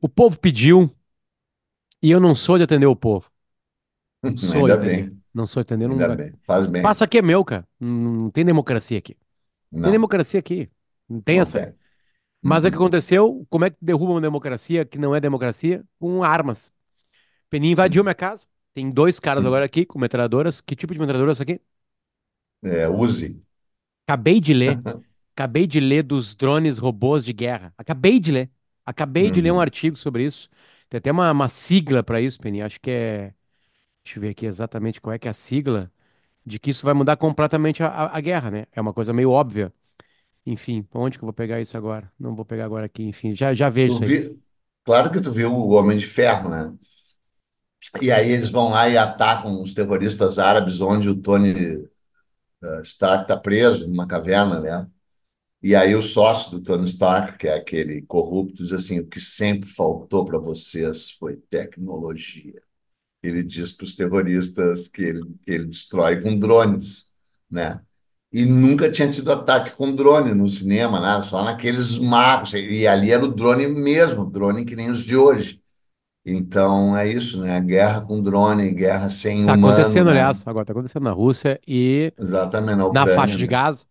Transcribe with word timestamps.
O 0.00 0.08
povo 0.08 0.38
pediu 0.38 0.90
e 2.02 2.10
eu 2.10 2.20
não 2.20 2.34
sou 2.34 2.58
de 2.58 2.64
atender 2.64 2.86
o 2.86 2.96
povo. 2.96 3.30
Não 4.22 4.36
sou 4.36 4.68
de 4.68 4.72
Ainda 4.72 4.76
atender. 4.76 5.12
bem, 5.12 5.22
Não 5.34 5.46
sou 5.46 5.62
de 5.62 5.66
atender. 5.66 5.88
ainda 5.90 6.08
Não... 6.08 6.16
bem. 6.16 6.34
Faz 6.42 6.66
O 6.66 6.68
bem. 6.68 6.78
espaço 6.78 7.04
aqui 7.04 7.18
é 7.18 7.22
meu, 7.22 7.44
cara. 7.44 7.68
Não, 7.80 8.30
tem 8.30 8.44
democracia 8.44 8.98
aqui. 8.98 9.16
Não 9.72 9.82
tem 9.82 9.92
democracia 9.92 10.40
aqui. 10.40 10.70
Não 11.08 11.20
tem 11.20 11.40
não 11.40 11.42
essa 11.42 11.62
tem. 11.62 11.74
Mas 12.42 12.64
é 12.64 12.70
que 12.70 12.76
Uhum. 12.76 12.82
aconteceu. 12.84 13.46
Como 13.50 13.64
é 13.66 13.70
que 13.70 13.78
derruba 13.82 14.12
uma 14.14 14.20
democracia 14.20 14.84
que 14.86 14.98
não 14.98 15.14
é 15.14 15.20
democracia? 15.20 15.84
Com 16.00 16.24
armas. 16.24 16.72
Peninha 17.50 17.72
invadiu 17.72 18.04
minha 18.04 18.14
casa. 18.14 18.46
Tem 18.74 18.90
dois 18.90 19.20
caras 19.20 19.46
agora 19.46 19.64
aqui 19.64 19.86
com 19.86 19.98
metralhadoras. 19.98 20.60
Que 20.60 20.76
tipo 20.76 20.92
de 20.94 21.00
metralhadora 21.00 21.32
é 21.32 21.34
essa 21.34 21.44
aqui? 21.44 21.60
É, 22.62 22.88
use. 22.88 23.40
Acabei 24.06 24.40
de 24.40 24.52
ler. 24.54 24.82
Acabei 25.34 25.66
de 25.66 25.80
ler 25.80 26.02
dos 26.02 26.34
drones 26.36 26.78
robôs 26.78 27.24
de 27.24 27.32
guerra. 27.32 27.72
Acabei 27.78 28.20
de 28.20 28.32
ler. 28.32 28.50
Acabei 28.86 29.30
de 29.30 29.40
ler 29.40 29.52
um 29.52 29.60
Uhum. 29.60 29.60
artigo 29.60 29.96
sobre 29.96 30.24
isso. 30.26 30.48
Tem 30.88 30.98
até 30.98 31.10
uma, 31.12 31.30
uma 31.32 31.48
sigla 31.48 32.02
para 32.02 32.20
isso, 32.20 32.38
Peninha. 32.40 32.66
Acho 32.66 32.80
que 32.80 32.90
é. 32.90 33.34
Deixa 34.04 34.18
eu 34.18 34.22
ver 34.22 34.30
aqui 34.30 34.46
exatamente 34.46 35.00
qual 35.00 35.14
é 35.14 35.18
que 35.18 35.28
é 35.28 35.32
a 35.32 35.34
sigla. 35.34 35.92
De 36.46 36.58
que 36.60 36.70
isso 36.70 36.84
vai 36.86 36.94
mudar 36.94 37.16
completamente 37.18 37.82
a, 37.82 37.88
a, 37.88 38.18
a 38.18 38.20
guerra, 38.20 38.50
né? 38.50 38.66
É 38.72 38.80
uma 38.80 38.94
coisa 38.94 39.12
meio 39.12 39.30
óbvia. 39.30 39.72
Enfim, 40.46 40.86
onde 40.94 41.18
que 41.18 41.24
eu 41.24 41.26
vou 41.26 41.34
pegar 41.34 41.60
isso 41.60 41.76
agora? 41.76 42.12
Não 42.18 42.34
vou 42.36 42.44
pegar 42.44 42.66
agora 42.66 42.86
aqui, 42.86 43.04
enfim. 43.04 43.34
Já, 43.34 43.54
já 43.54 43.68
vejo 43.70 43.90
Tu 43.90 43.94
isso 43.94 44.04
aí. 44.04 44.10
vi... 44.10 44.40
Claro 44.84 45.10
que 45.12 45.20
tu 45.20 45.30
viu 45.32 45.52
o 45.54 45.70
Homem 45.74 45.98
de 45.98 46.06
Ferro, 46.06 46.48
né? 46.48 46.72
E 48.00 48.10
aí 48.12 48.30
eles 48.30 48.50
vão 48.50 48.70
lá 48.70 48.88
e 48.88 48.96
atacam 48.98 49.60
os 49.62 49.72
terroristas 49.74 50.38
árabes, 50.38 50.80
onde 50.80 51.08
o 51.08 51.16
Tony 51.20 51.88
eh, 52.62 52.82
Stark 52.84 53.22
está 53.24 53.36
preso 53.36 53.88
numa 53.88 54.06
caverna, 54.06 54.60
né? 54.60 54.86
E 55.62 55.74
aí 55.74 55.94
o 55.94 56.00
sócio 56.02 56.52
do 56.52 56.62
Tony 56.62 56.84
Stark, 56.86 57.38
que 57.38 57.46
é 57.48 57.54
aquele 57.54 58.02
corrupto, 58.02 58.62
diz 58.62 58.72
assim: 58.72 59.00
o 59.00 59.06
que 59.06 59.20
sempre 59.20 59.68
faltou 59.68 60.24
para 60.24 60.38
vocês 60.38 61.10
foi 61.12 61.36
tecnologia. 61.36 62.62
Ele 63.22 63.42
diz 63.44 63.72
para 63.72 63.84
os 63.84 63.96
terroristas 63.96 64.88
que 64.88 65.02
ele, 65.02 65.22
que 65.42 65.50
ele 65.52 65.66
destrói 65.66 66.20
com 66.22 66.38
drones, 66.38 67.14
né? 67.50 67.80
E 68.32 68.44
nunca 68.46 68.90
tinha 68.90 69.10
tido 69.10 69.32
ataque 69.32 69.72
com 69.76 69.94
drone 69.94 70.32
no 70.34 70.46
cinema, 70.48 71.00
nada, 71.00 71.22
só 71.24 71.42
naqueles 71.44 71.98
magos. 71.98 72.54
E 72.54 72.86
ali 72.86 73.10
era 73.12 73.24
o 73.24 73.28
drone 73.34 73.66
mesmo, 73.68 74.24
drone 74.30 74.64
que 74.64 74.76
nem 74.76 74.90
os 74.90 75.04
de 75.04 75.16
hoje. 75.16 75.62
Então 76.24 76.96
é 76.96 77.08
isso, 77.08 77.40
né? 77.42 77.60
Guerra 77.60 78.02
com 78.02 78.22
drone, 78.22 78.70
guerra 78.72 79.10
sem 79.10 79.44
Tá 79.44 79.54
humano, 79.54 79.54
acontecendo, 79.54 80.08
né? 80.08 80.10
aliás, 80.10 80.46
agora 80.46 80.66
tá 80.66 80.72
acontecendo 80.72 81.04
na 81.04 81.12
Rússia 81.12 81.60
e 81.66 82.12
Exatamente 82.16 82.76
na 82.78 82.86
na 82.88 83.06
faixa 83.06 83.36
Ucrânia, 83.36 83.38
de 83.38 83.46
né? 83.46 83.46
Gaza. 83.46 83.86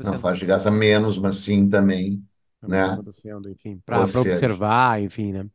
Acontecendo. 0.00 0.18
faixa 0.18 0.40
de 0.40 0.46
Gaza 0.46 0.70
menos, 0.70 1.18
mas 1.18 1.36
sim 1.36 1.68
também, 1.68 2.26
tá 2.60 2.68
né? 2.68 2.84
acontecendo, 2.88 3.48
enfim, 3.50 3.78
para 3.84 4.00
observar, 4.20 5.00
enfim, 5.02 5.32
né? 5.32 5.46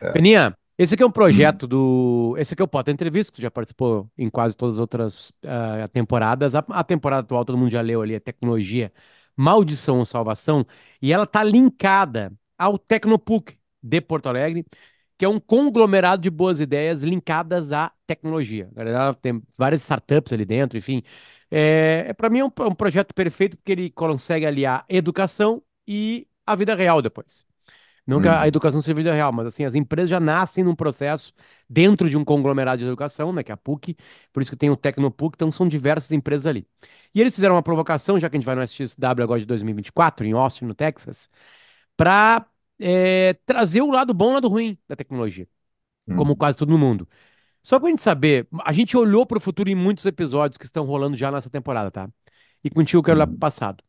é. 0.00 0.12
Peninha, 0.12 0.56
esse 0.78 0.94
aqui 0.94 1.02
é 1.02 1.06
um 1.06 1.12
Hum, 1.28 1.58
projeto 1.58 1.66
do. 1.66 2.36
Esse 2.38 2.54
aqui 2.54 2.62
é 2.62 2.66
o 2.66 2.68
Pota 2.68 2.90
Entrevista, 2.90 3.32
que 3.32 3.38
tu 3.38 3.42
já 3.42 3.50
participou 3.50 4.10
em 4.18 4.30
quase 4.30 4.56
todas 4.56 4.76
as 4.76 4.80
outras 4.80 5.32
ah, 5.46 5.88
temporadas. 5.88 6.54
A, 6.54 6.60
a 6.70 6.84
temporada 6.84 7.22
atual, 7.24 7.44
todo 7.44 7.58
mundo 7.58 7.70
já 7.70 7.80
leu 7.80 8.02
ali, 8.02 8.14
é 8.14 8.20
Tecnologia, 8.20 8.92
Maldição 9.36 9.98
ou 10.00 10.06
Salvação, 10.06 10.66
e 11.02 11.12
ela 11.12 11.26
tá 11.26 11.42
linkada 11.44 12.32
ao 12.58 12.78
Tecnopuc 12.78 13.56
de 13.82 14.00
Porto 14.00 14.28
Alegre, 14.28 14.64
que 15.18 15.24
é 15.24 15.28
um 15.28 15.40
conglomerado 15.40 16.22
de 16.22 16.30
boas 16.30 16.60
ideias 16.60 17.02
linkadas 17.02 17.72
à 17.72 17.92
tecnologia. 18.06 18.70
Ela 18.76 19.14
tem 19.14 19.42
várias 19.56 19.82
startups 19.82 20.32
ali 20.32 20.44
dentro, 20.44 20.78
enfim. 20.78 21.02
É, 21.50 22.06
é, 22.08 22.12
para 22.14 22.30
mim 22.30 22.40
é 22.40 22.44
um, 22.44 22.52
é 22.60 22.62
um 22.64 22.74
projeto 22.74 23.14
perfeito 23.14 23.56
porque 23.56 23.72
ele 23.72 23.90
consegue 23.90 24.46
aliar 24.46 24.84
educação 24.88 25.62
e 25.86 26.26
a 26.46 26.54
vida 26.56 26.74
real 26.74 27.02
depois. 27.02 27.46
Não 28.06 28.20
que 28.20 28.28
a 28.28 28.42
a 28.42 28.48
uhum, 28.48 28.48
educação 28.48 28.82
seja 28.82 28.94
vida 28.94 29.12
real, 29.14 29.32
mas 29.32 29.46
assim, 29.46 29.64
as 29.64 29.74
empresas 29.74 30.10
já 30.10 30.20
nascem 30.20 30.64
num 30.64 30.74
processo 30.74 31.32
dentro 31.68 32.10
de 32.10 32.16
um 32.16 32.24
conglomerado 32.24 32.78
de 32.80 32.84
educação, 32.86 33.32
né, 33.32 33.42
que 33.42 33.50
é 33.52 33.54
a 33.54 33.56
PUC, 33.56 33.96
por 34.32 34.42
isso 34.42 34.50
que 34.50 34.56
tem 34.56 34.70
o 34.70 34.76
Tecnopuc, 34.76 35.36
então 35.36 35.50
são 35.50 35.66
diversas 35.68 36.12
empresas 36.12 36.46
ali. 36.46 36.66
E 37.14 37.20
eles 37.20 37.34
fizeram 37.34 37.54
uma 37.56 37.62
provocação, 37.62 38.18
já 38.20 38.28
que 38.30 38.36
a 38.36 38.38
gente 38.40 38.46
vai 38.46 38.54
no 38.56 38.62
SXW 38.62 39.22
agora 39.24 39.40
de 39.40 39.46
2024, 39.46 40.26
em 40.26 40.32
Austin, 40.32 40.66
no 40.66 40.74
Texas, 40.74 41.30
para 41.96 42.46
trazer 43.46 43.82
o 43.82 43.90
lado 43.90 44.12
bom 44.14 44.26
e 44.28 44.30
o 44.30 44.34
lado 44.34 44.48
ruim 44.48 44.78
da 44.88 44.96
tecnologia, 44.96 45.48
como 46.14 46.36
uhum, 46.36 46.36
quase 46.36 46.56
todo 46.58 46.78
mundo. 46.78 47.08
Só 47.64 47.80
pra 47.80 47.90
gente 47.90 48.02
saber, 48.02 48.48
a 48.64 48.72
gente 48.72 48.96
olhou 48.96 49.26
para 49.26 49.38
o 49.38 49.42
futuro 49.42 49.70
em 49.70 49.76
muitos 49.76 50.06
episódios 50.06 50.58
que 50.58 50.66
estão 50.66 50.84
rolando 50.86 51.16
já 51.16 51.32
nessa 51.32 51.50
temporada, 51.50 51.90
tá? 51.92 52.10
E 52.64 52.70
contigo 52.70 53.00
eu 53.00 53.04
quero 53.04 53.18
olhar 53.18 53.28
para 53.28 53.36
o 53.36 53.38
uhum, 53.38 53.40
passado. 53.40 53.84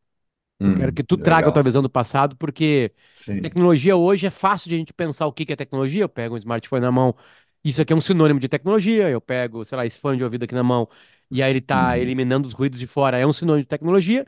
Eu 0.62 0.72
quero 0.72 0.92
que 0.92 1.02
tu 1.04 1.18
traga 1.18 1.48
a 1.48 1.52
tua 1.52 1.62
Legal. 1.62 1.64
visão 1.64 1.82
do 1.82 1.90
passado, 1.90 2.36
porque 2.36 2.92
Sim. 3.12 3.42
tecnologia 3.42 3.96
hoje 3.96 4.26
é 4.26 4.30
fácil 4.30 4.68
de 4.70 4.76
a 4.76 4.78
gente 4.78 4.92
pensar 4.94 5.26
o 5.26 5.32
que 5.32 5.46
que 5.46 5.52
é 5.52 5.56
tecnologia. 5.56 6.02
Eu 6.04 6.08
pego 6.08 6.34
um 6.34 6.38
smartphone 6.38 6.82
na 6.82 6.92
mão, 6.92 7.14
isso 7.64 7.82
aqui 7.82 7.92
é 7.92 7.96
um 7.96 8.00
sinônimo 8.00 8.40
de 8.40 8.48
tecnologia. 8.48 9.08
Eu 9.10 9.20
pego, 9.20 9.64
sei 9.64 9.76
lá, 9.78 9.86
esse 9.86 9.98
fone 9.98 10.18
de 10.18 10.24
ouvido 10.24 10.44
aqui 10.44 10.54
na 10.54 10.62
mão, 10.64 10.88
e 11.30 11.42
aí 11.42 11.50
ele 11.50 11.60
tá 11.60 11.98
Uhum, 11.98 11.98
eliminando 11.98 12.46
os 12.48 12.54
ruídos 12.54 12.78
de 12.80 12.86
fora, 12.86 13.18
é 13.18 13.26
um 13.26 13.32
sinônimo 13.32 13.62
de 13.64 13.68
tecnologia, 13.68 14.26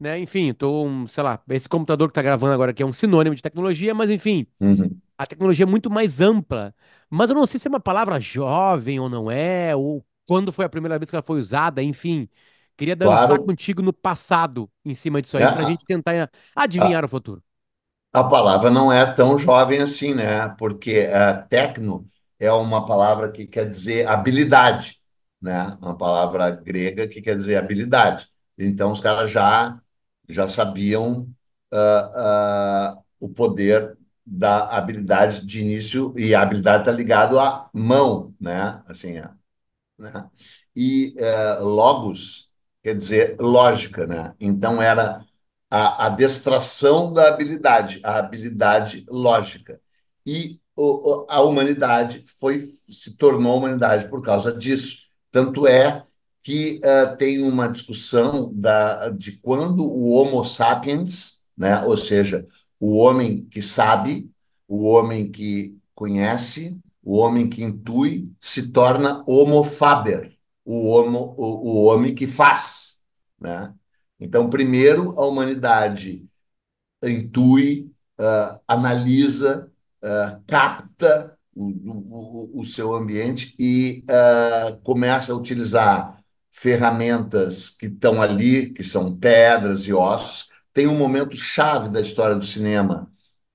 né? 0.00 0.18
Enfim, 0.18 0.52
tô, 0.54 0.84
um, 0.86 1.06
sei 1.08 1.22
lá, 1.24 1.42
esse 1.50 1.68
computador 1.68 2.08
que 2.08 2.14
tá 2.14 2.22
gravando 2.22 2.52
agora 2.54 2.70
aqui 2.72 2.82
é 2.82 2.86
um 2.86 2.92
sinônimo 2.92 3.34
de 3.36 3.42
tecnologia, 3.42 3.94
mas 3.94 4.10
enfim, 4.10 4.46
uhum. 4.60 5.00
a 5.16 5.26
tecnologia 5.26 5.64
é 5.64 5.66
muito 5.66 5.90
mais 5.90 6.20
ampla. 6.20 6.74
Mas 7.10 7.30
eu 7.30 7.36
não 7.36 7.46
sei 7.46 7.58
se 7.60 7.68
é 7.68 7.70
uma 7.70 7.80
palavra 7.80 8.20
jovem 8.20 9.00
ou 9.00 9.08
não 9.08 9.30
é, 9.30 9.74
ou 9.76 10.04
quando 10.26 10.52
foi 10.52 10.64
a 10.64 10.68
primeira 10.68 10.98
vez 10.98 11.10
que 11.10 11.16
ela 11.16 11.22
foi 11.22 11.38
usada, 11.38 11.82
enfim. 11.82 12.28
Queria 12.76 12.94
dançar 12.96 13.38
Claro, 13.38 13.40
contigo 13.40 13.82
no 13.82 13.92
passado 13.92 14.70
em 14.84 14.94
cima 14.94 15.20
disso 15.22 15.36
aí, 15.36 15.48
pra 15.48 15.64
A, 15.64 15.66
gente 15.66 15.84
tentar 15.86 16.30
adivinhar 16.54 17.04
a, 17.04 17.04
o 17.04 17.08
futuro. 17.08 17.42
a 18.12 18.24
palavra 18.24 18.70
não 18.70 18.92
é 18.92 19.04
tão 19.12 19.38
jovem 19.38 19.80
assim, 19.80 20.14
né? 20.14 20.48
Porque 20.58 20.90
eh, 20.92 21.34
tecno 21.48 22.04
é 22.38 22.50
uma 22.52 22.86
palavra 22.86 23.30
que 23.30 23.46
quer 23.46 23.68
dizer 23.68 24.06
habilidade, 24.08 24.96
né? 25.40 25.76
Uma 25.80 25.96
palavra 25.96 26.50
grega 26.50 27.06
que 27.08 27.20
quer 27.22 27.36
dizer 27.36 27.56
habilidade. 27.56 28.28
Então, 28.56 28.90
os 28.92 29.00
caras 29.00 29.30
já, 29.30 29.78
já 30.28 30.48
sabiam 30.48 31.28
ah, 31.72 32.94
ah, 32.96 32.98
o 33.20 33.28
poder 33.28 33.96
da 34.30 34.76
habilidade 34.76 35.44
de 35.46 35.60
início, 35.60 36.12
e 36.16 36.34
a 36.34 36.42
habilidade 36.42 36.82
está 36.82 36.92
ligado 36.92 37.38
à 37.40 37.68
mão, 37.72 38.34
né? 38.40 38.82
Assim, 38.86 39.14
né? 39.98 40.28
E 40.76 41.14
eh, 41.18 41.58
logos 41.60 42.50
quer 42.82 42.94
dizer 42.96 43.36
lógica, 43.40 44.06
né? 44.06 44.34
Então 44.40 44.80
era 44.80 45.24
a 45.70 46.06
adestração 46.06 47.12
da 47.12 47.28
habilidade, 47.28 48.00
a 48.02 48.18
habilidade 48.18 49.04
lógica. 49.08 49.80
E 50.24 50.60
o, 50.76 51.26
a 51.28 51.42
humanidade 51.42 52.24
foi 52.38 52.58
se 52.58 53.16
tornou 53.18 53.58
humanidade 53.58 54.08
por 54.08 54.22
causa 54.22 54.52
disso. 54.52 55.08
Tanto 55.30 55.66
é 55.66 56.04
que 56.42 56.80
uh, 56.82 57.16
tem 57.16 57.42
uma 57.42 57.68
discussão 57.68 58.50
da, 58.54 59.10
de 59.10 59.32
quando 59.32 59.84
o 59.84 60.12
Homo 60.12 60.44
sapiens, 60.44 61.42
né? 61.56 61.82
Ou 61.84 61.96
seja, 61.96 62.46
o 62.80 62.96
homem 62.96 63.44
que 63.46 63.62
sabe, 63.62 64.30
o 64.66 64.84
homem 64.84 65.30
que 65.30 65.76
conhece, 65.94 66.78
o 67.02 67.16
homem 67.16 67.48
que 67.48 67.62
intui 67.62 68.30
se 68.40 68.70
torna 68.70 69.24
homo 69.26 69.64
faber, 69.64 70.38
o, 70.64 70.88
homo, 70.88 71.34
o, 71.36 71.70
o 71.70 71.84
homem 71.84 72.14
que 72.14 72.26
faz. 72.26 73.02
Né? 73.40 73.72
Então, 74.20 74.50
primeiro, 74.50 75.18
a 75.18 75.26
humanidade 75.26 76.28
intui, 77.02 77.90
uh, 78.20 78.60
analisa, 78.66 79.70
uh, 80.02 80.42
capta 80.46 81.36
o, 81.54 81.64
o, 81.64 82.60
o, 82.60 82.64
seu 82.64 82.94
ambiente 82.94 83.54
e 83.58 84.04
uh, 84.04 84.76
começa 84.82 85.32
a 85.32 85.36
utilizar 85.36 86.22
ferramentas 86.50 87.70
que 87.70 87.86
estão 87.86 88.20
ali, 88.20 88.70
que 88.70 88.82
são 88.84 89.16
pedras 89.16 89.80
e 89.86 89.92
ossos. 89.92 90.50
Tem 90.78 90.86
um 90.86 90.96
momento 90.96 91.36
chave 91.36 91.88
da 91.88 92.00
história 92.00 92.36
do 92.36 92.44
cinema 92.44 93.10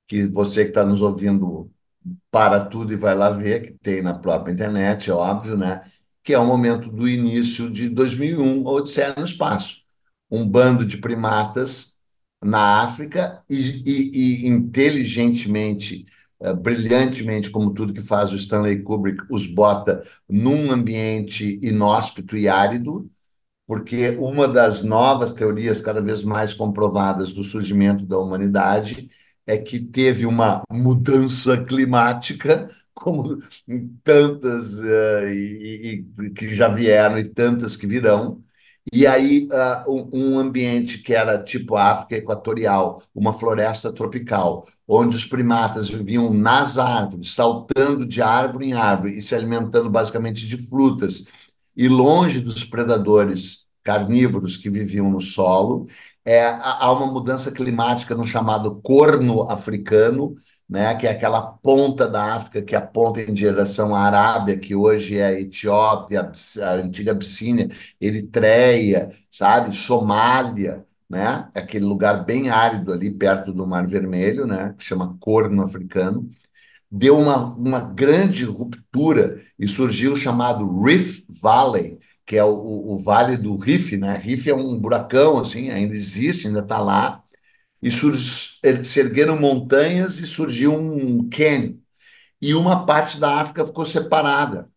que 0.05 0.25
você 0.25 0.63
que 0.65 0.71
está 0.71 0.83
nos 0.83 1.01
ouvindo 1.01 1.71
para 2.29 2.65
tudo 2.65 2.91
e 2.91 2.97
vai 2.97 3.15
lá 3.15 3.29
ver, 3.29 3.61
que 3.61 3.71
tem 3.81 4.01
na 4.01 4.13
própria 4.13 4.51
internet, 4.51 5.09
é 5.09 5.13
óbvio, 5.13 5.55
né? 5.55 5.83
Que 6.21 6.33
é 6.33 6.37
o 6.37 6.45
momento 6.45 6.89
do 6.91 7.07
início 7.07 7.71
de 7.71 7.87
2001, 7.87 8.65
Odisseia 8.65 9.15
no 9.17 9.23
Espaço. 9.23 9.85
Um 10.29 10.45
bando 10.45 10.85
de 10.85 10.97
primatas 10.97 11.97
na 12.43 12.81
África 12.83 13.41
e, 13.49 13.81
e, 13.85 14.43
e 14.43 14.47
inteligentemente, 14.49 16.05
uh, 16.41 16.53
brilhantemente, 16.53 17.49
como 17.49 17.73
tudo 17.73 17.93
que 17.93 18.01
faz 18.01 18.33
o 18.33 18.35
Stanley 18.35 18.81
Kubrick, 18.83 19.23
os 19.31 19.47
bota 19.47 20.03
num 20.27 20.73
ambiente 20.73 21.57
inóspito 21.63 22.35
e 22.35 22.49
árido, 22.49 23.09
porque 23.67 24.09
uma 24.19 24.47
das 24.47 24.83
novas 24.83 25.33
teorias 25.33 25.81
cada 25.81 26.01
vez 26.01 26.23
mais 26.23 26.53
comprovadas 26.53 27.31
do 27.31 27.43
surgimento 27.43 28.05
da 28.05 28.17
humanidade 28.19 29.09
é 29.45 29.57
que 29.57 29.79
teve 29.79 30.25
uma 30.25 30.63
mudança 30.71 31.63
climática, 31.63 32.69
como 32.93 33.39
tantas 34.03 34.79
uh, 34.79 35.27
e, 35.27 36.05
e, 36.19 36.29
que 36.31 36.55
já 36.55 36.67
vieram 36.67 37.17
e 37.19 37.27
tantas 37.27 37.75
que 37.75 37.87
virão, 37.87 38.43
E 38.91 39.07
aí, 39.07 39.47
uh, 39.51 40.09
um, 40.13 40.37
ambiente 40.39 40.99
que 40.99 41.13
era 41.13 41.41
tipo 41.41 41.75
África 41.77 42.17
Equatorial, 42.17 43.01
uma 43.15 43.31
floresta 43.33 43.91
tropical, 43.93 44.67
onde 44.87 45.15
os 45.15 45.25
primatas 45.25 45.89
viviam 45.89 46.33
nas 46.33 46.77
árvores, 46.77 47.33
saltando 47.33 48.05
de 48.05 48.21
árvore 48.21 48.67
em 48.67 48.73
árvore 48.73 49.17
e 49.17 49.21
se 49.21 49.33
alimentando 49.35 49.89
basicamente 49.89 50.45
de 50.45 50.57
frutas, 50.57 51.25
e 51.75 51.87
longe 51.87 52.39
dos 52.39 52.63
predadores 52.63 53.69
carnívoros 53.83 54.57
que 54.57 54.69
viviam 54.69 55.09
no 55.09 55.19
solo, 55.19 55.85
é, 56.25 56.45
há 56.45 56.91
uma 56.91 57.07
mudança 57.07 57.51
climática 57.51 58.15
no 58.15 58.25
chamado 58.25 58.79
corno 58.81 59.43
africano, 59.49 60.35
né, 60.69 60.95
que 60.95 61.05
é 61.05 61.11
aquela 61.11 61.41
ponta 61.41 62.07
da 62.07 62.35
África 62.35 62.61
que 62.61 62.75
aponta 62.75 63.21
em 63.21 63.33
direção 63.33 63.93
à 63.95 64.01
Arábia, 64.03 64.57
que 64.57 64.73
hoje 64.73 65.17
é 65.17 65.25
a 65.25 65.39
Etiópia, 65.39 66.31
a 66.63 66.71
antiga 66.75 67.11
Abissínia, 67.11 67.69
Eritreia, 67.99 69.09
sabe, 69.29 69.75
Somália, 69.75 70.85
né, 71.09 71.49
aquele 71.53 71.85
lugar 71.85 72.23
bem 72.25 72.49
árido 72.49 72.93
ali 72.93 73.11
perto 73.11 73.51
do 73.53 73.67
Mar 73.67 73.85
Vermelho, 73.85 74.47
né, 74.47 74.73
que 74.77 74.83
chama 74.83 75.17
Corno 75.19 75.61
Africano, 75.61 76.29
deu 76.95 77.17
uma, 77.17 77.55
uma 77.55 77.79
grande 77.79 78.45
ruptura 78.45 79.41
e 79.57 79.67
surgiu 79.67 80.13
o 80.13 80.17
chamado 80.17 80.79
Rift 80.83 81.25
Valley, 81.41 81.97
que 82.23 82.37
é 82.37 82.43
o, 82.43 82.49
o, 82.53 82.93
o 82.93 82.99
Vale 82.99 83.35
do 83.35 83.57
Rift, 83.57 83.97
né? 83.97 84.15
Rift 84.17 84.47
é 84.47 84.53
um 84.53 84.79
buracão, 84.79 85.39
assim, 85.39 85.71
ainda 85.71 85.95
existe, 85.95 86.45
ainda 86.47 86.59
está 86.59 86.77
lá, 86.79 87.23
e 87.81 87.91
se 87.91 88.99
ergueram 88.99 89.39
montanhas 89.39 90.19
e 90.19 90.27
surgiu 90.27 90.73
um 90.73 91.27
canyon. 91.29 91.77
E 92.41 92.53
uma 92.55 92.85
parte 92.85 93.19
da 93.19 93.39
África 93.41 93.65
ficou 93.65 93.85
separada 93.85 94.69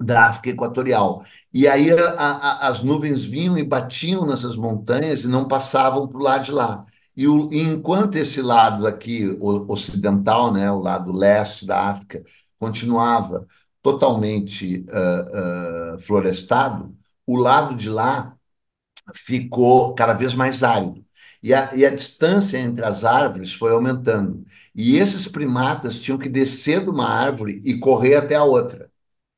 da 0.00 0.26
África 0.28 0.50
Equatorial. 0.50 1.24
E 1.52 1.68
aí 1.68 1.90
a, 1.92 2.12
a, 2.14 2.68
as 2.68 2.82
nuvens 2.82 3.24
vinham 3.24 3.58
e 3.58 3.64
batiam 3.64 4.26
nessas 4.26 4.56
montanhas 4.56 5.24
e 5.24 5.28
não 5.28 5.46
passavam 5.48 6.08
para 6.08 6.18
o 6.18 6.22
lado 6.22 6.44
de 6.44 6.52
lá. 6.52 6.84
E, 7.20 7.28
o, 7.28 7.52
enquanto 7.52 8.16
esse 8.16 8.40
lado 8.40 8.86
aqui, 8.86 9.36
ocidental, 9.68 10.50
né, 10.54 10.72
o 10.72 10.78
lado 10.78 11.12
leste 11.12 11.66
da 11.66 11.90
África, 11.90 12.24
continuava 12.58 13.46
totalmente 13.82 14.86
uh, 14.88 15.96
uh, 15.96 15.98
florestado, 16.00 16.96
o 17.26 17.36
lado 17.36 17.74
de 17.74 17.90
lá 17.90 18.34
ficou 19.14 19.94
cada 19.94 20.14
vez 20.14 20.32
mais 20.34 20.62
árido. 20.62 21.04
E 21.42 21.52
a, 21.52 21.74
e 21.74 21.84
a 21.84 21.94
distância 21.94 22.56
entre 22.58 22.86
as 22.86 23.04
árvores 23.04 23.52
foi 23.52 23.72
aumentando. 23.72 24.42
E 24.74 24.96
esses 24.96 25.28
primatas 25.28 26.00
tinham 26.00 26.18
que 26.18 26.28
descer 26.28 26.82
de 26.82 26.88
uma 26.88 27.06
árvore 27.06 27.60
e 27.66 27.78
correr 27.78 28.16
até 28.16 28.34
a 28.34 28.44
outra. 28.44 28.90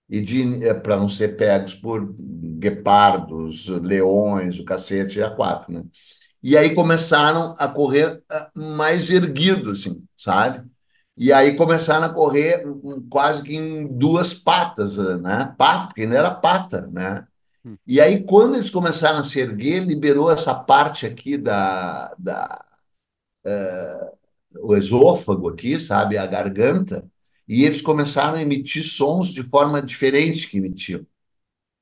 E 0.08 0.22
eh, 0.64 0.74
para 0.74 0.96
não 0.96 1.08
ser 1.08 1.36
pegos 1.36 1.74
por 1.74 2.14
guepardos, 2.58 3.66
leões, 3.68 4.58
o 4.58 4.64
cacete 4.64 5.18
e 5.18 5.22
a 5.22 5.30
quatro, 5.30 5.72
né? 5.72 5.82
E 6.42 6.56
aí 6.56 6.74
começaram 6.74 7.54
a 7.58 7.68
correr 7.68 8.22
ah, 8.30 8.50
mais 8.54 9.10
erguidos, 9.10 9.80
assim, 9.80 10.04
sabe? 10.16 10.68
E 11.16 11.32
aí 11.32 11.56
começaram 11.56 12.06
a 12.06 12.10
correr 12.10 12.64
quase 13.10 13.42
que 13.42 13.54
em 13.54 13.86
duas 13.86 14.34
patas, 14.34 14.98
né? 15.20 15.54
Pata, 15.56 15.88
porque 15.88 16.02
ainda 16.02 16.16
era 16.16 16.30
pata, 16.30 16.88
né? 16.88 17.26
E 17.86 18.00
aí, 18.00 18.24
quando 18.24 18.56
eles 18.56 18.70
começaram 18.70 19.20
a 19.20 19.24
se 19.24 19.38
erguer, 19.38 19.84
liberou 19.84 20.30
essa 20.30 20.52
parte 20.54 21.06
aqui 21.06 21.36
da, 21.38 22.12
da 22.18 22.64
uh, 23.46 24.18
o 24.60 24.76
esôfago 24.76 25.48
aqui, 25.48 25.78
sabe, 25.78 26.18
a 26.18 26.26
garganta, 26.26 27.08
e 27.46 27.64
eles 27.64 27.80
começaram 27.80 28.34
a 28.34 28.42
emitir 28.42 28.84
sons 28.84 29.28
de 29.28 29.42
forma 29.44 29.80
diferente 29.80 30.48
que 30.48 30.58
emitiam, 30.58 31.06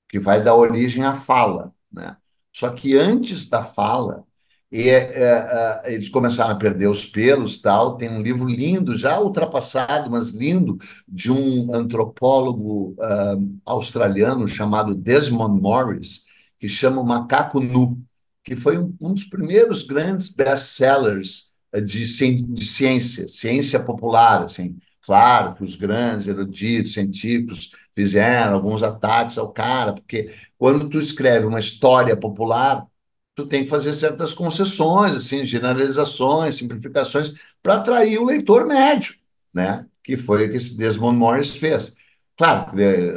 que 0.08 0.18
vai 0.18 0.42
dar 0.42 0.54
origem 0.54 1.04
à 1.04 1.14
fala, 1.14 1.74
né? 1.90 2.16
Só 2.52 2.70
que 2.70 2.96
antes 2.96 3.48
da 3.48 3.62
fala, 3.62 4.24
e, 4.70 4.88
é, 4.88 5.12
é, 5.14 5.94
eles 5.94 6.08
começaram 6.08 6.52
a 6.52 6.58
perder 6.58 6.88
os 6.88 7.04
pelos 7.04 7.58
tal. 7.58 7.96
Tem 7.96 8.08
um 8.08 8.22
livro 8.22 8.48
lindo, 8.48 8.96
já 8.96 9.18
ultrapassado, 9.18 10.10
mas 10.10 10.30
lindo, 10.30 10.78
de 11.08 11.30
um 11.32 11.74
antropólogo 11.74 12.94
uh, 12.98 13.60
australiano 13.64 14.46
chamado 14.46 14.94
Desmond 14.94 15.60
Morris, 15.60 16.24
que 16.58 16.68
chama 16.68 17.00
o 17.00 17.06
Macaco 17.06 17.58
Nu, 17.58 17.98
que 18.44 18.54
foi 18.54 18.78
um, 18.78 18.94
um 19.00 19.12
dos 19.12 19.24
primeiros 19.24 19.82
grandes 19.82 20.28
best-sellers 20.28 21.50
de, 21.84 22.04
de 22.42 22.64
ciência, 22.64 23.26
ciência 23.28 23.80
popular, 23.80 24.44
assim. 24.44 24.76
Claro 25.02 25.54
que 25.54 25.64
os 25.64 25.74
grandes 25.74 26.28
eruditos, 26.28 26.92
científicos, 26.92 27.70
fizeram 27.94 28.54
alguns 28.54 28.82
ataques 28.82 29.38
ao 29.38 29.50
cara, 29.50 29.92
porque 29.92 30.32
quando 30.56 30.88
tu 30.88 30.98
escreve 30.98 31.46
uma 31.46 31.58
história 31.58 32.16
popular, 32.16 32.86
tu 33.40 33.46
tem 33.46 33.64
que 33.64 33.70
fazer 33.70 33.92
certas 33.92 34.34
concessões, 34.34 35.14
assim, 35.14 35.44
generalizações, 35.44 36.56
simplificações, 36.56 37.34
para 37.62 37.76
atrair 37.76 38.18
o 38.18 38.24
leitor 38.24 38.66
médio, 38.66 39.14
né? 39.52 39.86
Que 40.02 40.16
foi 40.16 40.46
o 40.46 40.50
que 40.50 40.56
esse 40.56 40.76
Desmond 40.76 41.18
Morris 41.18 41.56
fez. 41.56 41.94
Claro, 42.36 42.72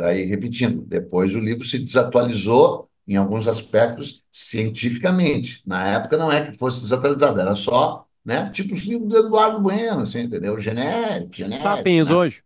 aí 0.06 0.26
repetindo, 0.26 0.82
depois 0.82 1.34
o 1.34 1.40
livro 1.40 1.66
se 1.66 1.80
desatualizou 1.80 2.90
em 3.08 3.16
alguns 3.16 3.48
aspectos 3.48 4.24
cientificamente. 4.32 5.62
Na 5.66 5.88
época 5.88 6.18
não 6.18 6.32
é 6.32 6.46
que 6.46 6.58
fosse 6.58 6.82
desatualizado, 6.82 7.40
era 7.40 7.56
só, 7.56 8.06
né? 8.24 8.50
Tipo 8.50 8.74
os 8.74 8.84
livros 8.84 9.10
do 9.10 9.18
Eduardo 9.18 9.62
Bueno, 9.62 10.02
assim, 10.02 10.22
entendeu? 10.22 10.58
Genérico, 10.58 11.34
genérico. 11.34 11.64
Sapiens 11.64 12.10
né? 12.10 12.16
hoje. 12.16 12.44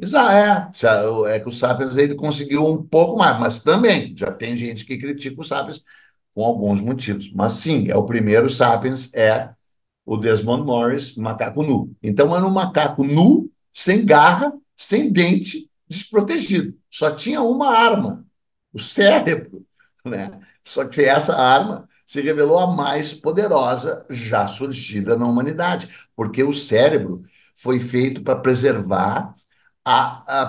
Exato, 0.00 1.26
é. 1.26 1.36
É 1.36 1.40
que 1.40 1.48
o 1.48 1.52
Sapiens 1.52 1.96
ele 1.96 2.14
conseguiu 2.14 2.66
um 2.66 2.82
pouco 2.82 3.16
mais, 3.16 3.38
mas 3.38 3.62
também 3.62 4.14
já 4.16 4.32
tem 4.32 4.56
gente 4.56 4.84
que 4.84 4.98
critica 4.98 5.40
o 5.40 5.44
Sapiens 5.44 5.82
com 6.34 6.44
alguns 6.44 6.80
motivos. 6.80 7.30
Mas 7.32 7.52
sim, 7.52 7.88
é 7.88 7.96
o 7.96 8.04
primeiro 8.04 8.48
Sapiens 8.48 9.12
é 9.14 9.50
o 10.04 10.16
Desmond 10.16 10.64
Morris, 10.64 11.16
macaco 11.16 11.62
nu. 11.62 11.94
Então 12.02 12.36
era 12.36 12.46
um 12.46 12.50
macaco 12.50 13.04
nu, 13.04 13.50
sem 13.72 14.04
garra, 14.04 14.52
sem 14.76 15.12
dente, 15.12 15.70
desprotegido. 15.88 16.74
Só 16.90 17.10
tinha 17.10 17.40
uma 17.40 17.68
arma, 17.76 18.24
o 18.72 18.78
cérebro. 18.78 19.64
Né? 20.04 20.40
Só 20.64 20.84
que 20.84 21.02
essa 21.02 21.36
arma 21.36 21.88
se 22.04 22.20
revelou 22.20 22.58
a 22.58 22.66
mais 22.66 23.14
poderosa 23.14 24.04
já 24.10 24.46
surgida 24.46 25.16
na 25.16 25.26
humanidade, 25.26 25.88
porque 26.16 26.42
o 26.42 26.52
cérebro 26.52 27.22
foi 27.54 27.78
feito 27.78 28.22
para 28.22 28.36
preservar 28.36 29.34
a, 29.84 30.22
a, 30.26 30.42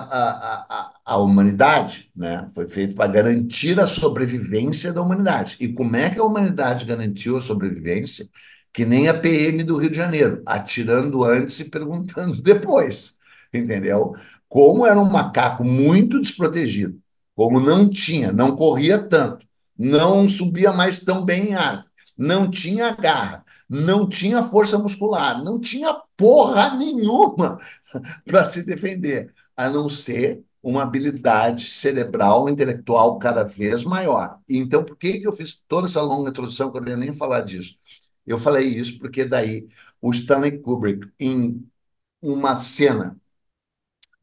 a, 0.68 0.92
a, 1.04 1.18
humanidade, 1.18 2.10
né? 2.14 2.46
Foi 2.54 2.68
feito 2.68 2.94
para 2.94 3.10
garantir 3.10 3.78
a 3.80 3.86
sobrevivência 3.86 4.92
da 4.92 5.02
humanidade. 5.02 5.56
E 5.60 5.68
como 5.72 5.96
é 5.96 6.08
que 6.10 6.18
a 6.18 6.24
humanidade 6.24 6.84
garantiu 6.84 7.36
a 7.36 7.40
sobrevivência? 7.40 8.28
Que 8.72 8.84
nem 8.84 9.08
a 9.08 9.14
PM 9.14 9.62
do 9.64 9.76
Rio 9.76 9.90
de 9.90 9.96
Janeiro, 9.96 10.42
atirando 10.46 11.24
antes 11.24 11.58
e 11.60 11.64
perguntando 11.70 12.40
depois, 12.42 13.18
entendeu? 13.52 14.14
Como 14.48 14.86
era 14.86 15.00
um 15.00 15.10
macaco 15.10 15.64
muito 15.64 16.20
desprotegido, 16.20 17.00
como 17.34 17.60
não 17.60 17.88
tinha, 17.88 18.32
não 18.32 18.54
corria 18.54 18.98
tanto, 18.98 19.44
não 19.76 20.28
subia 20.28 20.72
mais 20.72 21.00
tão 21.00 21.24
bem 21.24 21.50
em 21.50 21.54
árvore, 21.54 21.88
não 22.16 22.48
tinha 22.48 22.94
garra, 22.94 23.43
não 23.68 24.08
tinha 24.08 24.42
força 24.42 24.78
muscular, 24.78 25.42
não 25.42 25.58
tinha 25.58 25.94
porra 26.16 26.76
nenhuma 26.76 27.58
para 28.24 28.44
se 28.46 28.64
defender, 28.64 29.32
a 29.56 29.68
não 29.70 29.88
ser 29.88 30.42
uma 30.62 30.82
habilidade 30.82 31.66
cerebral, 31.66 32.48
intelectual 32.48 33.18
cada 33.18 33.44
vez 33.44 33.84
maior. 33.84 34.38
Então, 34.48 34.82
por 34.82 34.96
que, 34.96 35.20
eu 35.22 35.32
fiz 35.32 35.62
toda 35.68 35.86
essa 35.86 36.00
longa 36.00 36.30
introdução 36.30 36.70
que 36.70 36.78
eu 36.78 36.82
não 36.82 36.96
nem 36.96 37.12
falar 37.12 37.42
disso? 37.42 37.78
Eu 38.26 38.38
falei 38.38 38.68
isso 38.68 38.98
porque 38.98 39.24
daí 39.24 39.66
o 40.00 40.10
Stanley 40.10 40.58
Kubrick, 40.58 41.06
em 41.20 41.66
uma 42.22 42.58
cena 42.58 43.18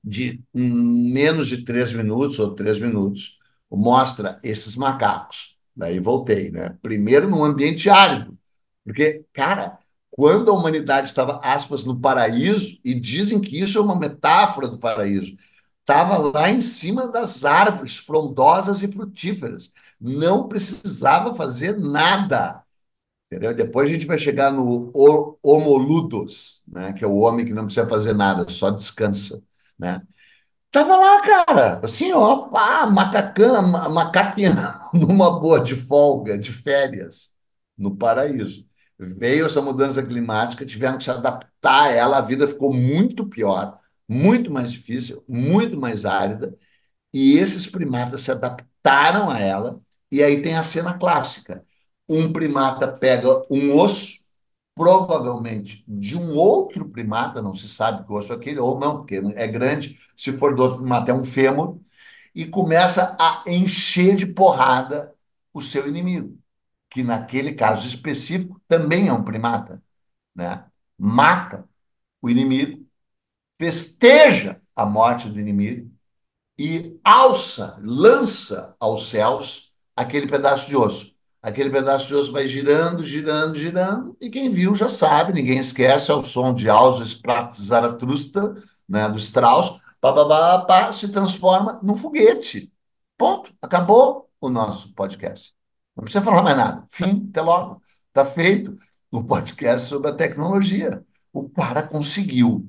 de 0.03 0.41
menos 0.53 1.47
de 1.47 1.63
três 1.63 1.93
minutos 1.93 2.39
ou 2.39 2.55
três 2.55 2.79
minutos, 2.79 3.39
mostra 3.69 4.39
esses 4.43 4.75
macacos. 4.75 5.59
Daí 5.75 5.99
voltei, 5.99 6.51
né? 6.51 6.77
Primeiro 6.81 7.29
num 7.29 7.43
ambiente 7.43 7.89
árido, 7.89 8.37
porque, 8.83 9.25
cara, 9.33 9.79
quando 10.11 10.51
a 10.51 10.53
humanidade 10.53 11.07
estava, 11.07 11.39
aspas, 11.43 11.83
no 11.83 11.99
paraíso, 11.99 12.79
e 12.83 12.93
dizem 12.93 13.39
que 13.39 13.59
isso 13.59 13.77
é 13.77 13.81
uma 13.81 13.95
metáfora 13.95 14.67
do 14.67 14.77
paraíso, 14.77 15.35
estava 15.79 16.17
lá 16.17 16.49
em 16.49 16.61
cima 16.61 17.07
das 17.07 17.45
árvores 17.45 17.97
frondosas 17.97 18.83
e 18.83 18.91
frutíferas. 18.91 19.73
Não 19.99 20.47
precisava 20.47 21.33
fazer 21.33 21.77
nada. 21.77 22.63
Entendeu? 23.27 23.53
Depois 23.55 23.89
a 23.89 23.93
gente 23.93 24.05
vai 24.05 24.17
chegar 24.17 24.51
no 24.51 24.91
homoludos, 25.41 26.63
né? 26.67 26.93
que 26.93 27.03
é 27.03 27.07
o 27.07 27.15
homem 27.15 27.45
que 27.45 27.53
não 27.53 27.65
precisa 27.65 27.87
fazer 27.87 28.13
nada, 28.13 28.45
só 28.51 28.69
descansa. 28.69 29.41
Né? 29.79 30.01
Tava 30.71 30.95
lá, 30.97 31.21
cara, 31.21 31.79
assim, 31.83 32.11
ó, 32.13 32.49
pá, 32.49 32.85
macacão, 32.87 33.71
numa 34.93 35.39
boa 35.39 35.61
de 35.61 35.75
folga, 35.75 36.37
de 36.37 36.51
férias, 36.51 37.33
no 37.77 37.95
paraíso 37.95 38.65
veio 39.05 39.45
essa 39.45 39.61
mudança 39.61 40.03
climática, 40.05 40.65
tiveram 40.65 40.97
que 40.97 41.03
se 41.03 41.11
adaptar 41.11 41.83
a 41.87 41.91
ela, 41.91 42.17
a 42.17 42.21
vida 42.21 42.47
ficou 42.47 42.73
muito 42.73 43.27
pior, 43.27 43.79
muito 44.07 44.51
mais 44.51 44.71
difícil, 44.71 45.23
muito 45.27 45.79
mais 45.79 46.05
árida, 46.05 46.55
e 47.13 47.37
esses 47.37 47.67
primatas 47.67 48.21
se 48.21 48.31
adaptaram 48.31 49.29
a 49.29 49.39
ela 49.39 49.81
E 50.11 50.21
aí 50.23 50.41
tem 50.41 50.55
a 50.55 50.63
cena 50.63 50.97
clássica. 50.97 51.65
Um 52.07 52.31
primata 52.33 52.87
pega 52.87 53.45
um 53.49 53.77
osso, 53.77 54.21
provavelmente 54.75 55.83
de 55.87 56.17
um 56.17 56.33
outro 56.35 56.89
primata, 56.89 57.41
não 57.41 57.53
se 57.53 57.69
sabe 57.69 58.05
que 58.05 58.13
osso 58.13 58.33
é 58.33 58.35
aquele, 58.35 58.59
ou 58.59 58.79
não, 58.79 58.97
porque 58.97 59.15
é 59.35 59.47
grande. 59.47 59.97
Se 60.17 60.37
for 60.37 60.55
do 60.55 60.63
outro 60.63 60.79
primata, 60.79 61.11
é 61.11 61.13
um 61.13 61.23
fêmur, 61.23 61.79
e 62.35 62.45
começa 62.45 63.15
a 63.19 63.43
encher 63.47 64.15
de 64.15 64.25
porrada 64.25 65.13
o 65.53 65.61
seu 65.61 65.87
inimigo, 65.87 66.37
que 66.91 67.01
naquele 67.03 67.53
caso 67.53 67.87
específico 67.87 68.61
também 68.67 69.07
é 69.07 69.13
um 69.13 69.23
primata, 69.23 69.81
né? 70.35 70.65
Mata 70.97 71.67
o 72.21 72.29
inimigo, 72.29 72.85
festeja 73.57 74.61
a 74.75 74.85
morte 74.85 75.29
do 75.29 75.39
inimigo 75.39 75.89
e 76.59 76.99
alça, 77.03 77.79
lança 77.81 78.75
aos 78.79 79.09
céus 79.09 79.73
aquele 79.95 80.27
pedaço 80.27 80.67
de 80.67 80.75
osso. 80.75 81.15
Aquele 81.41 81.71
pedaço 81.71 82.07
de 82.07 82.13
osso 82.13 82.31
vai 82.31 82.45
girando, 82.45 83.03
girando, 83.03 83.55
girando, 83.55 84.15
e 84.21 84.29
quem 84.29 84.49
viu 84.49 84.75
já 84.75 84.89
sabe, 84.89 85.33
ninguém 85.33 85.57
esquece, 85.59 86.11
é 86.11 86.13
o 86.13 86.23
som 86.23 86.53
de 86.53 86.69
Alves 86.69 87.15
Prat 87.15 87.55
Zaratustra, 87.55 88.53
né, 88.87 89.07
do 89.09 89.17
Strauss, 89.17 89.79
pá, 89.99 90.13
pá, 90.13 90.25
pá, 90.25 90.65
pá, 90.65 90.93
se 90.93 91.07
transforma 91.09 91.79
num 91.81 91.95
foguete. 91.95 92.71
Ponto. 93.17 93.53
Acabou 93.61 94.29
o 94.39 94.49
nosso 94.49 94.93
podcast. 94.93 95.53
Não 96.01 96.05
precisa 96.05 96.25
falar 96.25 96.41
mais 96.41 96.57
nada. 96.57 96.83
Fim, 96.89 97.27
até 97.29 97.41
logo. 97.41 97.79
Está 98.07 98.25
feito 98.25 98.75
o 99.11 99.23
podcast 99.23 99.87
sobre 99.87 100.09
a 100.09 100.13
tecnologia. 100.13 101.05
O 101.31 101.47
cara 101.47 101.83
conseguiu, 101.83 102.67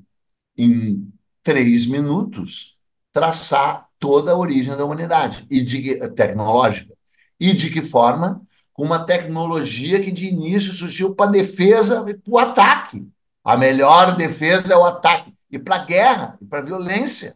em 0.54 1.10
três 1.42 1.86
minutos, 1.86 2.78
traçar 3.10 3.88
toda 3.98 4.32
a 4.32 4.36
origem 4.36 4.76
da 4.76 4.84
humanidade 4.84 5.46
e 5.50 5.62
de, 5.62 5.96
tecnológica. 6.10 6.94
E 7.40 7.54
de 7.54 7.70
que 7.70 7.80
forma? 7.80 8.42
Com 8.70 8.84
uma 8.84 9.02
tecnologia 9.06 10.02
que 10.02 10.12
de 10.12 10.26
início 10.26 10.74
surgiu 10.74 11.14
para 11.14 11.30
defesa 11.30 12.04
e 12.10 12.12
para 12.12 12.32
o 12.34 12.38
ataque. 12.38 13.08
A 13.42 13.56
melhor 13.56 14.14
defesa 14.14 14.74
é 14.74 14.76
o 14.76 14.84
ataque. 14.84 15.32
E 15.50 15.58
para 15.58 15.86
guerra, 15.86 16.38
e 16.38 16.44
para 16.44 16.60
violência. 16.60 17.34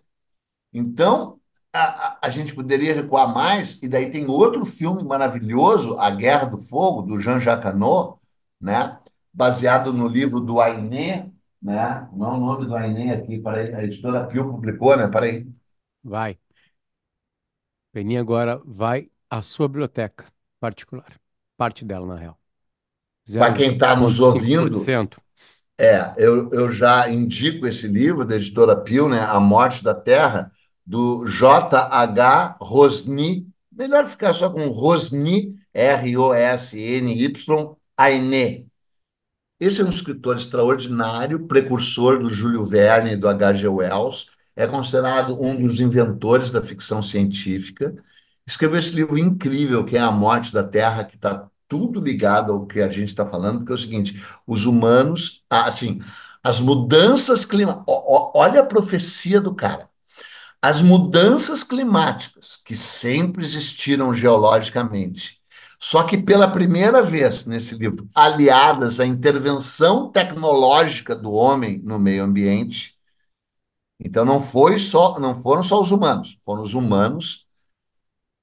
Então, 0.74 1.40
a, 1.76 2.18
a, 2.22 2.30
gente 2.30 2.54
poderia 2.54 2.94
recuar 2.94 3.32
mais, 3.32 3.82
e 3.82 3.88
daí 3.88 4.10
tem 4.10 4.26
outro 4.26 4.64
filme 4.64 5.02
maravilhoso, 5.02 5.98
A 5.98 6.10
Guerra 6.10 6.46
do 6.46 6.60
Fogo, 6.60 7.02
do 7.02 7.20
Jean-Jacques 7.20 7.66
Annaud, 7.66 8.18
né? 8.60 8.98
baseado 9.32 9.92
no 9.92 10.08
livro 10.08 10.40
do 10.40 10.60
Ainé, 10.60 11.30
né? 11.60 12.08
não 12.12 12.28
é 12.28 12.36
o 12.36 12.40
nome 12.40 12.66
do 12.66 12.74
Ainé 12.74 13.12
aqui, 13.12 13.38
peraí, 13.38 13.74
a 13.74 13.84
editora 13.84 14.26
Pio 14.26 14.50
publicou, 14.50 14.96
né? 14.96 15.06
Peraí. 15.08 15.46
Vai. 16.02 16.38
Peninha 17.92 18.20
agora 18.20 18.60
vai 18.64 19.10
à 19.28 19.42
sua 19.42 19.68
biblioteca 19.68 20.26
particular. 20.60 21.12
Parte 21.56 21.84
dela, 21.84 22.06
na 22.06 22.16
real. 22.16 22.38
Para 23.38 23.54
quem 23.54 23.72
está 23.74 23.96
nos 23.96 24.20
ouvindo, 24.20 24.78
é, 25.78 26.14
eu, 26.16 26.48
eu 26.50 26.72
já 26.72 27.08
indico 27.10 27.66
esse 27.66 27.86
livro 27.86 28.24
da 28.24 28.36
editora 28.36 28.76
Pio, 28.76 29.08
né? 29.08 29.20
A 29.20 29.38
Morte 29.38 29.82
da 29.82 29.94
Terra, 29.94 30.50
do 30.86 31.26
J.H. 31.26 32.56
Rosny. 32.60 33.48
Melhor 33.72 34.06
ficar 34.06 34.32
só 34.32 34.48
com 34.48 34.68
Rosny, 34.68 35.54
R-O-S-N-Y, 35.74 37.76
Ainé. 37.96 38.64
Esse 39.58 39.80
é 39.80 39.84
um 39.84 39.88
escritor 39.88 40.36
extraordinário, 40.36 41.46
precursor 41.46 42.18
do 42.18 42.30
Júlio 42.30 42.64
Verne 42.64 43.12
e 43.12 43.16
do 43.16 43.28
H.G. 43.28 43.68
Wells 43.68 44.36
é 44.56 44.66
considerado 44.66 45.40
um 45.40 45.54
dos 45.54 45.80
inventores 45.80 46.50
da 46.50 46.62
ficção 46.62 47.02
científica. 47.02 47.94
Escreveu 48.46 48.78
esse 48.78 48.94
livro 48.94 49.18
incrível, 49.18 49.84
que 49.84 49.96
é 49.96 50.00
A 50.00 50.10
Morte 50.10 50.52
da 50.52 50.64
Terra, 50.64 51.04
que 51.04 51.16
está 51.16 51.48
tudo 51.68 52.00
ligado 52.00 52.52
ao 52.52 52.66
que 52.66 52.80
a 52.80 52.88
gente 52.88 53.08
está 53.08 53.26
falando, 53.26 53.58
porque 53.58 53.72
é 53.72 53.74
o 53.74 53.78
seguinte: 53.78 54.24
os 54.46 54.64
humanos, 54.64 55.44
assim, 55.50 56.00
as 56.42 56.58
mudanças 56.58 57.44
climáticas. 57.44 57.84
Olha 57.86 58.60
a 58.60 58.66
profecia 58.66 59.40
do 59.40 59.54
cara. 59.54 59.90
As 60.68 60.82
mudanças 60.82 61.62
climáticas, 61.62 62.56
que 62.56 62.74
sempre 62.74 63.44
existiram 63.44 64.12
geologicamente, 64.12 65.40
só 65.78 66.02
que 66.02 66.18
pela 66.18 66.50
primeira 66.50 67.02
vez 67.02 67.46
nesse 67.46 67.76
livro, 67.76 68.10
aliadas 68.12 68.98
à 68.98 69.06
intervenção 69.06 70.10
tecnológica 70.10 71.14
do 71.14 71.30
homem 71.32 71.80
no 71.84 72.00
meio 72.00 72.24
ambiente, 72.24 72.96
então 74.00 74.24
não 74.24 74.40
foi 74.40 74.76
só, 74.80 75.20
não 75.20 75.40
foram 75.40 75.62
só 75.62 75.80
os 75.80 75.92
humanos, 75.92 76.36
foram 76.44 76.62
os 76.62 76.74
humanos 76.74 77.46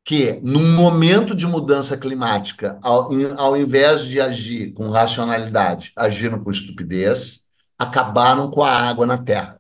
que, 0.02 0.40
num 0.42 0.78
momento 0.78 1.36
de 1.36 1.46
mudança 1.46 1.98
climática, 1.98 2.80
ao, 2.82 3.12
ao 3.36 3.58
invés 3.58 4.06
de 4.06 4.22
agir 4.22 4.72
com 4.72 4.90
racionalidade, 4.90 5.92
agiram 5.94 6.42
com 6.42 6.50
estupidez, 6.50 7.50
acabaram 7.78 8.50
com 8.50 8.64
a 8.64 8.72
água 8.72 9.06
na 9.06 9.18
Terra. 9.18 9.60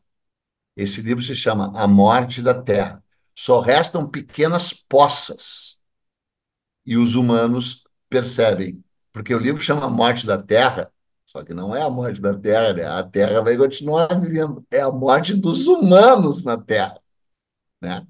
Esse 0.75 1.01
livro 1.01 1.23
se 1.23 1.35
chama 1.35 1.71
A 1.75 1.87
Morte 1.87 2.41
da 2.41 2.53
Terra. 2.53 3.03
Só 3.35 3.59
restam 3.59 4.07
pequenas 4.07 4.73
poças. 4.73 5.79
E 6.85 6.97
os 6.97 7.15
humanos 7.15 7.83
percebem, 8.09 8.83
porque 9.11 9.33
o 9.33 9.39
livro 9.39 9.61
chama 9.61 9.89
Morte 9.89 10.25
da 10.25 10.41
Terra, 10.41 10.91
só 11.33 11.43
que 11.43 11.53
não 11.53 11.75
é 11.75 11.81
a 11.81 11.89
morte 11.89 12.21
da 12.21 12.37
Terra, 12.37 12.73
né? 12.73 12.85
A 12.85 13.01
Terra 13.01 13.41
vai 13.41 13.57
continuar 13.57 14.07
vivendo. 14.21 14.63
É 14.69 14.81
a 14.81 14.91
morte 14.91 15.33
dos 15.33 15.65
humanos 15.65 16.43
na 16.43 16.57
Terra, 16.57 16.99
né? 17.81 18.05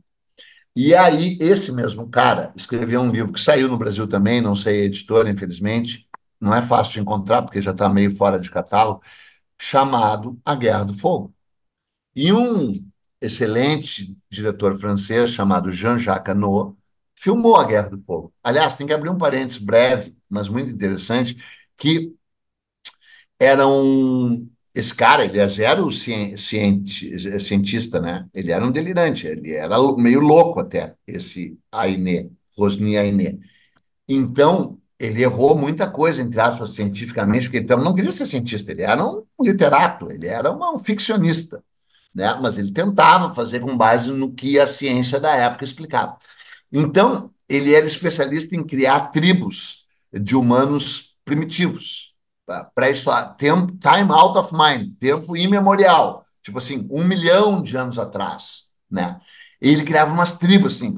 E 0.76 0.94
aí, 0.96 1.38
esse 1.40 1.72
mesmo 1.72 2.10
cara 2.10 2.52
escreveu 2.56 3.02
um 3.02 3.12
livro 3.12 3.32
que 3.32 3.40
saiu 3.40 3.70
no 3.70 3.78
Brasil 3.78 4.08
também, 4.08 4.42
não 4.42 4.56
sei 4.56 4.82
a 4.82 4.86
editora, 4.86 5.30
infelizmente, 5.30 6.10
não 6.40 6.54
é 6.54 6.62
fácil 6.62 6.94
de 6.94 7.00
encontrar, 7.00 7.44
porque 7.44 7.62
já 7.62 7.72
está 7.72 7.88
meio 7.88 8.16
fora 8.16 8.40
de 8.40 8.52
catálogo, 8.52 9.02
chamado 9.58 10.38
A 10.44 10.56
Guerra 10.56 10.84
do 10.84 10.94
Fogo. 10.94 11.34
E 12.16 12.32
um 12.32 12.86
excelente 13.20 14.16
diretor 14.30 14.78
francês 14.78 15.32
chamado 15.32 15.72
Jean-Jacques 15.72 16.34
Annaud 16.34 16.76
filmou 17.16 17.56
A 17.56 17.64
Guerra 17.64 17.90
do 17.90 18.04
Fogo. 18.04 18.32
Aliás, 18.44 18.76
tem 18.76 18.86
que 18.86 18.94
abrir 18.94 19.10
um 19.10 19.18
parênteses 19.18 19.58
breve, 19.58 20.16
mas 20.30 20.50
muito 20.50 20.70
interessante, 20.70 21.38
que 21.78 22.14
era 23.40 23.68
um. 23.68 24.48
Esse 24.76 24.94
cara, 24.96 25.24
ele 25.24 25.38
era 25.38 25.84
o 25.84 25.92
cientista, 25.92 28.00
né? 28.00 28.28
Ele 28.34 28.52
era 28.52 28.66
um 28.66 28.72
delirante, 28.72 29.28
ele 29.28 29.54
era 29.54 29.78
meio 29.96 30.20
louco 30.20 30.60
até, 30.60 30.96
esse 31.06 31.60
Ainé, 31.72 32.28
Rosny 32.58 32.98
Ainé. 32.98 33.38
Então, 34.08 34.80
ele 35.00 35.22
errou 35.22 35.56
muita 35.56 35.88
coisa, 35.90 36.24
entre 36.24 36.42
aspas, 36.42 36.72
cientificamente, 36.72 37.46
porque 37.46 37.58
ele 37.58 37.66
então, 37.66 37.84
não 37.84 37.94
queria 37.94 38.12
ser 38.12 38.26
cientista, 38.26 38.72
ele 38.72 38.82
era 38.82 39.06
um 39.06 39.24
literato, 39.42 40.12
ele 40.12 40.26
era 40.26 40.52
um 40.52 40.80
ficcionista, 40.80 41.64
né? 42.14 42.38
Mas 42.42 42.58
ele 42.58 42.72
tentava 42.72 43.34
fazer 43.34 43.60
com 43.60 43.78
base 43.78 44.12
no 44.12 44.34
que 44.34 44.60
a 44.60 44.68
ciência 44.68 45.20
da 45.20 45.36
época 45.36 45.64
explicava. 45.64 46.18
Então, 46.72 47.32
ele 47.48 47.74
era 47.74 47.86
especialista 47.86 48.56
em 48.56 48.64
criar 48.64 49.12
tribos 49.12 49.86
de 50.12 50.36
humanos 50.36 51.18
primitivos 51.26 52.14
pré-história, 52.76 53.36
time 53.38 54.12
out 54.12 54.38
of 54.38 54.54
mind, 54.54 54.98
tempo 54.98 55.36
imemorial, 55.36 56.26
tipo 56.42 56.58
assim, 56.58 56.88
um 56.90 57.04
milhão 57.04 57.62
de 57.62 57.78
anos 57.78 57.98
atrás, 57.98 58.70
né? 58.90 59.20
Ele 59.62 59.84
criava 59.84 60.14
umas 60.14 60.38
tribos 60.38 60.76
assim, 60.76 60.94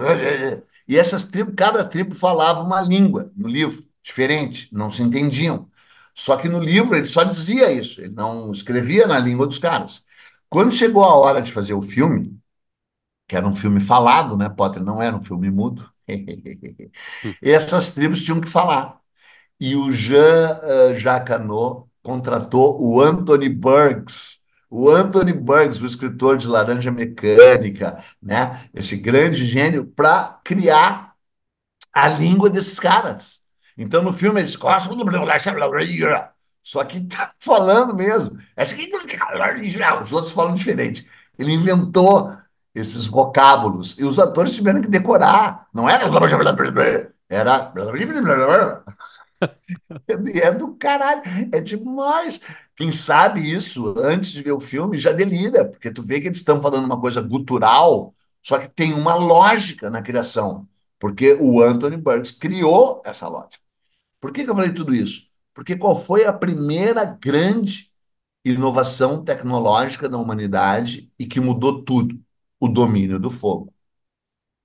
e 0.88 0.98
essas 0.98 1.26
tribos, 1.26 1.54
cada 1.56 1.84
tribo 1.84 2.16
falava 2.16 2.62
uma 2.62 2.82
língua 2.82 3.32
no 3.36 3.48
livro, 3.48 3.84
diferente, 4.02 4.70
não 4.72 4.90
se 4.90 5.04
entendiam. 5.04 5.70
Só 6.14 6.38
que 6.38 6.48
no 6.48 6.60
livro 6.60 6.96
ele 6.96 7.08
só 7.08 7.24
dizia 7.24 7.72
isso, 7.72 8.02
ele 8.02 8.14
não 8.14 8.52
escrevia 8.52 9.06
na 9.06 9.20
língua 9.20 9.46
dos 9.46 9.60
caras. 9.60 10.05
Quando 10.56 10.74
chegou 10.74 11.04
a 11.04 11.14
hora 11.14 11.42
de 11.42 11.52
fazer 11.52 11.74
o 11.74 11.82
filme, 11.82 12.40
que 13.28 13.36
era 13.36 13.46
um 13.46 13.54
filme 13.54 13.82
falado, 13.82 14.38
né, 14.38 14.48
Potter? 14.48 14.82
Não 14.82 15.02
era 15.02 15.14
um 15.14 15.22
filme 15.22 15.52
mudo. 15.52 15.92
essas 17.44 17.94
tribos 17.94 18.24
tinham 18.24 18.40
que 18.40 18.48
falar 18.48 19.02
e 19.60 19.76
o 19.76 19.92
Jean 19.92 20.62
uh, 20.64 20.96
Jacquanot 20.96 21.90
contratou 22.02 22.82
o 22.82 23.02
Anthony 23.02 23.50
Burks. 23.50 24.44
O 24.70 24.90
Anthony 24.90 25.34
Burks, 25.34 25.82
o 25.82 25.86
escritor 25.86 26.38
de 26.38 26.48
Laranja 26.48 26.90
Mecânica, 26.90 28.02
né? 28.24 28.70
esse 28.74 28.96
grande 28.96 29.46
gênio, 29.46 29.86
para 29.86 30.40
criar 30.42 31.16
a 31.92 32.08
língua 32.08 32.50
desses 32.50 32.80
caras. 32.80 33.44
Então, 33.78 34.02
no 34.02 34.14
filme, 34.14 34.40
eles 34.40 34.56
só 36.66 36.84
que 36.84 37.00
tá 37.02 37.32
falando 37.40 37.96
mesmo. 37.96 38.40
Os 40.04 40.12
outros 40.12 40.34
falam 40.34 40.56
diferente. 40.56 41.08
Ele 41.38 41.54
inventou 41.54 42.36
esses 42.74 43.06
vocábulos 43.06 43.96
e 44.00 44.04
os 44.04 44.18
atores 44.20 44.56
tiveram 44.56 44.82
que 44.82 44.88
decorar. 44.88 45.68
Não 45.72 45.88
era. 45.88 46.06
Era. 47.30 47.72
É 50.08 50.52
do 50.52 50.76
caralho, 50.76 51.22
é 51.52 51.60
demais. 51.60 52.40
Quem 52.76 52.92
sabe 52.92 53.52
isso, 53.52 53.94
antes 54.00 54.32
de 54.32 54.42
ver 54.42 54.54
o 54.54 54.60
filme, 54.60 54.98
já 54.98 55.12
delira, 55.12 55.66
porque 55.66 55.92
tu 55.92 56.02
vê 56.02 56.22
que 56.22 56.28
eles 56.28 56.40
estão 56.40 56.62
falando 56.62 56.86
uma 56.86 57.00
coisa 57.00 57.22
gutural, 57.22 58.14
só 58.42 58.58
que 58.58 58.70
tem 58.70 58.94
uma 58.94 59.16
lógica 59.16 59.90
na 59.90 60.02
criação. 60.02 60.68
Porque 61.00 61.34
o 61.34 61.62
Anthony 61.62 61.98
Burns 61.98 62.32
criou 62.32 63.02
essa 63.06 63.28
lógica. 63.28 63.62
Por 64.22 64.32
que, 64.32 64.44
que 64.44 64.50
eu 64.50 64.56
falei 64.56 64.74
tudo 64.74 64.96
isso? 64.96 65.28
Porque 65.56 65.78
qual 65.78 65.96
foi 65.96 66.26
a 66.26 66.34
primeira 66.34 67.06
grande 67.06 67.92
inovação 68.44 69.24
tecnológica 69.24 70.10
da 70.10 70.18
humanidade 70.18 71.12
e 71.18 71.26
que 71.26 71.40
mudou 71.40 71.84
tudo? 71.84 72.22
O 72.60 72.68
domínio 72.68 73.20
do 73.20 73.32
fogo. 73.32 73.74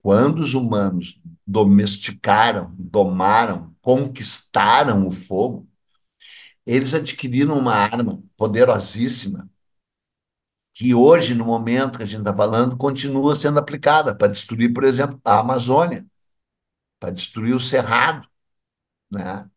Quando 0.03 0.41
os 0.41 0.55
humanos 0.55 1.21
domesticaram, 1.47 2.75
domaram, 2.79 3.75
conquistaram 3.81 5.07
o 5.07 5.11
fogo, 5.11 5.69
eles 6.67 6.95
adquiriram 6.95 7.59
uma 7.59 7.75
arma 7.75 8.23
poderosíssima 8.37 9.49
que 10.75 10.95
hoje, 10.95 11.35
no 11.35 11.45
momento 11.45 11.99
que 11.99 12.05
a 12.05 12.07
gente 12.07 12.21
está 12.21 12.35
falando, 12.35 12.77
continua 12.77 13.35
sendo 13.35 13.59
aplicada 13.59 14.15
para 14.15 14.29
destruir, 14.29 14.73
por 14.73 14.85
exemplo, 14.85 15.21
a 15.25 15.41
Amazônia, 15.41 16.07
para 16.99 17.11
destruir 17.11 17.55
o 17.55 17.61
Cerrado, 17.61 18.29
né? 19.11 19.49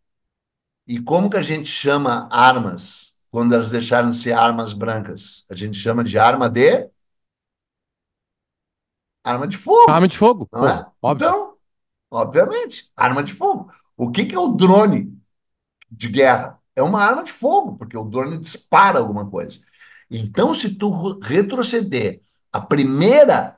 E 0.88 1.00
como 1.02 1.30
que 1.30 1.38
a 1.38 1.42
gente 1.42 1.68
chama 1.68 2.28
armas 2.32 3.18
quando 3.32 3.54
elas 3.54 3.70
deixaram 3.70 4.10
de 4.10 4.18
ser 4.18 4.34
armas 4.34 4.74
brancas? 4.74 5.46
A 5.50 5.56
gente 5.56 5.78
chama 5.78 6.04
de 6.04 6.18
arma 6.20 6.50
de 6.50 6.90
arma 9.24 9.48
de 9.48 9.58
Arma 9.58 9.86
fogo, 9.86 10.08
de 10.08 10.18
fogo, 10.18 10.50
não 10.52 10.68
é? 10.68 10.86
óbvio. 11.02 11.28
Então, 11.28 11.54
obviamente, 12.12 12.92
arma 12.96 13.24
de 13.24 13.34
fogo. 13.34 13.72
O 13.96 14.12
que 14.12 14.26
que 14.26 14.36
é 14.36 14.40
o 14.40 14.50
drone 14.50 15.18
de 15.90 16.10
guerra? 16.10 16.60
É 16.76 16.84
uma 16.84 17.02
arma 17.02 17.24
de 17.24 17.32
fogo, 17.32 17.78
porque 17.78 17.98
o 17.98 18.04
drone 18.04 18.38
dispara 18.38 19.00
alguma 19.00 19.30
coisa. 19.30 19.60
Então, 20.10 20.54
se 20.54 20.78
tu 20.78 21.18
retroceder 21.20 22.22
a 22.52 22.60
primeira 22.60 23.58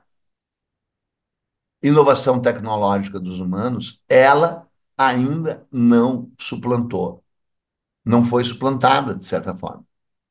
inovação 1.82 2.40
tecnológica 2.40 3.18
dos 3.18 3.40
humanos, 3.40 4.02
ela 4.08 4.65
ainda 4.96 5.66
não 5.70 6.30
suplantou. 6.38 7.22
Não 8.04 8.22
foi 8.22 8.44
suplantada, 8.44 9.14
de 9.14 9.26
certa 9.26 9.54
forma. 9.54 9.84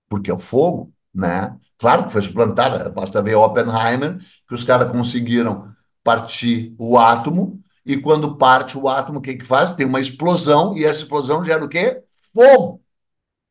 Porque 0.10 0.32
é 0.32 0.34
o 0.34 0.40
fogo, 0.40 0.94
né? 1.14 1.58
Claro 1.78 2.06
que 2.06 2.14
foi 2.14 2.22
suplantada, 2.22 2.90
basta 2.90 3.22
ver 3.22 3.36
Oppenheimer, 3.36 4.18
que 4.48 4.54
os 4.54 4.64
caras 4.64 4.92
conseguiram 4.92 5.74
partir 6.04 6.74
o 6.78 6.98
átomo, 6.98 7.62
e 7.86 7.98
quando 7.98 8.38
parte 8.38 8.78
o 8.78 8.88
átomo, 8.88 9.20
o 9.20 9.22
que 9.22 9.36
que 9.36 9.46
faz? 9.46 9.74
Tem 9.74 9.86
uma 9.86 10.00
explosão, 10.00 10.76
e 10.76 10.86
essa 10.86 11.00
explosão 11.02 11.44
gera 11.44 11.64
o 11.64 11.70
quê? 11.70 12.02
Fogo 12.34 12.82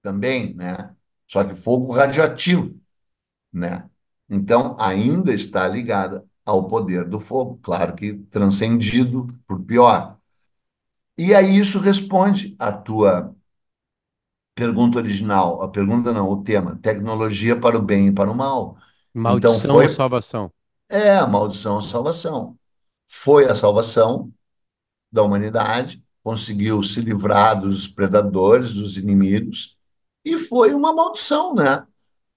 também, 0.03 0.55
né? 0.55 0.95
Só 1.27 1.45
que 1.45 1.55
fogo 1.55 1.93
radioativo, 1.93 2.79
né? 3.53 3.89
Então, 4.29 4.77
ainda 4.79 5.33
está 5.33 5.67
ligada 5.69 6.25
ao 6.45 6.67
poder 6.67 7.05
do 7.09 7.21
fogo, 7.21 7.59
claro 7.63 7.95
que 7.95 8.15
transcendido 8.15 9.29
por 9.47 9.63
pior. 9.63 10.19
E 11.19 11.35
aí 11.35 11.57
isso 11.59 11.79
responde 11.81 12.55
à 12.59 12.73
tua 12.73 13.35
pergunta 14.55 14.99
original, 14.99 15.63
a 15.63 15.69
pergunta 15.69 16.13
não, 16.13 16.29
o 16.31 16.43
tema, 16.43 16.79
tecnologia 16.81 17.59
para 17.59 17.79
o 17.79 17.83
bem 17.83 18.09
e 18.09 18.13
para 18.13 18.31
o 18.31 18.35
mal. 18.35 18.77
Então 19.27 19.59
Maldição 19.59 19.79
ou 19.79 19.89
foi, 19.89 19.89
salvação? 19.89 20.53
é 20.91 21.17
a 21.17 21.27
maldição 21.27 21.79
a 21.79 21.83
salvação. 21.83 22.59
Foi 23.09 23.47
a 23.47 23.55
salvação 23.55 24.33
da 25.13 25.23
humanidade, 25.23 26.05
conseguiu 26.25 26.83
se 26.83 27.01
livrar 27.01 27.61
dos 27.61 27.89
predadores, 27.89 28.75
dos 28.75 28.97
inimigos, 28.99 29.79
e 30.25 30.37
foi 30.39 30.75
uma 30.75 30.95
maldição, 30.95 31.55
né? 31.55 31.87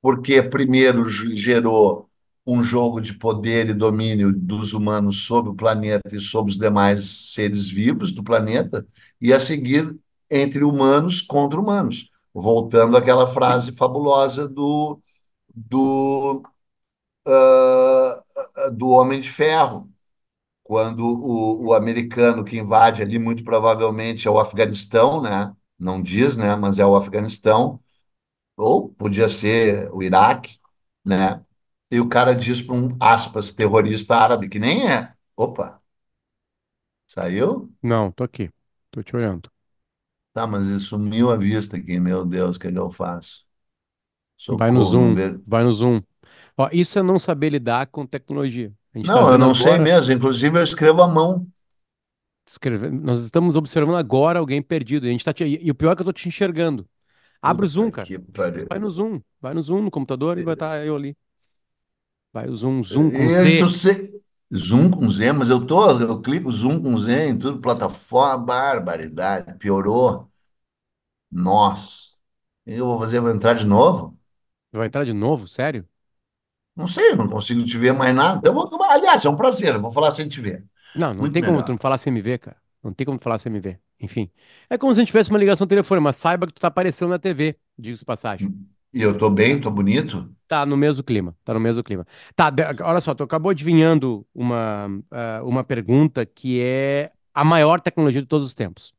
Porque 0.01 0.41
primeiro 0.43 1.10
gerou 1.10 2.06
um 2.47 2.63
jogo 2.63 3.01
de 3.01 3.13
poder 3.13 3.69
e 3.69 3.73
domínio 3.73 4.31
dos 4.33 4.73
humanos 4.73 5.25
sobre 5.25 5.51
o 5.51 5.55
planeta 5.55 6.15
e 6.15 6.19
sobre 6.21 6.51
os 6.51 6.57
demais 6.57 7.33
seres 7.33 7.69
vivos 7.69 8.13
do 8.13 8.23
planeta, 8.23 8.87
e 9.19 9.33
a 9.33 9.39
seguir 9.39 9.97
entre 10.31 10.63
humanos 10.63 11.21
contra 11.21 11.59
humanos, 11.59 12.09
voltando 12.33 12.95
àquela 12.95 13.27
frase 13.27 13.73
fabulosa 13.73 14.47
do, 14.47 15.01
do, 15.53 16.41
uh, 17.27 18.71
do 18.71 18.89
Homem 18.89 19.19
de 19.19 19.29
Ferro, 19.29 19.89
quando 20.63 21.01
o, 21.01 21.67
o 21.67 21.73
americano 21.73 22.43
que 22.45 22.57
invade 22.57 23.01
ali, 23.01 23.19
muito 23.19 23.43
provavelmente 23.43 24.27
é 24.27 24.31
o 24.31 24.39
Afeganistão, 24.39 25.21
né? 25.21 25.53
Não 25.79 26.01
diz, 26.01 26.38
né? 26.38 26.55
Mas 26.55 26.79
é 26.79 26.86
o 26.86 26.95
Afeganistão, 26.95 27.79
ou 28.57 28.89
podia 28.89 29.29
ser 29.29 29.89
o 29.93 30.03
Iraque, 30.03 30.60
né? 31.05 31.41
E 31.91 32.00
o 32.00 32.10
cara 32.10 32.34
diz 32.36 32.62
para 32.62 32.76
um, 32.76 32.89
aspas, 33.00 33.54
terrorista 33.54 34.15
árabe, 34.17 34.50
que 34.50 34.60
nem 34.60 34.89
é. 34.91 35.13
Opa, 35.36 35.82
saiu? 37.06 37.69
Não, 37.82 38.12
tô 38.12 38.23
aqui. 38.23 38.52
Tô 38.91 39.02
te 39.04 39.15
olhando. 39.15 39.52
Tá, 40.34 40.45
mas 40.47 40.67
ele 40.69 40.80
sumiu 40.80 41.32
a 41.32 41.36
vista 41.38 41.78
aqui, 41.78 42.00
meu 42.00 42.26
Deus, 42.26 42.58
o 42.58 42.60
que 42.60 42.67
é 42.67 42.71
que 42.71 42.78
eu 42.78 42.89
faço? 42.91 43.45
Vai 44.50 44.71
no 44.71 44.82
Socorro, 44.82 44.97
não 44.97 45.13
Zoom, 45.13 45.15
ver. 45.15 45.41
vai 45.45 45.63
no 45.63 45.71
Zoom. 45.73 46.02
Ó, 46.58 46.69
isso 46.71 47.00
é 47.00 47.04
não 47.04 47.19
saber 47.19 47.52
lidar 47.52 47.88
com 47.88 48.06
tecnologia. 48.06 48.73
A 48.93 48.97
gente 48.97 49.12
tá 49.12 49.23
Não, 49.23 49.32
eu 49.32 49.38
vendo 49.38 49.39
não 49.39 49.54
sei 49.56 49.80
agora, 49.80 49.80
mesmo. 49.80 50.13
Inclusive, 50.13 50.58
eu 50.58 50.63
escrevo 50.63 51.02
à 51.02 51.08
mão. 51.08 51.47
escreve- 52.47 52.89
nós 52.89 53.21
estamos 53.21 53.56
observando 53.56 53.97
agora 53.97 54.39
alguém 54.39 54.62
perdido. 54.62 55.06
E, 55.06 55.10
a 55.10 55.12
gente 55.12 55.23
tá 55.26 55.34
te- 55.34 55.43
e 55.43 55.67
e 55.67 55.71
o 55.71 55.76
pior 55.76 55.91
é 55.91 55.95
que 55.95 56.02
eu 56.02 56.06
tô 56.06 56.13
Vai 62.33 62.47
o 62.49 62.55
Zoom, 62.55 62.81
Zoom 62.83 63.11
com 63.11 63.27
Eu 63.29 63.67
Z. 63.67 64.21
Zoom 64.55 64.89
com 64.91 65.09
Z, 65.11 65.33
mas 65.33 65.49
eu 65.49 65.65
tô, 65.65 65.99
eu 65.99 66.21
clico 66.21 66.51
Zoom 66.51 66.81
com 66.81 66.95
Z 66.97 67.11
em 67.29 67.37
tudo, 67.37 67.59
plataforma, 67.61 68.45
barbaridade, 68.45 69.57
piorou. 69.57 70.31
Nossa. 71.31 72.17
Eu 72.65 72.85
vou 72.87 72.99
fazer, 72.99 73.19
vou 73.21 73.29
entrar 73.31 73.53
de 73.55 73.65
novo? 73.65 74.17
Vai 74.71 74.87
entrar 74.87 75.03
de 75.05 75.11
novo? 75.13 75.45
Sério? 75.47 75.85
Não 76.75 76.87
sei, 76.87 77.11
eu 77.11 77.15
não 77.17 77.27
consigo 77.29 77.65
te 77.65 77.77
ver 77.77 77.91
mais 77.93 78.15
nada. 78.15 78.47
Eu 78.47 78.53
vou, 78.53 78.69
aliás, 78.83 79.25
é 79.25 79.29
um 79.29 79.35
prazer, 79.35 79.75
eu 79.75 79.81
vou 79.81 79.91
falar 79.91 80.11
sem 80.11 80.27
te 80.29 80.39
ver. 80.41 80.63
Não, 80.93 81.13
não 81.13 81.27
Muito 81.27 81.29
tem 81.29 81.43
como 81.43 81.61
tu 81.63 81.71
melhor. 81.71 81.71
não 81.71 81.77
falar 81.77 81.97
sem 81.97 82.11
me 82.11 82.21
ver, 82.21 82.39
cara. 82.39 82.57
Não 82.83 82.93
tem 82.93 83.05
como 83.05 83.19
tu 83.19 83.23
falar 83.23 83.37
sem 83.39 83.51
me 83.51 83.59
ver. 83.59 83.79
Enfim. 83.99 84.31
É 84.69 84.77
como 84.77 84.93
se 84.93 84.99
a 84.99 85.01
gente 85.01 85.07
tivesse 85.09 85.29
uma 85.29 85.39
ligação 85.39 85.67
telefônica, 85.67 86.03
mas 86.03 86.17
saiba 86.17 86.47
que 86.47 86.53
tu 86.53 86.59
tá 86.61 86.67
aparecendo 86.67 87.09
na 87.09 87.19
TV, 87.19 87.57
diga-se 87.77 88.05
passagem. 88.05 88.51
E 88.93 89.02
eu 89.02 89.17
tô 89.17 89.30
bem, 89.30 89.62
tô 89.62 89.71
bonito? 89.71 90.36
Tá 90.47 90.65
no 90.65 90.78
mesmo 90.78 91.04
clima, 91.04 91.36
tá 91.43 91.54
no 91.54 91.60
mesmo 91.60 91.84
clima. 91.84 92.06
Tá, 92.36 92.50
de- 92.50 92.63
olha 92.82 93.02
só, 93.02 93.13
tu 93.13 93.21
acabou 93.23 93.50
adivinhando 93.52 94.26
uma, 94.34 94.88
ah, 95.12 95.41
uma 95.43 95.62
pergunta 95.63 96.26
que 96.26 96.62
é 96.62 97.12
a 97.34 97.43
maior 97.43 97.82
tecnologia 97.82 98.21
de 98.21 98.28
todos 98.28 98.45
os 98.45 98.56
tempos, 98.56 98.93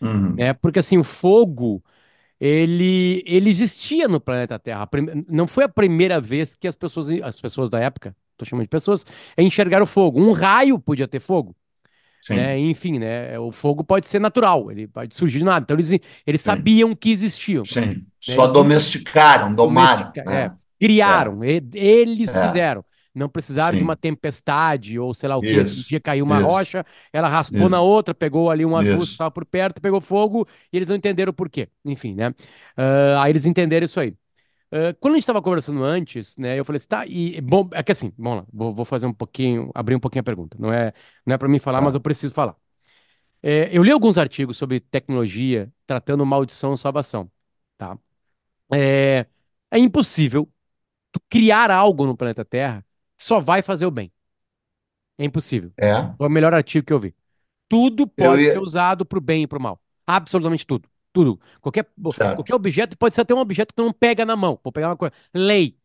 Uhum. 0.00 0.38
né? 0.38 0.54
Porque 0.54 0.80
assim, 0.80 0.98
o 0.98 1.04
fogo, 1.04 1.84
ele, 2.40 3.22
ele 3.26 3.50
existia 3.50 4.08
no 4.08 4.20
planeta 4.20 4.58
Terra. 4.58 4.84
A 4.84 4.88
Não 5.32 5.48
foi 5.48 5.64
a 5.64 5.68
primeira 5.70 6.20
vez 6.20 6.54
que 6.54 6.68
as 6.68 6.76
pessoas, 6.76 7.08
as 7.22 7.40
pessoas 7.40 7.70
da 7.70 7.80
época, 7.80 8.16
tô 8.36 8.44
chamando 8.44 8.64
de 8.66 8.70
pessoas, 8.70 9.06
enxergaram 9.38 9.86
fogo. 9.86 10.20
Um 10.20 10.32
raio 10.32 10.78
podia 10.78 11.08
ter 11.08 11.20
fogo 11.20 11.56
né? 12.28 12.58
Sim, 12.58 12.58
Enfim, 12.58 12.98
né? 12.98 13.38
O 13.38 13.52
fogo 13.52 13.84
pode 13.84 14.06
ser 14.08 14.18
natural, 14.20 14.70
ele 14.70 14.86
pode 14.88 15.14
surgir 15.14 15.38
de 15.38 15.44
nada. 15.44 15.64
Então 15.64 15.76
eles, 15.76 15.90
eles 16.26 16.40
sim, 16.42 16.42
sabiam 16.42 16.94
que 16.94 17.10
existiam, 17.10 17.66
sim. 17.66 17.72
né? 17.74 17.96
Só 18.20 18.46
Eles 18.46 18.52
domesticaram, 18.52 19.54
domaram, 19.54 20.14
domesticaram, 20.14 20.30
é, 20.30 20.50
né? 20.50 20.58
É, 21.04 21.24
criaram, 21.24 21.44
e- 21.44 21.62
eles 21.74 22.36
é, 22.36 22.38
fizeram. 22.38 22.84
Não 23.14 23.28
precisaram 23.28 23.76
de 23.76 23.82
uma 23.82 23.96
sim. 23.96 23.96
tempestade 23.96 24.98
ou 24.98 25.12
sei 25.14 25.28
lá 25.28 25.36
o 25.36 25.42
quê. 25.42 25.64
Um 25.64 25.82
dia 25.82 26.00
caiu 26.00 26.24
uma 26.24 26.38
isso, 26.38 26.38
rocha, 26.38 26.84
ela 27.12 27.28
raspou 27.28 27.68
na 27.68 27.80
isso, 27.80 27.82
outra, 27.82 28.14
pegou 28.14 28.50
ali 28.50 28.64
um 28.64 28.76
arbusto 28.76 29.08
que 29.08 29.14
estava 29.14 29.30
por 29.30 29.44
perto, 29.44 29.80
pegou 29.80 30.00
fogo 30.00 30.46
e 30.72 30.76
eles 30.76 30.88
não 30.88 30.96
entenderam 30.96 31.30
o 31.30 31.32
porquê. 31.34 31.68
Enfim, 31.84 32.14
né? 32.14 32.32
Ah, 32.76 33.22
aí 33.24 33.32
eles 33.32 33.44
entenderam 33.44 33.84
isso 33.84 33.98
aí. 34.00 34.14
Ah, 34.70 34.94
quando 35.00 35.14
a 35.14 35.16
gente 35.16 35.22
estava 35.24 35.42
conversando 35.42 35.82
antes, 35.84 36.36
né, 36.36 36.58
eu 36.58 36.64
falei 36.64 36.76
assim, 36.78 36.88
tá, 36.88 37.06
e 37.06 37.40
bom, 37.40 37.68
é 37.72 37.82
que 37.82 37.92
assim, 37.92 38.12
vamos 38.18 38.40
lá, 38.40 38.46
vou, 38.52 38.72
vou 38.72 38.84
fazer 38.84 39.06
um 39.06 39.12
pouquinho, 39.14 39.70
abrir 39.74 39.94
um 39.94 40.00
pouquinho 40.00 40.20
a 40.20 40.24
pergunta. 40.24 40.56
Não 40.60 40.72
é, 40.72 40.92
não 41.26 41.34
é 41.34 41.38
para 41.38 41.48
mim 41.48 41.58
falar, 41.58 41.80
mas 41.80 41.94
eu 41.94 42.00
Tá. 42.00 42.02
preciso 42.02 42.34
falar. 42.34 42.56
É, 43.42 43.70
eu 43.76 43.82
li 43.84 43.90
alguns 43.92 44.18
artigos 44.18 44.56
sobre 44.58 44.80
tecnologia 44.80 45.72
tratando 45.86 46.26
maldição 46.26 46.74
e 46.74 46.78
salvação, 46.78 47.30
tá? 47.78 47.98
É, 48.74 49.26
é 49.70 49.78
impossível 49.78 50.50
criar 51.30 51.70
algo 51.70 52.06
no 52.06 52.16
planeta 52.16 52.44
Terra 52.44 52.84
que 53.18 53.24
só 53.24 53.40
vai 53.40 53.62
fazer 53.62 53.86
o 53.86 53.90
bem. 53.90 54.12
É 55.18 55.24
impossível. 55.24 55.72
É, 55.76 56.14
Foi 56.16 56.26
o 56.26 56.30
melhor 56.30 56.54
artigo 56.54 56.84
que 56.86 56.92
eu 56.92 57.00
vi. 57.00 57.14
Tudo 57.68 58.06
eu 58.16 58.36
pode 58.36 58.46
ser 58.46 58.58
ia. 58.58 58.60
usado 58.60 59.06
para 59.06 59.18
o 59.18 59.22
bem 59.22 59.44
e 59.44 59.46
para 59.46 59.58
o 59.58 59.62
mal. 59.62 59.80
Absolutamente 60.06 60.66
tudo. 60.66 60.88
Tudo. 61.12 61.40
Qualquer, 61.60 61.86
Certo. 62.10 62.36
qualquer 62.36 62.54
objeto 62.54 62.96
pode 62.98 63.14
ser 63.14 63.22
até 63.22 63.34
um 63.34 63.38
objeto 63.38 63.68
que 63.68 63.76
tu 63.76 63.84
não 63.84 63.92
pega 63.92 64.24
na 64.24 64.36
mão. 64.36 64.58
Vou 64.62 64.72
pegar 64.72 64.88
uma 64.90 64.96
coisa. 64.96 65.14
Lei. 65.34 65.76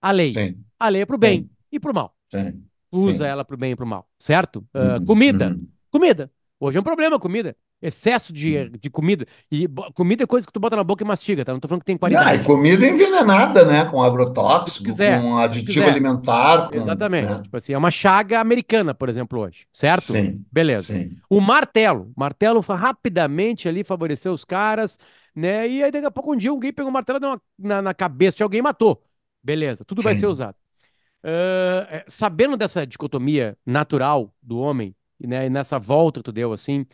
A 0.00 0.10
lei. 0.12 0.34
Sim, 0.34 0.64
A 0.78 0.88
lei 0.88 1.02
é 1.02 1.06
para 1.06 1.16
o 1.16 1.18
bem 1.18 1.40
sim, 1.42 1.50
e 1.72 1.80
para 1.80 1.90
o 1.90 1.94
mal. 1.94 2.16
sim, 2.30 2.68
Usa 2.92 3.26
ela 3.26 3.44
para 3.44 3.54
o 3.54 3.58
bem 3.58 3.72
e 3.72 3.76
para 3.76 3.84
o 3.84 3.88
mal. 3.88 4.08
Certo? 4.18 4.66
Uhum, 4.74 5.04
comida. 5.04 5.48
uhum. 5.50 5.68
Comida. 5.90 6.30
Hoje 6.58 6.78
é 6.78 6.80
um 6.80 6.84
problema 6.84 7.16
a 7.16 7.20
comida. 7.20 7.54
Excesso 7.82 8.32
de, 8.32 8.70
de 8.70 8.88
comida. 8.88 9.26
E 9.52 9.68
comida 9.94 10.24
é 10.24 10.26
coisa 10.26 10.46
que 10.46 10.52
tu 10.52 10.58
bota 10.58 10.74
na 10.76 10.82
boca 10.84 11.04
e 11.04 11.06
mastiga, 11.06 11.44
tá? 11.44 11.52
Não 11.52 11.60
tô 11.60 11.68
falando 11.68 11.82
que 11.82 11.86
tem 11.86 11.94
Ah, 11.96 11.98
e 11.98 11.98
qualidade. 11.98 12.46
comida 12.46 12.86
envenenada, 12.86 13.64
né? 13.64 13.84
Com 13.84 14.02
agrotóxico, 14.02 14.84
quiser, 14.84 15.20
com 15.20 15.36
aditivo 15.36 15.86
alimentar, 15.86 16.68
com, 16.70 16.76
Exatamente. 16.76 17.28
né? 17.30 17.42
Tipo 17.42 17.56
assim, 17.58 17.72
é 17.74 17.78
uma 17.78 17.90
chaga 17.90 18.40
americana, 18.40 18.94
por 18.94 19.08
exemplo, 19.10 19.38
hoje, 19.40 19.66
certo? 19.72 20.12
Sim, 20.12 20.44
Beleza. 20.50 20.86
sim, 20.94 21.10
O 21.28 21.40
martelo. 21.40 22.10
Martelo 22.16 22.62
fa- 22.62 22.76
rapidamente 22.76 23.68
ali 23.68 23.84
favoreceu 23.84 24.32
os 24.32 24.44
caras, 24.44 24.98
né? 25.34 25.68
E 25.68 25.82
aí 25.82 25.90
daqui 25.90 26.06
a 26.06 26.10
pouco 26.10 26.32
um 26.32 26.36
dia 26.36 26.50
alguém 26.50 26.72
pegou 26.72 26.90
o 26.90 26.92
martelo 26.92 27.20
deu 27.20 27.28
uma- 27.30 27.42
na, 27.58 27.82
na 27.82 27.94
cabeça 27.94 28.38
de 28.38 28.42
alguém 28.42 28.60
e 28.60 28.62
matou. 28.62 29.02
Beleza, 29.42 29.84
tudo 29.84 30.00
vai 30.02 30.14
ser 30.14 30.26
sim. 30.26 30.26
usado. 30.26 30.56
É, 31.22 32.04
sabendo 32.08 32.56
dessa 32.56 32.86
dicotomia 32.86 33.56
natural 33.66 34.32
do 34.42 34.58
homem, 34.58 34.94
né? 35.20 35.46
E 35.46 35.50
nessa 35.50 35.78
volta 35.78 36.20
que 36.20 36.24
tu 36.24 36.32
deu 36.32 36.52
assim, 36.52 36.86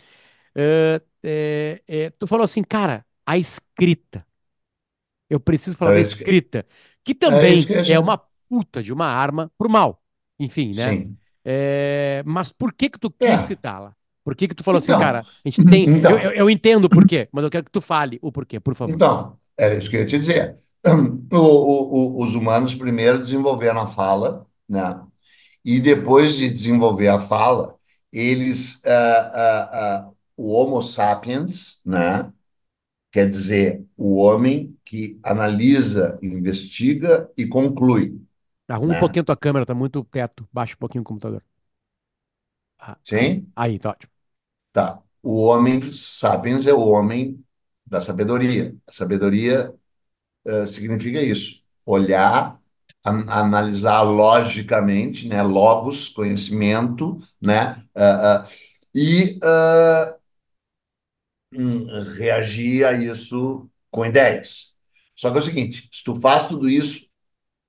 é, 1.23 1.83
é, 1.89 2.11
tu 2.11 2.27
falou 2.27 2.45
assim, 2.45 2.63
cara, 2.63 3.07
a 3.27 3.39
escrita. 3.39 4.27
Eu 5.29 5.41
preciso 5.41 5.77
falar 5.77 5.93
da 5.93 6.01
É 6.01 6.05
que, 6.17 6.25
escrita, 6.31 6.67
que 7.05 7.15
é 7.29 7.55
também 7.55 7.73
eu 7.75 7.85
é 7.87 7.99
uma 7.99 8.19
puta 8.49 8.83
de 8.83 8.93
uma 8.93 9.07
arma 9.07 9.51
pro 9.57 9.71
mal. 9.71 10.03
Enfim, 10.39 10.75
né? 10.75 10.99
Sim. 10.99 11.19
É, 11.45 12.23
mas 12.27 12.53
por 12.53 12.73
que 12.73 12.91
que 12.91 12.99
tu 12.99 13.11
quis 13.11 13.41
É. 13.41 13.43
citá-la? 13.43 13.95
Por 14.25 14.37
que 14.37 14.47
que 14.49 14.55
tu 14.55 14.63
falou 14.63 14.79
assim, 14.79 14.95
Então, 14.95 14.95
cara, 14.95 15.27
a 15.45 15.49
gente 15.49 15.61
tem... 15.63 15.91
Eu, 16.07 16.17
então, 16.17 16.19
eu, 16.19 16.31
eu 16.33 16.51
entendo 16.51 16.85
o 16.85 16.91
porquê, 16.91 17.29
mas 17.33 17.43
eu 17.45 17.51
quero 17.51 17.65
que 17.65 17.71
tu 17.73 17.81
fale 17.81 18.19
o 18.23 18.31
porquê, 18.31 18.61
por 18.61 18.75
favor. 18.75 19.03
então, 19.05 19.39
era 19.57 19.75
isso 19.77 19.91
que 19.91 19.97
eu 19.97 20.01
ia 20.01 20.07
te 20.07 20.19
dizer. 20.19 20.59
O- 21.33 21.37
o- 21.39 22.19
o- 22.21 22.25
os 22.25 22.35
humanos 22.35 22.75
primeiro 22.75 23.19
desenvolveram 23.23 23.81
a 23.83 23.87
fala, 23.87 24.47
né? 24.69 25.01
E 25.65 25.81
depois 25.81 26.37
de 26.37 26.51
desenvolver 26.51 27.09
a 27.09 27.21
fala, 27.21 27.77
eles, 28.13 28.85
ah, 28.87 29.31
ah, 29.35 30.07
ah, 30.09 30.13
o 30.37 30.51
Homo 30.53 30.83
sapiens, 30.83 31.83
né? 31.87 32.33
Quer 33.13 33.29
dizer, 33.31 33.85
o 33.97 34.17
homem 34.19 34.79
que 34.85 35.21
analisa, 35.23 36.19
investiga 36.23 37.31
e 37.37 37.47
conclui, 37.47 38.21
Arruma 38.69 38.93
um 38.95 38.97
né? 38.97 38.97
pouquinho 38.97 39.25
tua 39.25 39.37
câmera, 39.37 39.65
tá 39.67 39.73
muito 39.75 40.03
teto. 40.05 40.49
Baixa 40.53 40.75
um 40.75 40.79
pouquinho 40.79 41.03
o 41.03 41.05
computador. 41.05 41.43
Ah, 42.79 42.99
Sim? 43.05 43.53
aí, 43.57 43.79
tá 43.79 43.91
ótimo. 43.91 44.13
Tá. 44.73 45.03
O 45.23 45.43
homem 45.45 45.81
sapiens 45.93 46.67
é 46.67 46.73
o 46.75 46.81
homem 46.81 47.45
da 47.87 48.01
sabedoria. 48.01 48.75
A 48.87 48.93
sabedoria 48.93 49.75
significa 50.67 51.21
isso: 51.23 51.63
olhar, 51.85 52.61
an- 53.05 53.27
analisar 53.29 54.03
logicamente, 54.03 55.29
né? 55.29 55.43
Logos, 55.43 56.09
conhecimento, 56.09 57.19
né? 57.41 57.77
Ah, 57.95 58.45
ah, 58.45 58.49
e 58.95 59.39
hum, 61.55 61.87
reagir 62.17 62.85
a 62.87 62.93
isso 62.93 63.69
com 63.91 64.05
ideias. 64.07 64.75
Só 65.15 65.31
que 65.31 65.37
é 65.37 65.41
o 65.41 65.43
seguinte: 65.43 65.89
se 65.93 66.03
tu 66.05 66.15
faz 66.17 66.47
tudo 66.47 66.69
isso 66.69 67.09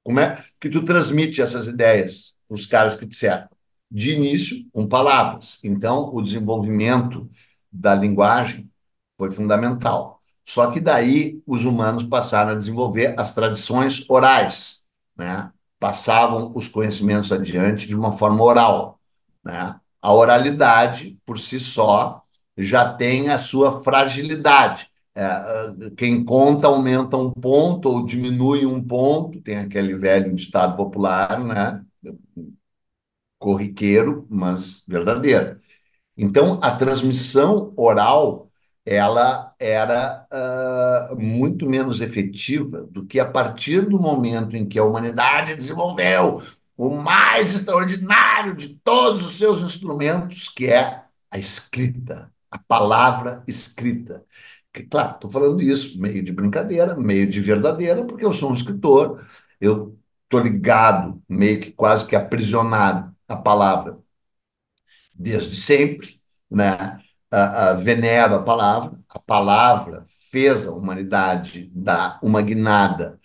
Como 0.04 0.20
é 0.20 0.44
que 0.62 0.70
tu 0.70 0.84
transmite 0.86 1.42
essas 1.42 1.68
ideias 1.68 2.36
para 2.48 2.56
os 2.56 2.66
caras 2.68 2.96
que 2.96 3.08
te 3.08 3.16
cercam? 3.16 3.50
De 3.92 4.14
início, 4.14 4.58
com 4.74 4.88
palavras. 4.88 5.60
Então, 5.64 6.14
o 6.16 6.22
desenvolvimento 6.22 7.30
da 7.72 7.96
linguagem 7.96 8.70
foi 9.18 9.32
fundamental. 9.32 10.22
Só 10.48 10.72
que 10.72 10.80
daí 10.82 11.42
os 11.48 11.66
humanos 11.66 12.04
passaram 12.04 12.52
a 12.54 12.56
desenvolver 12.56 13.16
as 13.20 13.36
tradições 13.36 14.10
orais, 14.10 14.83
né? 15.18 15.52
Passavam 15.80 16.52
os 16.56 16.68
conhecimentos 16.68 17.32
adiante 17.32 17.88
de 17.88 17.96
uma 17.96 18.12
forma 18.12 18.44
oral, 18.44 19.00
né? 19.44 19.80
A 20.02 20.14
oralidade, 20.14 21.18
por 21.26 21.40
si 21.40 21.60
só, 21.60 22.24
já 22.58 22.94
tem 22.94 23.30
a 23.30 23.38
sua 23.38 23.84
fragilidade. 23.84 24.88
É, 25.16 25.92
quem 25.96 26.26
conta 26.26 26.68
aumenta 26.68 27.16
um 27.18 27.32
ponto 27.32 27.90
ou 27.90 28.06
diminui 28.06 28.66
um 28.66 28.84
ponto, 28.84 29.42
tem 29.42 29.58
aquele 29.58 29.96
velho 29.96 30.34
ditado 30.36 30.76
popular, 30.76 31.40
né? 31.44 31.84
Corriqueiro, 33.38 34.26
mas 34.30 34.84
verdadeiro. 34.88 35.60
Então, 36.18 36.60
a 36.62 36.72
transmissão 36.76 37.74
oral 37.76 38.50
ela 38.86 39.54
era 39.60 40.28
uh, 41.12 41.16
muito 41.20 41.70
menos 41.70 42.02
efetiva 42.02 42.82
do 42.84 43.06
que 43.06 43.20
a 43.20 43.26
partir 43.26 43.82
do 43.88 44.00
momento 44.00 44.56
em 44.56 44.66
que 44.66 44.78
a 44.78 44.84
humanidade 44.84 45.56
desenvolveu 45.56 46.42
o 46.78 46.90
mais 46.90 47.56
extraordinário 47.56 48.56
de 48.56 48.70
todos 48.84 49.24
os 49.24 49.38
seus 49.38 49.62
instrumentos, 49.62 50.50
que 50.50 50.68
é 50.68 51.04
a 51.32 51.38
escrita, 51.40 52.32
a 52.52 52.58
palavra 52.58 53.44
escrita. 53.48 54.26
Que, 54.72 54.84
claro, 54.84 55.16
estou 55.16 55.32
falando 55.32 55.62
isso 55.62 56.00
meio 56.02 56.24
de 56.24 56.32
brincadeira, 56.32 56.96
meio 56.96 57.30
de 57.30 57.40
verdadeira, 57.40 58.06
porque 58.06 58.26
eu 58.26 58.34
sou 58.34 58.52
um 58.52 58.54
escritor, 58.56 59.24
eu 59.62 59.98
estou 60.24 60.42
ligado, 60.42 61.22
meio 61.30 61.60
que 61.62 61.72
quase 61.72 62.08
que 62.08 62.16
aprisionado 62.16 63.16
à 63.28 63.36
palavra 63.38 64.00
desde 65.14 65.56
sempre, 65.56 66.20
né? 66.50 67.00
A, 67.34 67.70
a, 67.72 67.74
venero 67.74 68.36
a 68.36 68.44
palavra, 68.44 69.00
a 69.10 69.20
palavra 69.20 70.06
fez 70.32 70.68
a 70.68 70.72
humanidade 70.72 71.72
dar 71.74 72.20
uma 72.22 72.42
guinada 72.42 73.20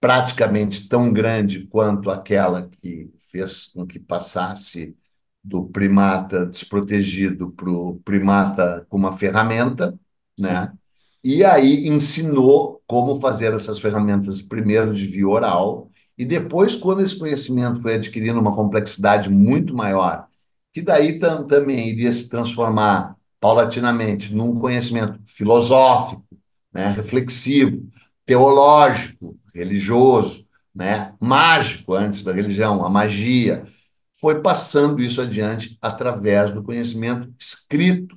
praticamente 0.00 0.88
tão 0.88 1.12
grande 1.12 1.66
quanto 1.66 2.10
aquela 2.10 2.68
que 2.68 3.10
fez 3.30 3.66
com 3.68 3.86
que 3.86 3.98
passasse 4.00 4.96
do 5.44 5.66
primata 5.66 6.46
desprotegido 6.46 7.50
para 7.52 7.70
o 7.70 8.00
primata 8.04 8.86
com 8.88 8.96
uma 8.96 9.12
ferramenta, 9.12 9.98
né? 10.38 10.68
Sim. 10.70 10.78
E 11.24 11.44
aí 11.44 11.86
ensinou 11.88 12.82
como 12.86 13.16
fazer 13.16 13.52
essas 13.54 13.78
ferramentas 13.78 14.42
primeiro 14.42 14.94
de 14.94 15.06
via 15.06 15.28
oral 15.28 15.90
e 16.18 16.24
depois, 16.24 16.74
quando 16.76 17.02
esse 17.02 17.18
conhecimento 17.18 17.80
foi 17.82 17.94
adquirindo 17.94 18.40
uma 18.40 18.54
complexidade 18.54 19.28
muito 19.30 19.74
maior 19.74 20.26
que 20.72 20.80
daí 20.80 21.18
tam, 21.18 21.46
também 21.46 21.88
iria 21.90 22.10
se 22.10 22.28
transformar 22.28 23.16
paulatinamente 23.42 24.32
num 24.32 24.54
conhecimento 24.54 25.18
filosófico, 25.26 26.24
né, 26.72 26.92
reflexivo, 26.92 27.84
teológico, 28.24 29.36
religioso, 29.52 30.46
né, 30.72 31.12
mágico 31.18 31.92
antes 31.92 32.22
da 32.22 32.32
religião, 32.32 32.86
a 32.86 32.88
magia, 32.88 33.64
foi 34.12 34.40
passando 34.40 35.02
isso 35.02 35.20
adiante 35.20 35.76
através 35.82 36.52
do 36.52 36.62
conhecimento 36.62 37.34
escrito, 37.36 38.16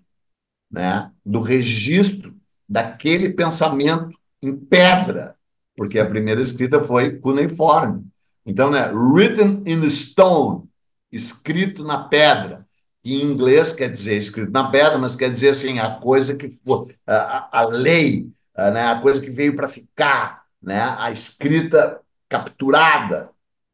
né, 0.72 1.10
do 1.26 1.42
registro 1.42 2.36
daquele 2.70 3.34
pensamento 3.34 4.16
em 4.40 4.56
pedra, 4.56 5.36
porque 5.76 5.98
a 5.98 6.06
primeira 6.06 6.40
escrita 6.40 6.80
foi 6.80 7.18
cuneiforme. 7.18 8.06
Então, 8.46 8.70
né, 8.70 8.92
written 8.94 9.64
in 9.66 9.90
stone, 9.90 10.66
escrito 11.12 11.84
na 11.84 11.98
pedra. 11.98 12.65
Em 13.06 13.22
inglês 13.22 13.72
quer 13.72 13.90
dizer 13.92 14.18
escrito 14.18 14.52
na 14.52 14.70
pedra, 14.72 14.98
mas 14.98 15.16
quer 15.16 15.30
dizer 15.30 15.50
assim, 15.50 15.78
a 15.80 15.92
coisa 16.00 16.36
que 16.36 16.50
foi, 16.50 16.88
a, 17.06 17.60
a 17.62 17.66
lei, 17.66 18.28
a, 18.56 18.72
né, 18.72 18.88
a 18.88 19.00
coisa 19.00 19.22
que 19.22 19.30
veio 19.30 19.56
para 19.56 19.70
ficar, 19.70 20.44
né, 20.62 20.82
a 20.98 21.12
escrita 21.12 22.02
capturada. 22.28 23.30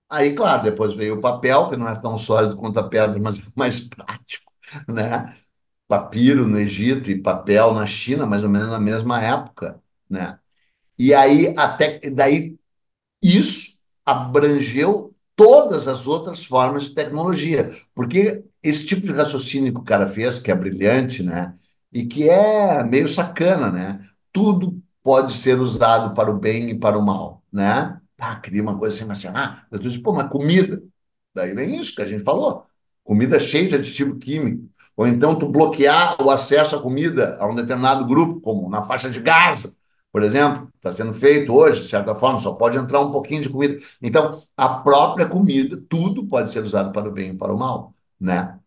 Aí, 0.10 0.34
claro, 0.36 0.64
depois 0.64 0.94
veio 0.94 1.16
o 1.18 1.22
papel, 1.22 1.70
que 1.70 1.78
não 1.78 1.88
é 1.88 1.96
tão 2.00 2.18
sólido 2.18 2.58
quanto 2.58 2.80
a 2.80 2.84
pedra, 2.90 3.18
mas 3.20 3.40
é 3.40 3.44
mais 3.56 3.80
prático, 3.80 4.52
né? 4.88 5.34
Papiro 5.88 6.48
no 6.48 6.60
Egito 6.60 7.10
e 7.12 7.22
papel 7.22 7.74
na 7.74 7.86
China, 7.86 8.26
mais 8.26 8.44
ou 8.44 8.50
menos 8.50 8.70
na 8.70 8.80
mesma 8.80 9.22
época, 9.22 9.82
né? 10.10 10.38
E 11.00 11.14
aí, 11.14 11.54
até 11.58 12.00
daí, 12.12 12.58
isso 13.22 13.82
abrangeu 14.06 15.11
todas 15.42 15.88
as 15.88 16.06
outras 16.06 16.46
formas 16.46 16.84
de 16.84 16.94
tecnologia. 16.94 17.72
Porque 17.96 18.44
esse 18.62 18.86
tipo 18.86 19.02
de 19.02 19.12
raciocínio 19.12 19.74
que 19.74 19.80
o 19.80 19.84
cara 19.84 20.08
fez, 20.08 20.38
que 20.38 20.52
é 20.52 20.56
brilhante, 20.56 21.24
né? 21.24 21.56
E 21.92 22.06
que 22.06 22.30
é 22.30 22.84
meio 22.84 23.10
sacana, 23.10 23.72
né? 23.72 24.00
Tudo 24.32 24.80
pode 25.04 25.34
ser 25.34 25.60
usado 25.60 26.14
para 26.14 26.30
o 26.30 26.38
bem 26.38 26.70
e 26.70 26.78
para 26.78 26.96
o 26.96 27.02
mal, 27.04 27.42
né? 27.52 28.00
Ah, 28.20 28.36
cria 28.36 28.62
uma 28.62 28.78
coisa 28.78 28.96
assim, 28.96 29.12
assim, 29.12 29.28
ah, 29.36 29.64
eu 29.72 29.80
disse, 29.80 29.98
pô, 29.98 30.14
mas 30.14 30.30
comida. 30.30 30.80
Daí 31.34 31.56
vem 31.56 31.80
isso 31.80 31.96
que 31.96 32.04
a 32.04 32.06
gente 32.06 32.24
falou. 32.24 32.68
Comida 33.04 33.40
cheia 33.40 33.68
de 33.68 33.74
aditivo 33.74 34.20
químico. 34.20 34.70
Ou 34.96 35.08
então 35.08 35.40
tu 35.40 35.50
bloquear 35.50 36.22
o 36.22 36.30
acesso 36.30 36.76
à 36.76 36.82
comida 36.82 37.36
a 37.40 37.48
um 37.50 37.56
determinado 37.56 38.06
grupo, 38.06 38.40
como 38.42 38.70
na 38.70 38.84
faixa 38.84 39.10
de 39.10 39.20
Gaza, 39.20 39.74
por 40.12 40.24
exemplo, 40.24 40.70
está 40.76 40.92
sendo 40.92 41.14
feito 41.14 41.54
hoje, 41.54 41.82
de 41.82 41.88
certa 41.88 42.14
forma, 42.16 42.40
só 42.40 42.54
pode 42.54 42.78
entrar 42.78 43.00
um 43.02 43.12
pouquinho 43.12 43.42
de 43.42 43.50
comida. 43.50 43.78
Então, 44.02 44.44
a 44.58 44.70
própria 44.70 45.28
comida, 45.28 45.82
tudo 45.90 46.28
pode 46.28 46.52
ser 46.52 46.64
usado 46.64 46.92
para 46.92 47.08
o 47.10 47.12
bem 47.12 47.32
e 47.32 47.38
para 47.38 47.54
o 47.54 47.58
mal, 47.58 47.94
né? 48.20 48.60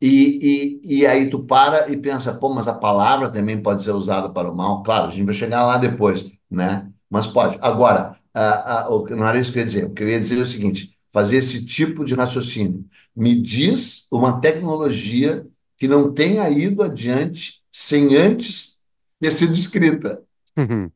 E, 0.00 0.80
e, 0.82 0.98
e 1.00 1.06
aí 1.06 1.28
tu 1.30 1.44
para 1.44 1.90
e 1.90 1.96
pensa, 1.96 2.34
pô, 2.34 2.48
mas 2.50 2.68
a 2.68 2.74
palavra 2.74 3.30
também 3.30 3.60
pode 3.60 3.82
ser 3.82 3.92
usada 3.92 4.28
para 4.30 4.50
o 4.50 4.56
mal. 4.56 4.82
Claro, 4.82 5.06
a 5.06 5.10
gente 5.10 5.24
vai 5.24 5.34
chegar 5.34 5.66
lá 5.66 5.76
depois, 5.78 6.30
né? 6.50 6.90
Mas 7.10 7.26
pode. 7.26 7.58
Agora, 7.60 8.16
a, 8.32 8.86
a, 8.86 8.90
não 9.10 9.26
era 9.26 9.38
isso 9.38 9.52
que 9.52 9.58
eu 9.58 9.62
ia 9.62 9.66
dizer. 9.66 9.84
O 9.86 9.92
que 9.94 10.02
eu 10.02 10.08
ia 10.08 10.20
dizer 10.20 10.38
é 10.38 10.42
o 10.42 10.46
seguinte: 10.46 10.96
fazer 11.12 11.38
esse 11.38 11.64
tipo 11.66 12.04
de 12.04 12.14
raciocínio. 12.14 12.84
Me 13.14 13.40
diz 13.40 14.06
uma 14.12 14.40
tecnologia 14.40 15.46
que 15.76 15.88
não 15.88 16.12
tenha 16.12 16.48
ido 16.50 16.82
adiante 16.82 17.62
sem 17.72 18.16
antes 18.16 18.82
ter 19.20 19.30
sido 19.32 19.54
escrita. 19.54 20.22
Uhum. 20.58 20.90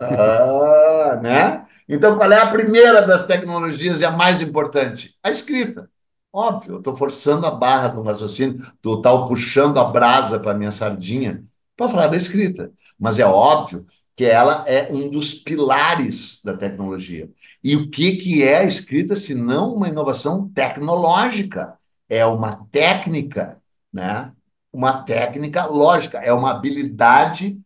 Ah, 0.00 1.20
né? 1.22 1.66
Então, 1.88 2.16
qual 2.16 2.30
é 2.32 2.40
a 2.40 2.50
primeira 2.50 3.02
das 3.06 3.26
tecnologias 3.26 4.00
e 4.00 4.04
a 4.04 4.10
mais 4.10 4.40
importante? 4.40 5.16
A 5.22 5.30
escrita. 5.30 5.90
Óbvio, 6.32 6.74
eu 6.74 6.78
estou 6.78 6.96
forçando 6.96 7.44
a 7.46 7.50
barra 7.50 7.88
do 7.88 8.02
raciocínio, 8.02 8.62
estou 8.74 9.26
puxando 9.26 9.78
a 9.78 9.84
brasa 9.84 10.38
para 10.38 10.54
minha 10.54 10.70
sardinha 10.70 11.44
para 11.76 11.88
falar 11.88 12.06
da 12.06 12.16
escrita. 12.16 12.72
Mas 12.98 13.18
é 13.18 13.26
óbvio 13.26 13.84
que 14.14 14.24
ela 14.24 14.64
é 14.68 14.92
um 14.92 15.10
dos 15.10 15.34
pilares 15.34 16.40
da 16.44 16.56
tecnologia. 16.56 17.28
E 17.64 17.74
o 17.74 17.90
que, 17.90 18.16
que 18.16 18.42
é 18.42 18.58
a 18.58 18.64
escrita 18.64 19.16
se 19.16 19.34
não 19.34 19.74
uma 19.74 19.88
inovação 19.88 20.48
tecnológica? 20.50 21.76
É 22.08 22.24
uma 22.24 22.64
técnica, 22.70 23.60
né? 23.92 24.32
Uma 24.72 25.02
técnica 25.02 25.66
lógica, 25.66 26.18
é 26.18 26.32
uma 26.32 26.52
habilidade 26.52 27.60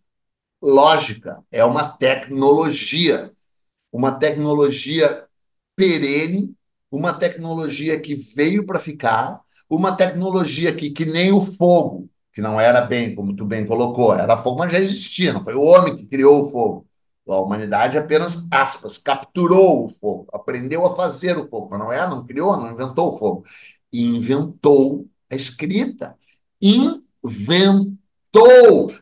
lógica, 0.64 1.42
é 1.52 1.64
uma 1.64 1.86
tecnologia, 1.86 3.30
uma 3.92 4.12
tecnologia 4.12 5.24
perene, 5.76 6.54
uma 6.90 7.12
tecnologia 7.12 8.00
que 8.00 8.14
veio 8.14 8.64
para 8.64 8.80
ficar, 8.80 9.40
uma 9.68 9.94
tecnologia 9.96 10.74
que, 10.74 10.90
que 10.90 11.04
nem 11.04 11.32
o 11.32 11.44
fogo, 11.44 12.08
que 12.32 12.40
não 12.40 12.58
era 12.60 12.80
bem, 12.80 13.14
como 13.14 13.36
tu 13.36 13.44
bem 13.44 13.66
colocou, 13.66 14.14
era 14.14 14.36
fogo, 14.36 14.58
mas 14.58 14.72
já 14.72 14.78
existia, 14.78 15.32
não 15.32 15.44
foi 15.44 15.54
o 15.54 15.60
homem 15.60 15.96
que 15.96 16.06
criou 16.06 16.46
o 16.46 16.50
fogo. 16.50 16.86
A 17.26 17.40
humanidade 17.40 17.96
apenas, 17.96 18.46
aspas, 18.50 18.98
capturou 18.98 19.86
o 19.86 19.88
fogo, 19.88 20.26
aprendeu 20.32 20.84
a 20.84 20.94
fazer 20.94 21.38
o 21.38 21.48
fogo, 21.48 21.78
não 21.78 21.90
é, 21.90 22.06
não 22.08 22.24
criou, 22.24 22.56
não 22.56 22.70
inventou 22.72 23.14
o 23.14 23.18
fogo. 23.18 23.44
Inventou 23.92 25.06
a 25.30 25.34
escrita. 25.34 26.16
Inventou 26.60 26.92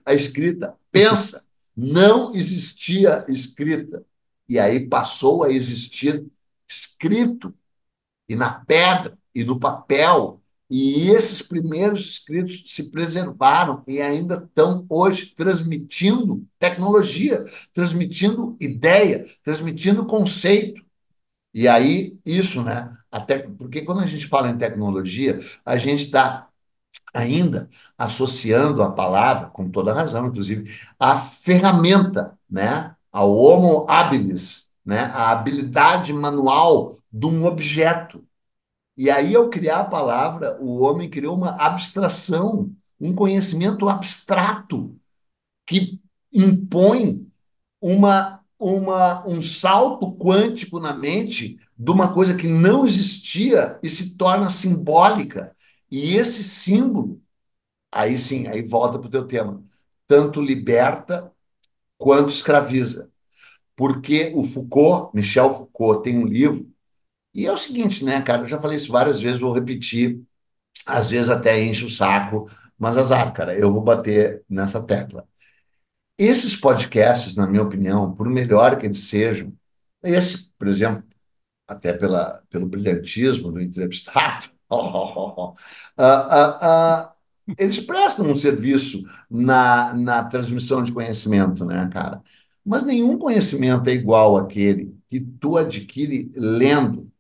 a 0.05 0.15
escrita. 0.15 0.77
Pensa, 0.93 1.42
não 1.77 2.35
existia 2.35 3.25
escrita. 3.29 4.05
E 4.49 4.59
aí 4.59 4.87
passou 4.87 5.45
a 5.45 5.51
existir 5.53 6.25
escrito, 6.69 7.55
e 8.29 8.37
na 8.37 8.53
pedra, 8.65 9.19
e 9.35 9.45
no 9.45 9.59
papel. 9.59 10.41
E 10.71 11.11
esses 11.11 11.43
primeiros 11.43 12.09
escritos 12.09 12.65
se 12.67 12.91
preservaram 12.91 13.83
e 13.87 14.01
ainda 14.01 14.37
estão 14.37 14.87
hoje 14.89 15.27
transmitindo 15.37 16.47
tecnologia, 16.59 17.45
transmitindo 17.75 18.57
ideia, 18.59 19.27
transmitindo 19.43 20.07
conceito. 20.07 20.83
E 21.53 21.69
aí, 21.69 22.19
isso, 22.25 22.63
né? 22.63 22.97
Até 23.11 23.39
porque 23.39 23.83
quando 23.83 24.01
a 24.01 24.07
gente 24.07 24.27
fala 24.27 24.49
em 24.49 24.57
tecnologia, 24.57 25.39
a 25.65 25.77
gente 25.77 26.05
está 26.05 26.49
ainda 27.13 27.69
associando 27.97 28.83
a 28.83 28.91
palavra, 28.91 29.49
com 29.49 29.69
toda 29.71 29.95
razão, 29.95 30.27
inclusive, 30.27 30.75
à 30.99 31.17
ferramenta, 31.17 32.39
né? 32.49 32.95
ao 33.11 33.37
homo 33.37 33.87
habilis, 33.89 34.71
né? 34.85 35.05
a 35.15 35.31
habilidade 35.31 36.13
manual 36.13 36.97
de 37.13 37.27
um 37.27 37.45
objeto. 37.45 38.25
E 38.97 39.11
aí, 39.11 39.35
ao 39.35 39.49
criar 39.49 39.81
a 39.81 39.85
palavra, 39.85 40.59
o 40.61 40.83
homem 40.83 41.09
criou 41.09 41.37
uma 41.37 41.57
abstração, 41.57 42.71
um 43.01 43.15
conhecimento 43.15 43.89
abstrato 43.89 44.97
que 45.67 46.01
impõe 46.33 47.27
uma, 47.81 48.41
uma, 48.59 49.27
um 49.27 49.43
salto 49.43 50.13
quântico 50.17 50.79
na 50.79 50.95
mente 50.95 51.59
de 51.77 51.91
uma 51.91 52.13
coisa 52.13 52.37
que 52.37 52.47
não 52.47 52.87
existia 52.87 53.79
e 53.83 53.89
se 53.89 54.17
torna 54.17 54.51
simbólica. 54.51 55.55
E 55.93 56.17
esse 56.17 56.45
símbolo, 56.45 57.23
aí 57.93 58.19
sim, 58.19 58.49
aí 58.49 58.63
volta 58.63 58.99
para 58.99 59.09
o 59.09 59.11
teu 59.11 59.27
tema, 59.27 59.65
tanto 60.07 60.41
liberta 60.43 61.33
quanto 61.99 62.31
escraviza. 62.31 63.11
Porque 63.77 64.33
o 64.35 64.45
Foucault, 64.45 65.15
Michel 65.17 65.53
Foucault, 65.55 66.03
tem 66.05 66.19
um 66.19 66.27
livro, 66.27 66.71
e 67.35 67.47
é 67.47 67.53
o 67.53 67.57
seguinte, 67.59 68.05
né, 68.05 68.23
cara, 68.23 68.43
eu 68.43 68.49
já 68.49 68.61
falei 68.61 68.77
isso 68.77 68.93
várias 68.93 69.21
vezes, 69.21 69.41
vou 69.41 69.53
repetir, 69.53 70.23
às 70.87 71.11
vezes 71.11 71.31
até 71.31 71.63
enche 71.63 71.85
o 71.85 71.91
saco, 71.91 72.51
mas 72.79 72.99
azar, 72.99 73.33
cara, 73.35 73.59
eu 73.59 73.71
vou 73.73 73.83
bater 73.83 74.45
nessa 74.49 74.83
tecla. 74.83 75.27
Esses 76.19 76.57
podcasts, 76.57 77.37
na 77.37 77.47
minha 77.47 77.63
opinião, 77.63 78.15
por 78.15 78.29
melhor 78.29 78.79
que 78.79 78.87
eles 78.87 79.09
sejam, 79.09 79.53
esse, 80.03 80.53
por 80.59 80.69
exemplo, 80.69 81.05
até 81.69 81.93
pela, 81.93 82.43
pelo 82.51 82.67
brilhantismo 82.67 83.53
do 83.53 83.61
entrevistado, 83.61 84.49
uh, 84.73 85.55
uh, 86.01 86.57
uh, 86.63 87.13
eles 87.59 87.81
prestam 87.81 88.27
um 88.29 88.35
serviço 88.35 89.03
na, 89.31 89.93
na 89.95 90.25
transmissão 90.25 90.83
de 90.83 90.93
conhecimento, 90.93 91.65
né, 91.65 91.89
cara? 91.93 92.23
Mas 92.65 92.85
nenhum 92.85 93.19
conhecimento 93.19 93.89
é 93.91 93.93
igual 93.93 94.37
àquele 94.37 94.95
que 95.09 95.21
tu 95.21 95.57
adquire 95.57 96.31
lendo, 96.35 97.11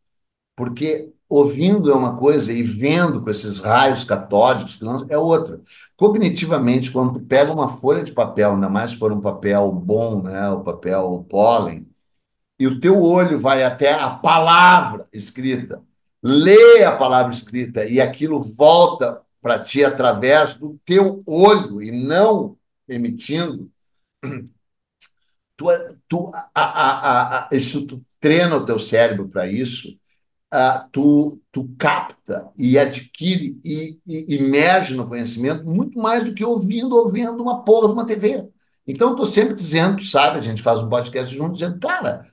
porque 0.57 1.13
ouvindo 1.29 1.91
é 1.91 1.95
uma 1.95 2.17
coisa 2.17 2.53
e 2.53 2.63
vendo 2.63 3.23
com 3.23 3.31
esses 3.31 3.61
raios 3.61 4.05
catódicos 4.05 4.79
é 5.09 5.17
outra. 5.17 5.61
Cognitivamente, 5.97 6.91
quando 6.91 7.15
tu 7.15 7.21
pega 7.21 7.53
uma 7.53 7.69
folha 7.69 8.05
de 8.05 8.13
papel, 8.13 8.53
ainda 8.53 8.69
mais 8.69 8.91
se 8.91 8.97
for 8.97 9.13
um 9.13 9.21
papel 9.21 9.73
bom, 9.73 10.23
né, 10.23 10.51
o 10.51 10.61
papel 10.61 11.27
pólen, 11.29 11.89
e 12.59 12.67
o 12.67 12.79
teu 12.79 13.01
olho 13.03 13.39
vai 13.39 13.65
até 13.65 13.93
a 13.95 14.11
palavra 14.11 15.09
escrita, 15.13 15.83
lê 16.23 16.85
a 16.85 16.97
palavra 16.97 17.33
escrita 17.33 17.85
e 17.85 18.01
aquilo 18.01 18.41
volta 18.41 19.21
para 19.41 19.59
ti 19.59 19.85
através 19.85 20.55
do 20.55 20.79
teu 20.85 21.23
olho 21.27 21.83
e 21.83 21.91
não 21.91 22.57
emitindo, 22.89 23.71
tu, 25.57 25.67
tu, 26.09 26.33
a, 26.55 26.63
a, 26.63 27.39
a, 27.39 27.49
isso, 27.53 27.87
tu 27.87 28.05
treina 28.21 28.57
o 28.57 28.65
teu 28.65 28.79
cérebro 28.79 29.29
para 29.29 29.49
isso, 29.49 29.99
uh, 30.55 30.89
tu, 30.93 31.41
tu 31.51 31.69
capta 31.77 32.51
e 32.57 32.79
adquire 32.79 33.59
e, 33.65 33.99
e 34.07 34.95
no 34.95 35.09
conhecimento 35.09 35.65
muito 35.65 35.99
mais 35.99 36.23
do 36.23 36.33
que 36.35 36.45
ouvindo 36.45 36.95
ou 36.95 37.11
vendo 37.11 37.43
uma 37.43 37.65
porra 37.65 37.89
de 37.89 37.95
uma 37.95 38.07
TV. 38.07 38.49
Então, 38.87 39.13
estou 39.13 39.27
sempre 39.27 39.55
dizendo, 39.55 40.03
sabe, 40.03 40.39
a 40.39 40.41
gente 40.41 40.63
faz 40.63 40.81
um 40.81 40.89
podcast 40.89 41.35
junto, 41.35 41.55
dizendo, 41.55 41.79
cara, 41.79 42.27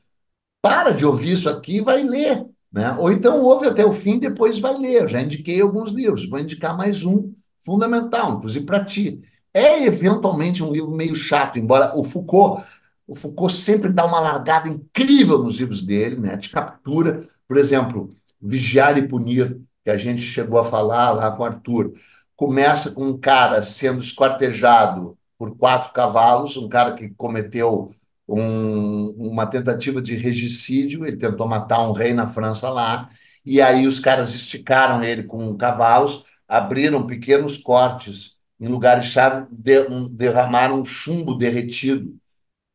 para 0.62 0.91
de 0.91 1.06
ouvir 1.06 1.34
isso 1.34 1.49
aqui 1.49 1.78
e 1.78 1.82
vai 1.82 2.04
ler. 2.04 2.45
Né? 2.71 2.95
Ou 2.99 3.12
então 3.12 3.41
ouve 3.41 3.67
até 3.67 3.86
o 3.86 3.91
fim 3.91 4.15
e 4.15 4.19
depois 4.19 4.60
vai 4.60 4.77
ler. 4.77 5.10
Já 5.10 5.21
indiquei 5.21 5.62
alguns 5.62 5.91
livros, 5.91 6.29
vou 6.29 6.39
indicar 6.39 6.77
mais 6.77 7.03
um 7.03 7.34
fundamental, 7.62 8.38
inclusive 8.38 8.65
para 8.65 8.84
ti. 8.84 9.21
É 9.53 9.84
eventualmente 9.84 10.63
um 10.63 10.71
livro 10.71 10.91
meio 10.91 11.15
chato, 11.15 11.58
embora 11.58 11.97
o 11.97 12.03
Foucault, 12.03 12.63
o 13.08 13.15
Foucault 13.15 13.51
sempre 13.53 13.91
dá 13.91 14.05
uma 14.05 14.19
largada 14.19 14.69
incrível 14.69 15.39
nos 15.39 15.60
livros 15.60 15.82
dele, 15.82 16.15
né? 16.15 16.39
Captura, 16.53 17.27
por 17.47 17.58
exemplo, 17.58 18.13
Vigiar 18.39 18.97
e 18.99 19.08
Punir, 19.08 19.60
que 19.84 19.89
a 19.89 19.97
gente 19.97 20.21
chegou 20.21 20.60
a 20.60 20.63
falar 20.63 21.12
lá 21.12 21.32
com 21.32 21.41
o 21.41 21.45
Arthur. 21.45 21.91
Começa 22.36 22.91
com 22.91 23.08
um 23.08 23.17
cara 23.17 23.62
sendo 23.63 23.99
esquartejado 23.99 25.17
por 25.38 25.58
quatro 25.58 25.91
cavalos, 25.91 26.55
um 26.55 26.69
cara 26.69 26.93
que 26.93 27.10
cometeu 27.10 27.91
um, 28.30 29.10
uma 29.18 29.48
tentativa 29.48 30.02
de 30.02 30.15
regicídio, 30.15 31.06
ele 31.06 31.18
tentou 31.18 31.48
matar 31.48 31.82
um 31.88 31.92
rei 31.92 32.13
na 32.13 32.28
França 32.28 32.70
lá, 32.70 33.06
e 33.46 33.60
aí 33.62 33.88
os 33.88 34.00
caras 34.00 34.36
esticaram 34.36 35.04
ele 35.04 35.24
com 35.24 35.56
cavalos, 35.58 36.24
abriram 36.48 37.08
pequenos 37.08 37.58
cortes 37.58 38.38
em 38.60 38.68
lugares-chave, 38.68 39.48
de, 39.50 39.82
um, 39.88 40.08
derramaram 40.08 40.86
chumbo 40.86 41.36
derretido 41.36 42.15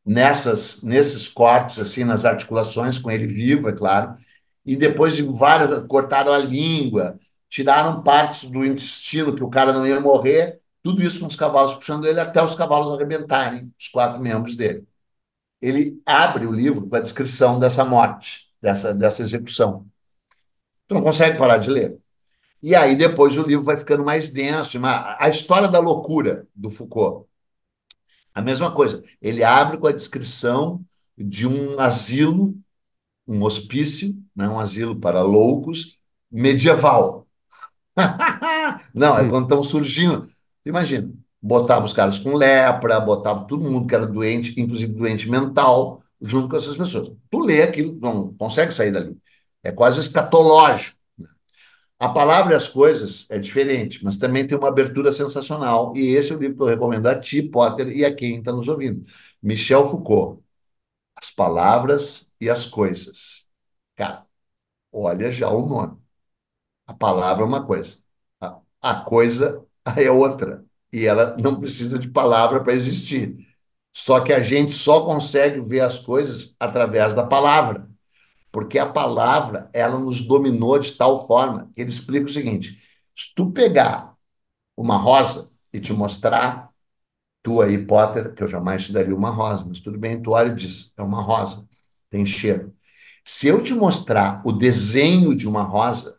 nessas, 0.05 0.83
nesses 0.83 1.27
cortes, 1.27 1.79
assim, 1.79 2.03
nas 2.03 2.25
articulações, 2.25 2.97
com 2.97 3.09
ele 3.09 3.27
vivo, 3.27 3.69
é 3.69 3.73
claro, 3.73 4.13
e 4.65 4.75
depois 4.75 5.15
de 5.15 5.23
vários, 5.23 5.85
cortaram 5.87 6.33
a 6.33 6.37
língua, 6.37 7.17
tiraram 7.49 8.03
partes 8.03 8.49
do 8.49 8.65
intestino, 8.65 9.35
que 9.35 9.43
o 9.43 9.49
cara 9.49 9.71
não 9.71 9.87
ia 9.87 9.99
morrer, 9.99 10.59
tudo 10.83 11.01
isso 11.03 11.19
com 11.19 11.27
os 11.27 11.35
cavalos 11.35 11.73
puxando 11.75 12.05
ele 12.05 12.19
até 12.19 12.43
os 12.43 12.55
cavalos 12.55 12.91
arrebentarem, 12.91 13.71
os 13.79 13.87
quatro 13.87 14.19
membros 14.21 14.55
dele 14.55 14.85
ele 15.65 16.01
abre 16.05 16.45
o 16.45 16.51
livro 16.51 16.87
com 16.87 16.95
a 16.95 16.99
descrição 16.99 17.59
dessa 17.59 17.83
morte, 17.83 18.47
dessa, 18.61 18.93
dessa 18.93 19.23
execução. 19.23 19.85
Tu 20.87 20.93
não 20.93 21.01
consegue 21.01 21.37
parar 21.37 21.57
de 21.57 21.71
ler. 21.71 21.97
E 22.61 22.75
aí 22.75 22.95
depois 22.95 23.35
o 23.35 23.43
livro 23.43 23.65
vai 23.65 23.75
ficando 23.75 24.03
mais 24.03 24.29
denso. 24.29 24.79
A 24.83 25.27
história 25.27 25.67
da 25.67 25.79
loucura 25.79 26.47
do 26.55 26.69
Foucault. 26.69 27.27
A 28.33 28.41
mesma 28.41 28.71
coisa. 28.71 29.03
Ele 29.21 29.43
abre 29.43 29.77
com 29.77 29.87
a 29.87 29.91
descrição 29.91 30.83
de 31.17 31.47
um 31.47 31.79
asilo, 31.79 32.55
um 33.27 33.41
hospício, 33.41 34.13
né, 34.35 34.47
um 34.47 34.59
asilo 34.59 34.99
para 34.99 35.23
loucos 35.23 35.99
medieval. 36.31 37.27
não, 38.93 39.17
é 39.17 39.27
quando 39.27 39.45
estão 39.45 39.63
surgindo. 39.63 40.27
Imagina, 40.65 41.11
botava 41.45 41.85
os 41.85 41.93
caras 41.93 42.17
com 42.17 42.33
lepra, 42.35 42.99
botava 42.99 43.45
todo 43.45 43.69
mundo 43.69 43.87
que 43.87 43.93
era 43.93 44.07
doente, 44.07 44.59
inclusive 44.59 44.91
doente 44.93 45.29
mental, 45.29 46.03
junto 46.19 46.49
com 46.49 46.55
essas 46.55 46.75
pessoas. 46.75 47.11
Tu 47.29 47.39
lê 47.39 47.61
aquilo, 47.61 47.99
não 48.01 48.33
consegue 48.33 48.73
sair 48.73 48.91
dali. 48.91 49.15
É 49.63 49.71
quase 49.71 49.99
escatológico. 49.99 50.97
Né? 51.17 51.27
A 51.99 52.09
palavra 52.09 52.53
e 52.53 52.55
as 52.55 52.67
coisas 52.69 53.27
é 53.31 53.39
diferente, 53.39 54.03
mas 54.03 54.17
também 54.17 54.47
tem 54.47 54.57
uma 54.57 54.69
abertura 54.69 55.11
sensacional. 55.11 55.95
E 55.95 56.15
esse 56.15 56.31
é 56.33 56.35
o 56.35 56.39
livro 56.39 56.57
que 56.57 56.63
eu 56.63 56.67
recomendo 56.67 57.07
a 57.07 57.19
ti, 57.19 57.43
Potter, 57.43 57.89
e 57.89 58.03
a 58.05 58.13
quem 58.15 58.39
está 58.39 58.51
nos 58.51 58.67
ouvindo. 58.67 59.05
Michel 59.41 59.87
Foucault. 59.87 60.41
As 61.15 61.29
palavras 61.31 62.31
e 62.41 62.49
as 62.49 62.65
coisas. 62.65 63.47
Cara, 63.95 64.25
olha 64.91 65.31
já 65.31 65.49
o 65.49 65.67
nome. 65.67 65.97
A 66.87 66.93
palavra 66.93 67.43
é 67.43 67.47
uma 67.47 67.65
coisa, 67.65 67.97
a, 68.41 68.59
a 68.81 68.95
coisa 69.01 69.65
é 69.97 70.09
outra. 70.11 70.64
E 70.95 71.05
ela 71.05 71.35
não 71.37 71.59
precisa 71.59 71.99
de 71.99 72.07
palavra 72.07 72.63
para 72.63 72.71
existir. 72.71 73.35
Só 73.93 74.21
que 74.21 74.31
a 74.31 74.39
gente 74.39 74.71
só 74.71 75.03
consegue 75.05 75.59
ver 75.59 75.81
as 75.81 75.99
coisas 75.99 76.55
através 76.57 77.13
da 77.13 77.27
palavra. 77.27 77.89
Porque 78.49 78.79
a 78.79 78.85
palavra, 78.85 79.69
ela 79.73 79.99
nos 79.99 80.21
dominou 80.21 80.79
de 80.79 80.93
tal 80.93 81.27
forma 81.27 81.69
que 81.75 81.81
ele 81.81 81.89
explica 81.89 82.27
o 82.27 82.29
seguinte: 82.29 82.81
se 83.13 83.35
tu 83.35 83.51
pegar 83.51 84.15
uma 84.77 84.95
rosa 84.95 85.51
e 85.73 85.81
te 85.81 85.91
mostrar, 85.91 86.69
tu 87.43 87.61
aí, 87.61 87.77
Potter, 87.85 88.33
que 88.33 88.41
eu 88.41 88.47
jamais 88.47 88.85
te 88.85 88.93
daria 88.93 89.13
uma 89.13 89.31
rosa, 89.31 89.65
mas 89.67 89.81
tudo 89.81 89.99
bem, 89.99 90.21
tu 90.21 90.31
olha 90.31 90.53
e 90.53 90.55
diz, 90.55 90.93
é 90.95 91.03
uma 91.03 91.21
rosa, 91.21 91.67
tem 92.09 92.25
cheiro. 92.25 92.73
Se 93.25 93.49
eu 93.49 93.61
te 93.61 93.73
mostrar 93.73 94.41
o 94.45 94.53
desenho 94.53 95.35
de 95.35 95.45
uma 95.45 95.63
rosa, 95.63 96.17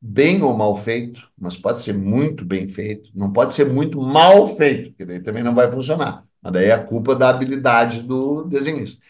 bem 0.00 0.42
ou 0.42 0.56
mal 0.56 0.76
feito, 0.76 1.30
mas 1.38 1.56
pode 1.56 1.80
ser 1.80 1.94
muito 1.94 2.44
bem 2.44 2.66
feito, 2.66 3.10
não 3.14 3.32
pode 3.32 3.54
ser 3.54 3.66
muito 3.72 4.00
mal 4.00 4.46
feito, 4.48 4.90
porque 4.90 5.04
daí 5.04 5.22
também 5.22 5.42
não 5.42 5.54
vai 5.54 5.70
funcionar. 5.70 6.24
Mas 6.42 6.52
daí 6.52 6.66
é 6.66 6.72
a 6.72 6.82
culpa 6.84 7.14
da 7.14 7.28
habilidade 7.30 8.02
do 8.02 8.44
desenhista. 8.44 9.02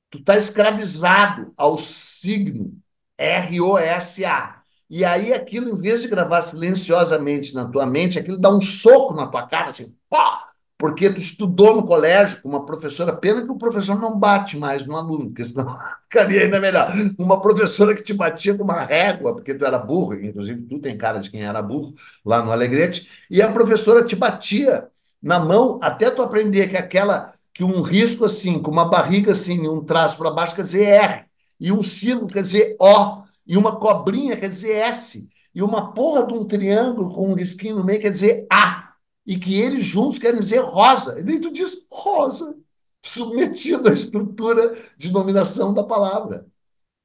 Tu 0.09 0.17
está 0.17 0.35
escravizado 0.35 1.53
ao 1.55 1.77
signo 1.77 2.77
R-O-S-A. 3.17 4.60
E 4.91 5.05
aí 5.05 5.33
aquilo, 5.33 5.69
em 5.69 5.75
vez 5.75 6.01
de 6.01 6.09
gravar 6.09 6.41
silenciosamente 6.41 7.55
na 7.55 7.63
tua 7.63 7.85
mente, 7.85 8.19
aquilo 8.19 8.37
dá 8.37 8.49
um 8.53 8.59
soco 8.59 9.13
na 9.13 9.25
tua 9.25 9.47
cara, 9.47 9.69
assim, 9.69 9.95
pá! 10.09 10.49
Porque 10.77 11.09
tu 11.09 11.21
estudou 11.21 11.73
no 11.73 11.85
colégio 11.85 12.41
com 12.41 12.49
uma 12.49 12.65
professora, 12.65 13.13
pena 13.13 13.41
que 13.41 13.49
o 13.49 13.57
professor 13.57 13.97
não 13.97 14.19
bate 14.19 14.57
mais 14.57 14.85
no 14.85 14.97
aluno, 14.97 15.27
porque 15.27 15.45
senão 15.45 15.77
ficaria 16.09 16.41
ainda 16.41 16.59
melhor. 16.59 16.91
Uma 17.17 17.39
professora 17.39 17.95
que 17.95 18.03
te 18.03 18.13
batia 18.13 18.53
com 18.53 18.65
uma 18.65 18.81
régua, 18.83 19.33
porque 19.33 19.53
tu 19.53 19.65
era 19.65 19.77
burro, 19.77 20.15
inclusive 20.15 20.61
tu 20.63 20.77
tem 20.77 20.97
cara 20.97 21.19
de 21.19 21.31
quem 21.31 21.41
era 21.41 21.61
burro 21.61 21.93
lá 22.25 22.43
no 22.43 22.51
Alegrete, 22.51 23.09
e 23.29 23.41
a 23.41 23.49
professora 23.49 24.03
te 24.03 24.17
batia 24.17 24.89
na 25.23 25.39
mão 25.39 25.79
até 25.81 26.09
tu 26.09 26.21
aprender 26.21 26.67
que 26.67 26.75
aquela 26.75 27.33
que 27.53 27.63
um 27.63 27.81
risco 27.81 28.25
assim, 28.25 28.59
com 28.59 28.71
uma 28.71 28.89
barriga 28.89 29.31
assim, 29.31 29.69
um 29.69 29.81
traço 29.85 30.17
para 30.17 30.31
baixo 30.31 30.55
quer 30.55 30.63
dizer 30.63 30.83
R, 30.83 31.25
e 31.57 31.71
um 31.71 31.81
círculo 31.81 32.27
quer 32.27 32.43
dizer 32.43 32.75
O 32.77 33.21
e 33.51 33.57
uma 33.57 33.75
cobrinha 33.75 34.37
quer 34.37 34.47
dizer 34.47 34.77
S, 34.77 35.29
e 35.53 35.61
uma 35.61 35.93
porra 35.93 36.25
de 36.25 36.33
um 36.33 36.45
triângulo 36.45 37.13
com 37.13 37.31
um 37.31 37.33
risquinho 37.33 37.75
no 37.75 37.83
meio 37.83 37.99
quer 37.99 38.11
dizer 38.11 38.47
A, 38.49 38.93
e 39.27 39.37
que 39.37 39.59
eles 39.59 39.83
juntos 39.83 40.17
querem 40.17 40.39
dizer 40.39 40.61
rosa. 40.61 41.19
E 41.19 41.23
daí 41.23 41.37
tu 41.37 41.51
diz 41.51 41.85
rosa, 41.91 42.55
submetido 43.03 43.89
à 43.89 43.91
estrutura 43.91 44.77
de 44.97 45.11
nominação 45.11 45.73
da 45.73 45.83
palavra. 45.83 46.47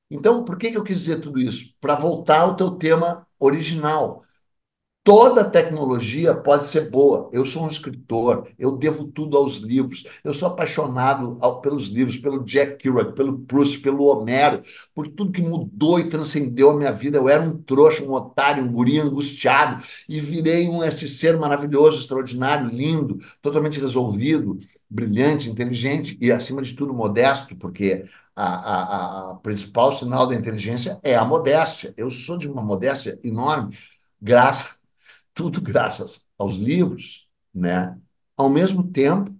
Então, 0.09 0.45
por 0.45 0.57
que 0.57 0.69
eu 0.69 0.85
quis 0.85 1.01
dizer 1.01 1.21
tudo 1.21 1.41
isso? 1.41 1.75
Para 1.81 1.97
voltar 1.97 2.43
ao 2.43 2.55
teu 2.55 2.71
tema 2.71 3.27
original. 3.41 4.23
Toda 5.07 5.45
tecnologia 5.45 6.35
pode 6.35 6.67
ser 6.67 6.91
boa. 6.91 7.31
Eu 7.33 7.47
sou 7.47 7.63
um 7.63 7.69
escritor, 7.69 8.49
eu 8.59 8.73
devo 8.73 9.05
tudo 9.05 9.37
aos 9.37 9.59
livros. 9.59 10.03
Eu 10.25 10.35
sou 10.35 10.49
apaixonado 10.49 11.39
ao, 11.41 11.61
pelos 11.61 11.87
livros, 11.87 12.17
pelo 12.17 12.43
Jack 12.43 12.79
Kerouac, 12.79 13.13
pelo 13.15 13.39
Proust, 13.39 13.79
pelo 13.79 14.07
Homero, 14.07 14.63
por 14.93 15.07
tudo 15.07 15.31
que 15.31 15.41
mudou 15.41 16.01
e 16.01 16.09
transcendeu 16.09 16.71
a 16.71 16.77
minha 16.77 16.91
vida. 16.91 17.19
Eu 17.19 17.29
era 17.29 17.41
um 17.41 17.57
trouxa, 17.57 18.03
um 18.03 18.13
otário, 18.15 18.65
um 18.65 18.73
guri 18.73 18.99
angustiado 18.99 19.81
e 20.09 20.19
virei 20.19 20.69
um 20.69 20.83
esse 20.83 21.07
ser 21.07 21.39
maravilhoso, 21.39 22.01
extraordinário, 22.01 22.69
lindo, 22.69 23.19
totalmente 23.41 23.79
resolvido, 23.79 24.59
brilhante, 24.91 25.49
inteligente 25.49 26.19
e, 26.21 26.33
acima 26.33 26.61
de 26.61 26.75
tudo, 26.75 26.93
modesto, 26.93 27.55
porque 27.55 28.07
a, 28.35 28.45
a, 28.45 29.31
a 29.31 29.35
principal 29.37 29.93
sinal 29.93 30.27
da 30.27 30.35
inteligência 30.35 30.99
é 31.05 31.15
a 31.15 31.25
modéstia. 31.25 31.95
Eu 31.97 32.11
sou 32.11 32.37
de 32.37 32.49
uma 32.49 32.61
modéstia 32.61 33.17
enorme, 33.23 33.79
graças 34.21 34.76
tudo 35.37 35.61
graças 35.61 36.27
aos 36.39 36.55
livros, 36.55 37.29
né? 37.55 37.97
Ao 38.35 38.49
mesmo 38.49 38.91
tempo, 38.91 39.39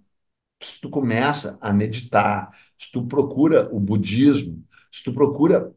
se 0.61 0.79
tu 0.79 0.91
começa 0.91 1.57
a 1.59 1.73
meditar, 1.73 2.55
se 2.77 2.91
tu 2.91 3.07
procura 3.07 3.67
o 3.73 3.79
budismo, 3.79 4.63
se 4.91 5.03
tu 5.03 5.11
procura, 5.11 5.73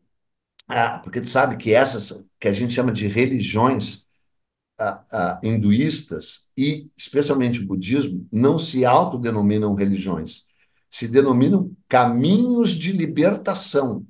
ah, 0.69 0.99
porque 0.99 1.23
tu 1.23 1.29
sabe 1.31 1.57
que 1.57 1.73
essas 1.73 2.23
que 2.39 2.49
a 2.49 2.53
gente 2.53 2.75
chama 2.75 2.93
de 2.93 3.07
religiões 3.07 4.09
ah, 4.79 5.03
ah, 5.11 5.41
hinduístas 5.43 6.51
e 6.55 6.91
especialmente 6.97 7.61
o 7.61 7.67
budismo 7.67 8.29
não 8.31 8.59
se 8.59 8.85
autodenominam 8.85 9.75
religiões, 9.75 10.47
se 10.91 11.09
denominam 11.09 11.75
caminhos 11.89 12.73
de 12.73 12.93
libertação. 12.93 14.07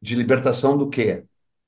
De 0.00 0.14
libertação 0.14 0.78
do 0.78 0.88
quê? 0.88 1.24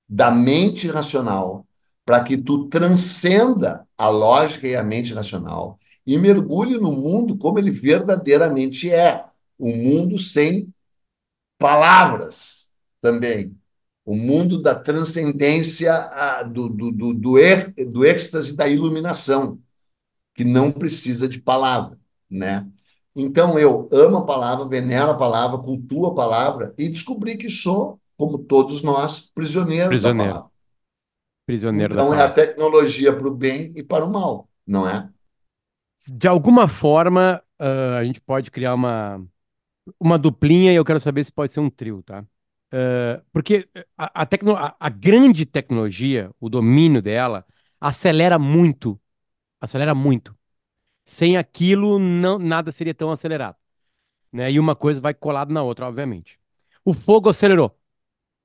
Da 0.08 0.30
mente 0.30 0.88
racional, 0.88 1.66
para 2.04 2.22
que 2.22 2.36
tu 2.36 2.68
transcenda 2.68 3.86
a 3.96 4.08
lógica 4.08 4.66
e 4.66 4.74
a 4.74 4.82
mente 4.82 5.14
racional 5.14 5.78
e 6.06 6.18
mergulhe 6.18 6.78
no 6.78 6.92
mundo 6.92 7.36
como 7.36 7.58
ele 7.58 7.70
verdadeiramente 7.70 8.90
é, 8.90 9.24
um 9.58 9.76
mundo 9.76 10.18
sem 10.18 10.72
palavras 11.58 12.72
também, 13.00 13.56
o 14.04 14.16
mundo 14.16 14.60
da 14.60 14.74
transcendência, 14.74 15.92
do, 16.52 16.68
do, 16.68 16.90
do, 16.90 17.14
do, 17.14 17.36
do 17.86 18.04
êxtase 18.04 18.56
da 18.56 18.66
iluminação, 18.66 19.60
que 20.34 20.44
não 20.44 20.72
precisa 20.72 21.28
de 21.28 21.40
palavra, 21.40 21.96
né? 22.28 22.66
Então 23.14 23.58
eu 23.58 23.88
amo 23.92 24.16
a 24.18 24.24
palavra, 24.24 24.66
venero 24.66 25.12
a 25.12 25.16
palavra, 25.16 25.58
cultuo 25.58 26.06
a 26.06 26.14
palavra 26.14 26.74
e 26.76 26.88
descobri 26.88 27.36
que 27.36 27.50
sou, 27.50 28.00
como 28.16 28.38
todos 28.38 28.82
nós, 28.82 29.30
prisioneiro, 29.32 29.90
prisioneiro. 29.90 30.32
da 30.32 30.34
palavra 30.34 30.51
prisioneiro 31.46 31.94
então 31.94 32.10
da 32.10 32.16
é 32.18 32.22
a 32.22 32.30
tecnologia 32.30 33.12
para 33.14 33.28
o 33.28 33.34
bem 33.34 33.72
e 33.74 33.82
para 33.82 34.04
o 34.04 34.10
mal, 34.10 34.48
não 34.66 34.88
é? 34.88 35.08
De 36.08 36.26
alguma 36.26 36.66
forma, 36.66 37.42
uh, 37.60 37.98
a 37.98 38.04
gente 38.04 38.20
pode 38.20 38.50
criar 38.50 38.74
uma, 38.74 39.24
uma 40.00 40.18
duplinha 40.18 40.72
e 40.72 40.76
eu 40.76 40.84
quero 40.84 40.98
saber 40.98 41.24
se 41.24 41.32
pode 41.32 41.52
ser 41.52 41.60
um 41.60 41.70
trio, 41.70 42.02
tá? 42.02 42.24
Uh, 42.72 43.22
porque 43.30 43.68
a, 43.96 44.22
a, 44.22 44.26
tecno, 44.26 44.56
a, 44.56 44.74
a, 44.80 44.88
grande 44.88 45.44
tecnologia, 45.44 46.30
o 46.40 46.48
domínio 46.48 47.02
dela, 47.02 47.44
acelera 47.80 48.38
muito. 48.38 48.98
Acelera 49.60 49.94
muito. 49.94 50.34
Sem 51.04 51.36
aquilo, 51.36 51.98
não, 51.98 52.38
nada 52.38 52.72
seria 52.72 52.94
tão 52.94 53.10
acelerado. 53.10 53.56
Né? 54.32 54.50
E 54.52 54.58
uma 54.58 54.74
coisa 54.74 55.00
vai 55.00 55.12
colado 55.12 55.52
na 55.52 55.62
outra, 55.62 55.86
obviamente. 55.86 56.40
O 56.84 56.94
fogo 56.94 57.28
acelerou. 57.28 57.78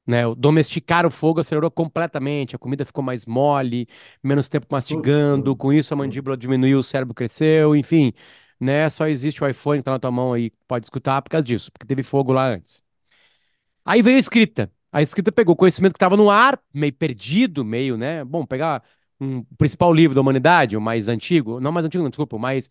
Né, 0.07 0.23
domesticar 0.37 1.05
o 1.05 1.11
fogo 1.11 1.41
acelerou 1.41 1.69
completamente, 1.69 2.55
a 2.55 2.59
comida 2.59 2.85
ficou 2.85 3.03
mais 3.03 3.25
mole, 3.25 3.87
menos 4.23 4.47
tempo 4.47 4.65
mastigando, 4.71 5.53
com 5.53 5.73
isso 5.73 5.93
a 5.93 5.97
mandíbula 5.97 6.37
diminuiu, 6.37 6.79
o 6.79 6.83
cérebro 6.83 7.13
cresceu, 7.13 7.75
enfim, 7.75 8.13
né? 8.59 8.89
Só 8.89 9.07
existe 9.07 9.43
o 9.43 9.47
iPhone 9.49 9.79
que 9.79 9.83
tá 9.83 9.91
na 9.91 9.99
tua 9.99 10.11
mão 10.11 10.31
aí, 10.33 10.49
pode 10.67 10.85
escutar 10.85 11.21
por 11.21 11.29
causa 11.29 11.43
disso, 11.43 11.69
porque 11.73 11.85
teve 11.85 12.03
fogo 12.03 12.31
lá 12.31 12.47
antes. 12.47 12.81
Aí 13.85 14.01
veio 14.01 14.17
a 14.17 14.19
escrita. 14.19 14.71
A 14.91 15.01
escrita 15.01 15.31
pegou 15.31 15.53
o 15.53 15.57
conhecimento 15.57 15.93
que 15.93 15.97
estava 15.97 16.17
no 16.17 16.29
ar, 16.29 16.59
meio 16.73 16.93
perdido, 16.93 17.63
meio, 17.65 17.97
né? 17.97 18.23
Bom, 18.23 18.45
pegar 18.45 18.83
um 19.19 19.43
principal 19.57 19.93
livro 19.93 20.15
da 20.15 20.21
humanidade, 20.21 20.77
o 20.77 20.81
mais 20.81 21.07
antigo, 21.07 21.59
não 21.59 21.71
mais 21.71 21.85
antigo, 21.85 22.03
não, 22.03 22.09
desculpa, 22.09 22.37
mas 22.37 22.69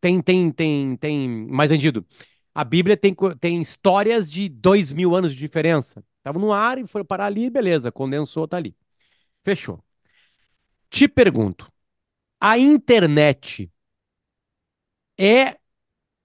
tem, 0.00 0.20
tem, 0.22 0.50
tem, 0.52 0.96
tem 0.96 1.28
mais 1.48 1.70
vendido. 1.70 2.06
A 2.54 2.64
Bíblia 2.64 2.96
tem, 2.96 3.14
tem 3.40 3.60
histórias 3.60 4.30
de 4.30 4.48
dois 4.48 4.92
mil 4.92 5.14
anos 5.14 5.32
de 5.32 5.38
diferença. 5.38 6.04
Tava 6.28 6.38
no 6.38 6.52
ar 6.52 6.76
e 6.76 6.86
foi 6.86 7.02
parar 7.02 7.24
ali, 7.24 7.48
beleza, 7.48 7.90
condensou, 7.90 8.46
tá 8.46 8.58
ali. 8.58 8.76
Fechou. 9.42 9.82
Te 10.90 11.08
pergunto, 11.08 11.70
a 12.40 12.58
internet 12.58 13.70
é 15.18 15.58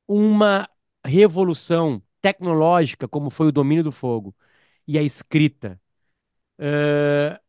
uma 0.08 0.70
revolução 1.06 2.02
tecnológica, 2.22 3.08
como 3.08 3.30
foi 3.30 3.48
o 3.48 3.52
domínio 3.52 3.84
do 3.84 3.92
fogo 3.92 4.36
e 4.88 4.98
a 5.00 5.04
escrita? 5.04 5.80
eh, 6.60 7.40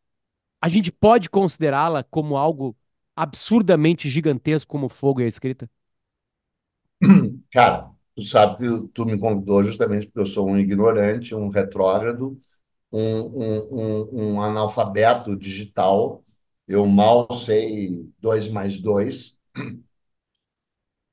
a 0.61 0.69
gente 0.69 0.93
pode 0.93 1.31
considerá-la 1.31 2.05
como 2.05 2.37
algo 2.37 2.77
absurdamente 3.17 4.09
gigantesco 4.09 4.71
como 4.71 4.87
o 4.87 4.91
fogo 4.91 5.21
e 5.21 5.25
a 5.25 5.29
escrita? 5.29 5.71
Cara, 7.53 7.94
tu 8.17 8.23
sabe 8.23 8.59
que 8.59 8.89
tu 8.89 9.05
me 9.07 9.19
convidou 9.19 9.63
justamente 9.65 10.07
porque 10.07 10.21
eu 10.21 10.27
sou 10.27 10.49
um 10.49 10.59
ignorante, 10.59 11.35
um 11.35 11.49
retrógrado, 11.49 12.39
um, 12.93 13.01
um, 13.01 14.05
um, 14.13 14.35
um 14.37 14.43
analfabeto 14.43 15.37
digital. 15.37 16.25
Eu 16.69 16.87
mal 16.87 17.33
sei 17.35 18.11
dois 18.21 18.49
mais 18.49 18.79
dois. 18.79 19.39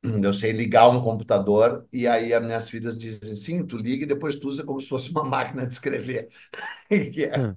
Eu 0.03 0.33
sei 0.33 0.51
ligar 0.51 0.89
um 0.89 1.01
computador 1.01 1.87
e 1.93 2.07
aí 2.07 2.33
as 2.33 2.43
minhas 2.43 2.69
filhas 2.69 2.97
dizem, 2.97 3.35
sim, 3.35 3.65
tu 3.65 3.77
liga 3.77 4.03
e 4.03 4.07
depois 4.07 4.35
tu 4.35 4.49
usa 4.49 4.63
como 4.63 4.79
se 4.79 4.87
fosse 4.89 5.11
uma 5.11 5.23
máquina 5.25 5.65
de 5.67 5.73
escrever. 5.73 6.29
Que 6.89 7.25
é, 7.25 7.47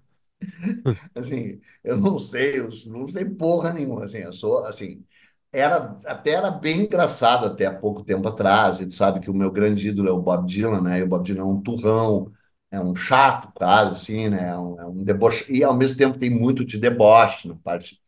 Hum, 0.85 0.99
assim, 1.15 1.61
eu 1.83 1.97
não 1.97 2.19
sei, 2.19 2.59
eu 2.61 2.69
não 2.87 3.09
sei 3.09 3.25
porra 3.25 3.73
nenhuma, 3.73 4.05
assim, 4.05 4.19
eu 4.19 4.33
sou, 4.33 4.65
assim, 4.67 5.05
era, 5.59 5.97
até 6.07 6.33
era 6.33 6.51
bem 6.51 6.83
engraçado 6.83 7.47
até 7.47 7.67
há 7.67 7.75
pouco 7.75 8.05
tempo 8.05 8.29
atrás, 8.29 8.81
e 8.81 8.87
tu 8.89 8.95
sabe 8.95 9.21
que 9.21 9.31
o 9.31 9.35
meu 9.35 9.51
grande 9.51 9.89
ídolo 9.89 10.09
é 10.09 10.13
o 10.13 10.21
Bob 10.21 10.47
Dylan, 10.47 10.81
né, 10.83 11.01
e 11.01 11.03
o 11.03 11.09
Bob 11.09 11.25
Dylan 11.25 11.43
é 11.43 11.45
um 11.45 11.61
turrão, 11.63 12.33
é 12.71 12.81
um 12.81 12.95
chato, 12.95 13.53
claro, 13.55 13.91
assim, 13.91 14.29
né, 14.29 14.49
é 14.51 14.59
um, 14.59 14.81
é 14.81 14.87
um 14.87 15.05
deboche, 15.05 15.53
e 15.53 15.65
ao 15.65 15.75
mesmo 15.75 15.99
tempo 15.99 16.19
tem 16.19 16.31
muito 16.31 16.65
de 16.65 16.79
deboche 16.79 17.49
na 17.49 17.57
parte 17.57 18.03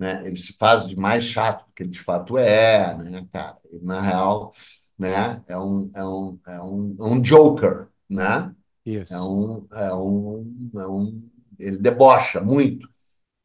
né? 0.00 0.22
Ele 0.26 0.36
se 0.36 0.54
faz 0.56 0.88
de 0.88 0.96
mais 0.96 1.24
chato 1.24 1.66
do 1.66 1.72
que 1.74 1.82
ele 1.82 1.90
de 1.90 2.00
fato 2.00 2.38
é, 2.38 2.96
né, 2.96 3.28
cara? 3.30 3.56
E, 3.70 3.78
na 3.84 4.00
real, 4.00 4.52
né? 4.98 5.42
É 5.46 5.58
um, 5.58 5.90
é 5.94 6.04
um, 6.04 6.40
é 6.46 6.62
um, 6.62 6.96
é 6.98 7.04
um 7.04 7.20
joker, 7.20 7.88
né? 8.08 8.54
É 8.86 8.90
Isso. 8.90 9.14
um, 9.14 9.68
é 9.72 9.94
um, 9.94 10.70
é 10.74 10.86
um, 10.86 11.30
ele 11.58 11.76
debocha 11.76 12.40
muito, 12.40 12.88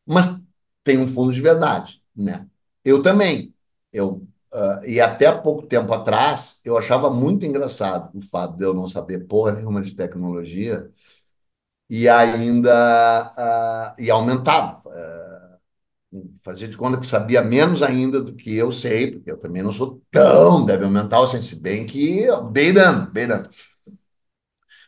mas 0.05 0.41
tem 0.83 0.97
um 0.97 1.07
fundo 1.07 1.33
de 1.33 1.41
verdade, 1.41 2.01
né? 2.15 2.47
Eu 2.85 3.01
também, 3.03 3.53
eu 3.93 4.27
ah, 4.53 4.81
e 4.87 5.01
até 5.01 5.31
pouco 5.33 5.63
tempo 5.67 5.93
atrás 5.93 6.61
eu 6.65 6.77
achava 6.77 7.09
muito 7.11 7.45
engraçado 7.45 8.11
o 8.17 8.21
fato 8.21 8.57
de 8.57 8.63
eu 8.65 8.73
não 8.73 8.87
saber 8.87 9.27
porra 9.27 9.53
nenhuma 9.53 9.81
de 9.81 9.95
tecnologia 9.95 10.89
e 11.89 12.09
ainda 12.09 13.31
ah, 13.37 13.95
e 13.99 14.09
aumentava 14.11 14.83
fazia 16.43 16.67
de 16.67 16.77
conta 16.77 16.99
que 16.99 17.05
sabia 17.05 17.41
menos 17.41 17.83
ainda 17.83 18.21
do 18.21 18.33
que 18.35 18.53
eu 18.55 18.71
sei, 18.71 19.11
porque 19.11 19.31
eu 19.31 19.37
também 19.37 19.61
não 19.63 19.71
sou 19.71 20.01
tão 20.11 20.65
débil 20.65 20.89
mental, 20.89 21.27
sem 21.27 21.41
se 21.41 21.59
bem 21.59 21.85
que 21.85 22.25
beirando, 22.51 23.11
beirando. 23.11 23.49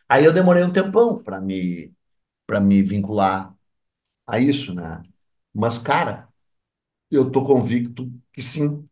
Aí 0.08 0.24
eu 0.24 0.32
demorei 0.32 0.62
um 0.64 0.72
tempão 0.72 1.18
para 1.22 1.40
me 1.40 1.92
para 2.46 2.60
me 2.60 2.82
vincular 2.82 3.54
a 4.26 4.38
isso, 4.40 4.74
né? 4.74 5.02
Mas 5.54 5.78
cara, 5.78 6.27
eu 7.10 7.30
tô 7.30 7.44
convicto 7.44 8.10
que 8.32 8.42
sim, 8.42 8.88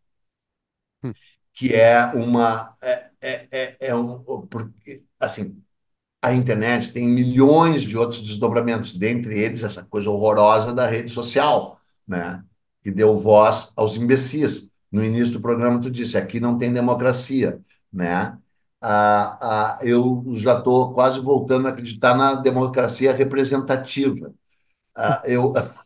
Hum, 1.03 1.15
que 1.53 1.75
é 1.75 2.05
uma 2.15 2.77
é, 2.83 3.11
é, 3.21 3.49
é, 3.51 3.77
é 3.89 3.95
um 3.95 4.23
porque 4.49 5.05
assim 5.19 5.63
a 6.23 6.35
internet 6.35 6.93
tem 6.93 7.09
milhões 7.09 7.83
de 7.83 7.97
outros 7.99 8.23
desdobramentos, 8.27 8.95
dentre 8.99 9.39
eles 9.39 9.63
essa 9.65 9.85
coisa 9.85 10.11
horrorosa 10.11 10.73
da 10.75 10.87
rede 10.89 11.11
social, 11.13 11.81
né? 12.09 12.45
Que 12.83 12.91
deu 12.93 13.17
voz 13.17 13.73
aos 13.77 13.97
imbecis. 13.97 14.73
No 14.93 15.05
início 15.05 15.35
do 15.35 15.41
programa, 15.43 15.81
tu 15.81 15.91
disse: 15.91 16.19
aqui 16.19 16.41
não 16.41 16.59
tem 16.59 16.73
democracia, 16.73 17.61
né? 17.93 18.39
Ah, 18.81 19.77
ah, 19.77 19.79
eu 19.83 20.25
já 20.35 20.59
estou 20.59 20.95
quase 20.95 21.21
voltando 21.21 21.69
a 21.69 21.71
acreditar 21.73 22.17
na 22.17 22.35
democracia 22.35 23.13
representativa. 23.15 24.35
Ah, 24.97 25.23
eu 25.27 25.53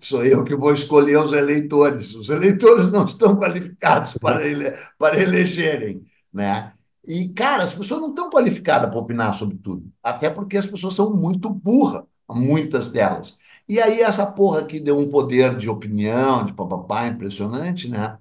sou 0.00 0.24
eu 0.24 0.44
que 0.44 0.54
vou 0.56 0.72
escolher 0.72 1.18
os 1.18 1.32
eleitores. 1.32 2.14
Os 2.14 2.30
eleitores 2.30 2.90
não 2.90 3.04
estão 3.04 3.36
qualificados 3.36 4.16
hum. 4.16 4.18
para, 4.20 4.46
ele, 4.46 4.70
para 4.98 5.20
elegerem, 5.20 6.04
né? 6.32 6.72
E, 7.06 7.28
cara, 7.30 7.62
as 7.64 7.72
pessoas 7.72 8.00
não 8.02 8.10
estão 8.10 8.28
qualificadas 8.30 8.90
para 8.90 8.98
opinar 8.98 9.32
sobre 9.32 9.56
tudo, 9.56 9.90
até 10.02 10.28
porque 10.28 10.58
as 10.58 10.66
pessoas 10.66 10.94
são 10.94 11.14
muito 11.14 11.48
burras, 11.48 12.04
muitas 12.28 12.92
delas. 12.92 13.38
E 13.66 13.80
aí 13.80 14.00
essa 14.00 14.26
porra 14.26 14.64
que 14.66 14.78
deu 14.78 14.98
um 14.98 15.08
poder 15.08 15.56
de 15.56 15.70
opinião, 15.70 16.44
de 16.44 16.52
papapá, 16.52 17.06
impressionante, 17.06 17.88
né, 17.88 18.18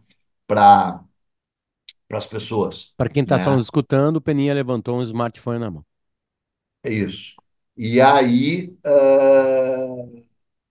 para 0.48 1.04
as 2.12 2.26
pessoas, 2.26 2.94
Para 2.96 3.10
quem 3.10 3.24
está 3.24 3.38
só 3.38 3.50
né? 3.50 3.56
nos 3.56 3.66
escutando, 3.66 4.18
o 4.18 4.22
Peninha 4.22 4.54
levantou 4.54 4.98
um 4.98 5.02
smartphone 5.02 5.60
na 5.60 5.70
mão. 5.70 5.86
É 6.84 6.92
isso. 6.92 7.36
E 7.76 8.02
aí, 8.02 8.76
ah, 8.86 10.06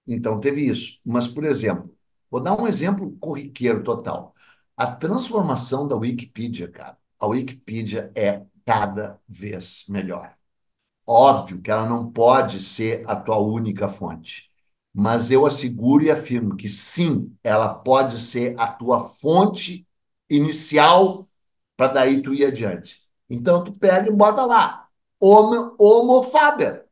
Então, 0.07 0.40
teve 0.40 0.62
isso. 0.66 1.00
Mas, 1.04 1.26
por 1.28 1.44
exemplo, 1.44 1.94
vou 2.30 2.40
dar 2.40 2.61
um 2.61 2.66
exemplo 2.66 3.16
corriqueiro 3.18 3.82
total. 3.82 4.34
A 4.76 4.86
transformação 4.86 5.86
da 5.88 5.96
Wikipedia, 5.96 6.68
cara. 6.68 6.96
A 7.18 7.26
Wikipedia 7.26 8.11
é 8.14 8.44
cada 8.64 9.20
vez 9.28 9.84
melhor. 9.88 10.34
Óbvio 11.07 11.61
que 11.61 11.70
ela 11.70 11.88
não 11.88 12.11
pode 12.11 12.61
ser 12.61 13.02
a 13.09 13.16
tua 13.16 13.38
única 13.38 13.88
fonte, 13.88 14.50
mas 14.92 15.30
eu 15.30 15.46
asseguro 15.46 16.04
e 16.04 16.11
afirmo 16.11 16.57
que 16.57 16.68
sim, 16.68 17.36
ela 17.44 17.74
pode 17.74 18.20
ser 18.20 18.59
a 18.59 18.66
tua 18.66 19.00
fonte 19.00 19.86
inicial 20.28 21.28
para 21.76 21.88
daí 21.88 22.22
tu 22.22 22.34
ir 22.34 22.46
adiante. 22.46 23.02
Então, 23.30 23.62
tu 23.64 23.72
pega 23.78 24.09
e 24.09 24.12
bota 24.12 24.44
lá, 24.46 24.88
Homo, 25.20 25.76
Homo 25.78 26.22
Faber 26.22 26.86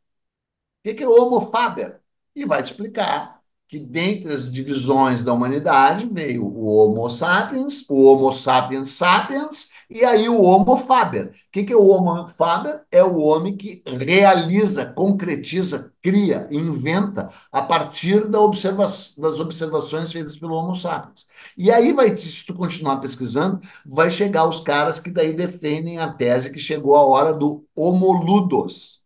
que 0.83 1.03
é 1.03 1.09
o 1.09 1.13
Homo 1.13 1.41
faber? 1.41 2.01
E 2.35 2.45
vai 2.45 2.63
te 2.63 2.71
explicar 2.71 3.41
que 3.67 3.79
dentre 3.79 4.33
as 4.33 4.53
divisões 4.53 5.23
da 5.23 5.33
humanidade 5.33 6.07
veio 6.07 6.45
o 6.47 6.67
Homo 6.67 7.09
sapiens, 7.09 7.89
o 7.89 8.05
Homo 8.05 8.33
sapiens 8.33 8.91
sapiens 8.91 9.71
e 9.89 10.05
aí 10.05 10.29
o 10.29 10.43
Homo 10.43 10.77
faber. 10.77 11.29
O 11.29 11.33
que 11.51 11.73
é 11.73 11.77
o 11.77 11.87
Homo 11.87 12.29
faber? 12.29 12.83
É 12.91 13.03
o 13.03 13.19
homem 13.19 13.57
que 13.57 13.83
realiza, 13.87 14.93
concretiza, 14.93 15.93
cria, 16.03 16.47
inventa 16.51 17.31
a 17.51 17.63
partir 17.63 18.29
da 18.29 18.41
observa 18.41 18.85
das 18.85 19.41
observações 19.41 20.13
feitas 20.13 20.37
pelo 20.37 20.55
Homo 20.55 20.75
sapiens. 20.77 21.27
E 21.57 21.71
aí 21.71 21.93
vai, 21.93 22.17
se 22.17 22.45
tu 22.47 22.55
continuar 22.55 22.99
pesquisando, 22.99 23.61
vai 23.85 24.11
chegar 24.11 24.47
os 24.47 24.61
caras 24.61 25.01
que 25.01 25.11
daí 25.11 25.33
defendem 25.33 25.99
a 25.99 26.13
tese 26.13 26.53
que 26.53 26.59
chegou 26.59 26.97
a 26.97 27.03
hora 27.05 27.33
do 27.33 27.65
Homo 27.75 28.13
ludus, 28.13 29.03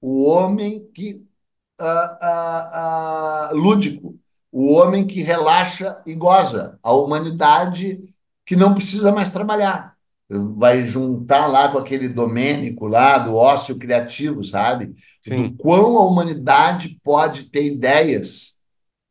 o 0.00 0.24
homem 0.24 0.88
que 0.94 1.27
ah, 1.80 2.18
ah, 2.20 3.50
lúdico, 3.52 4.18
o 4.50 4.72
homem 4.72 5.06
que 5.06 5.22
relaxa 5.22 6.00
e 6.06 6.14
goza, 6.14 6.78
a 6.82 6.92
humanidade 6.92 8.02
que 8.44 8.56
não 8.56 8.74
precisa 8.74 9.12
mais 9.12 9.30
trabalhar. 9.30 9.96
Vai 10.28 10.84
juntar 10.84 11.46
lá 11.46 11.70
com 11.70 11.78
aquele 11.78 12.08
Domênico 12.08 12.86
lá 12.86 13.18
do 13.18 13.34
ócio 13.34 13.78
criativo, 13.78 14.44
sabe? 14.44 14.94
Do 15.26 15.38
Sim. 15.38 15.56
quão 15.56 15.96
a 15.96 16.06
humanidade 16.06 16.98
pode 17.02 17.44
ter 17.44 17.64
ideias 17.64 18.58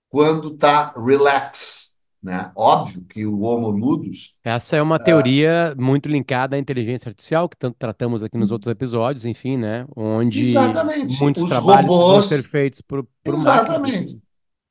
quando 0.10 0.54
está 0.54 0.94
relax, 0.96 1.87
né? 2.22 2.52
Óbvio 2.56 3.04
que 3.04 3.26
o 3.26 3.42
Homo 3.42 3.70
ludus, 3.70 4.36
Essa 4.44 4.78
é 4.78 4.82
uma 4.82 5.00
teoria 5.00 5.76
muito 5.78 6.10
linkada 6.10 6.56
à 6.56 6.60
inteligência 6.60 7.10
artificial, 7.10 7.48
que 7.48 7.58
tanto 7.58 7.76
tratamos 7.78 8.24
aqui 8.24 8.38
nos 8.38 8.52
outros 8.52 8.72
episódios, 8.72 9.26
enfim, 9.26 9.58
né? 9.58 9.86
Onde 9.96 10.42
exatamente, 10.42 11.20
muitos 11.20 11.44
os 11.44 11.50
trabalhos 11.50 11.88
vão 11.88 12.22
ser 12.22 12.36
robôs, 12.36 12.48
feitos 12.48 12.82
por, 12.82 13.08
por 13.24 13.36
exatamente. 13.36 14.20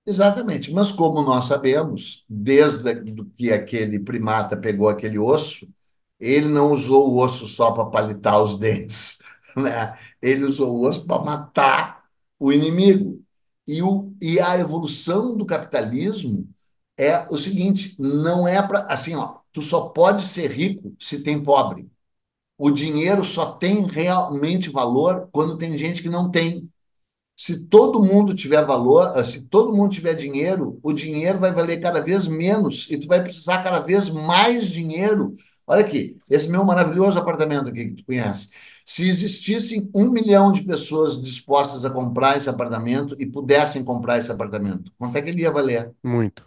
Exatamente, 0.09 0.73
mas 0.73 0.93
como 0.93 1.21
nós 1.21 1.47
sabemos, 1.47 2.25
desde 2.29 2.95
que 3.37 3.53
aquele 3.53 3.99
primata 3.99 4.57
pegou 4.57 4.89
aquele 4.89 5.19
osso, 5.19 5.69
ele 6.19 6.47
não 6.47 6.71
usou 6.71 7.11
o 7.11 7.19
osso 7.19 7.49
só 7.49 7.73
para 7.73 7.87
palitar 7.87 8.41
os 8.41 8.57
dentes, 8.59 9.19
né? 9.57 9.97
Ele 10.23 10.45
usou 10.45 10.77
o 10.77 10.87
osso 10.87 11.05
para 11.05 11.23
matar 11.25 12.05
o 12.39 12.53
inimigo. 12.53 13.21
E, 13.69 13.83
o, 13.83 14.13
e 14.23 14.39
a 14.39 14.57
evolução 14.57 15.37
do 15.37 15.45
capitalismo 15.45 16.49
é 16.97 17.27
o 17.31 17.37
seguinte: 17.37 17.95
não 17.99 18.47
é 18.47 18.61
para 18.63 18.81
assim, 18.87 19.15
ó, 19.15 19.39
tu 19.53 19.63
só 19.63 19.89
pode 19.89 20.25
ser 20.25 20.51
rico 20.51 20.95
se 20.99 21.23
tem 21.23 21.43
pobre. 21.43 21.89
O 22.59 22.71
dinheiro 22.71 23.23
só 23.25 23.53
tem 23.53 23.87
realmente 23.87 24.71
valor 24.71 25.29
quando 25.31 25.59
tem 25.59 25.77
gente 25.77 26.03
que 26.03 26.09
não 26.09 26.31
tem. 26.31 26.69
Se 27.37 27.67
todo 27.67 28.03
mundo 28.03 28.35
tiver 28.35 28.65
valor, 28.65 29.23
se 29.25 29.43
todo 29.43 29.75
mundo 29.75 29.93
tiver 29.93 30.15
dinheiro, 30.15 30.81
o 30.83 30.93
dinheiro 30.93 31.39
vai 31.39 31.53
valer 31.53 31.81
cada 31.81 32.01
vez 32.01 32.27
menos 32.27 32.91
e 32.91 32.99
tu 32.99 33.07
vai 33.07 33.23
precisar 33.23 33.63
cada 33.63 33.79
vez 33.79 34.09
mais 34.09 34.71
dinheiro 34.71 35.37
Olha 35.69 35.81
aqui, 35.85 36.17
esse 36.31 36.49
meu 36.49 36.63
maravilhoso 36.63 37.19
apartamento 37.19 37.69
aqui 37.69 37.89
que 37.89 37.95
tu 37.97 38.05
conhece. 38.05 38.49
Se 38.85 39.09
existissem 39.09 39.91
um 39.93 40.09
milhão 40.11 40.53
de 40.53 40.63
pessoas 40.63 41.21
dispostas 41.21 41.85
a 41.85 41.91
comprar 41.91 42.37
esse 42.37 42.49
apartamento 42.49 43.17
e 43.19 43.27
pudessem 43.27 43.85
comprar 43.85 44.19
esse 44.19 44.31
apartamento, 44.31 44.93
quanto 44.97 45.17
é 45.17 45.23
que 45.23 45.29
ele 45.29 45.43
ia 45.43 45.51
valer? 45.51 45.93
Muito. 46.05 46.47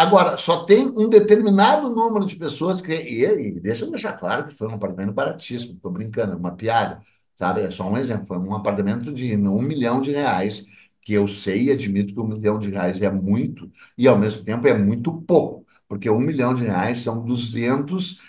Agora, 0.00 0.36
só 0.36 0.64
tem 0.64 0.86
um 0.86 1.08
determinado 1.08 1.90
número 1.90 2.24
de 2.24 2.36
pessoas 2.36 2.80
que. 2.80 2.92
E, 2.94 3.24
e 3.24 3.60
deixa 3.60 3.84
eu 3.84 3.90
deixar 3.90 4.12
claro 4.12 4.46
que 4.46 4.54
foi 4.54 4.68
um 4.68 4.74
apartamento 4.74 5.12
baratíssimo, 5.12 5.74
estou 5.74 5.90
brincando, 5.90 6.32
é 6.34 6.36
uma 6.36 6.54
piada, 6.54 7.00
sabe? 7.34 7.62
É 7.62 7.70
só 7.70 7.90
um 7.90 7.96
exemplo. 7.98 8.26
Foi 8.26 8.38
um 8.38 8.54
apartamento 8.54 9.12
de 9.12 9.34
um 9.36 9.60
milhão 9.60 10.00
de 10.00 10.12
reais, 10.12 10.66
que 11.02 11.12
eu 11.14 11.26
sei 11.26 11.64
e 11.64 11.70
admito 11.72 12.14
que 12.14 12.20
um 12.20 12.28
milhão 12.28 12.58
de 12.60 12.70
reais 12.70 13.02
é 13.02 13.10
muito, 13.10 13.68
e 13.96 14.06
ao 14.06 14.16
mesmo 14.16 14.44
tempo 14.44 14.68
é 14.68 14.74
muito 14.78 15.12
pouco, 15.22 15.64
porque 15.88 16.08
um 16.08 16.20
milhão 16.20 16.54
de 16.54 16.62
reais 16.64 16.98
são 17.00 17.24
200 17.24 18.20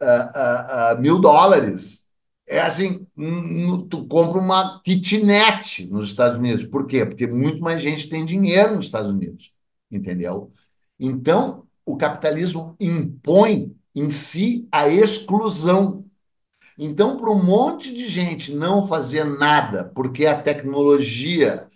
ah, 0.00 0.32
ah, 0.34 0.90
ah, 0.92 0.94
mil 0.96 1.20
dólares. 1.20 2.02
É 2.46 2.60
assim, 2.60 3.06
um- 3.16 3.86
tu 3.88 4.06
compra 4.08 4.40
uma 4.40 4.80
kitnet 4.82 5.86
nos 5.90 6.06
Estados 6.06 6.38
Unidos. 6.38 6.64
Por 6.64 6.86
quê? 6.86 7.06
Porque 7.06 7.26
muito 7.26 7.60
mais 7.62 7.80
gente 7.82 8.08
tem 8.08 8.24
dinheiro 8.24 8.74
nos 8.76 8.86
Estados 8.86 9.10
Unidos, 9.10 9.52
entendeu? 9.90 10.52
Então, 11.02 11.64
o 11.86 11.96
capitalismo 11.98 12.76
impõe 12.80 13.76
em 13.94 14.10
si 14.10 14.68
a 14.72 14.88
exclusão. 14.88 16.06
Então, 16.78 17.16
para 17.16 17.30
um 17.30 17.42
monte 17.42 17.94
de 17.94 18.08
gente 18.08 18.54
não 18.54 18.86
fazer 18.86 19.24
nada, 19.24 19.84
porque 19.94 20.26
a 20.26 20.40
tecnologia, 20.40 21.68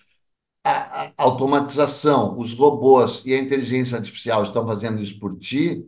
a, 0.65 1.07
a 1.09 1.13
automatização, 1.19 2.39
os 2.39 2.55
robôs 2.55 3.25
e 3.27 3.35
a 3.35 3.39
inteligência 3.41 3.99
artificial 3.99 4.43
estão 4.43 4.67
fazendo 4.67 5.01
isso 5.01 5.19
por 5.21 5.37
ti, 5.39 5.87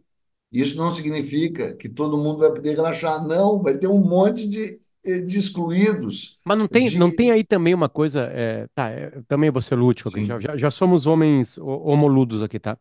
isso 0.52 0.76
não 0.78 0.90
significa 0.90 1.74
que 1.76 1.88
todo 1.88 2.18
mundo 2.18 2.40
vai 2.40 2.50
poder 2.52 2.76
relaxar. 2.76 3.26
Não, 3.26 3.62
vai 3.62 3.78
ter 3.78 3.88
um 3.88 4.00
monte 4.00 4.48
de, 4.48 4.78
de 5.04 5.38
excluídos, 5.38 6.40
Mas 6.44 6.56
não 6.58 6.66
tem, 6.68 6.90
não 6.90 7.10
tem 7.12 7.30
de. 7.30 7.30
aí 7.30 7.44
também 7.44 7.74
uma 7.74 7.88
coisa. 7.88 8.22
é, 8.32 8.66
tá, 8.74 8.90
é, 8.90 9.12
eu 9.16 9.24
também 9.24 9.50
vou 9.50 9.60
ser 9.60 9.74
lúdico 9.74 10.08
aqui. 10.08 10.24
Já, 10.24 10.38
já, 10.56 10.70
somos 10.70 11.06
homens 11.06 11.58
ho- 11.58 11.82
homoludos 11.86 12.42
aqui, 12.42 12.58
tá? 12.58 12.78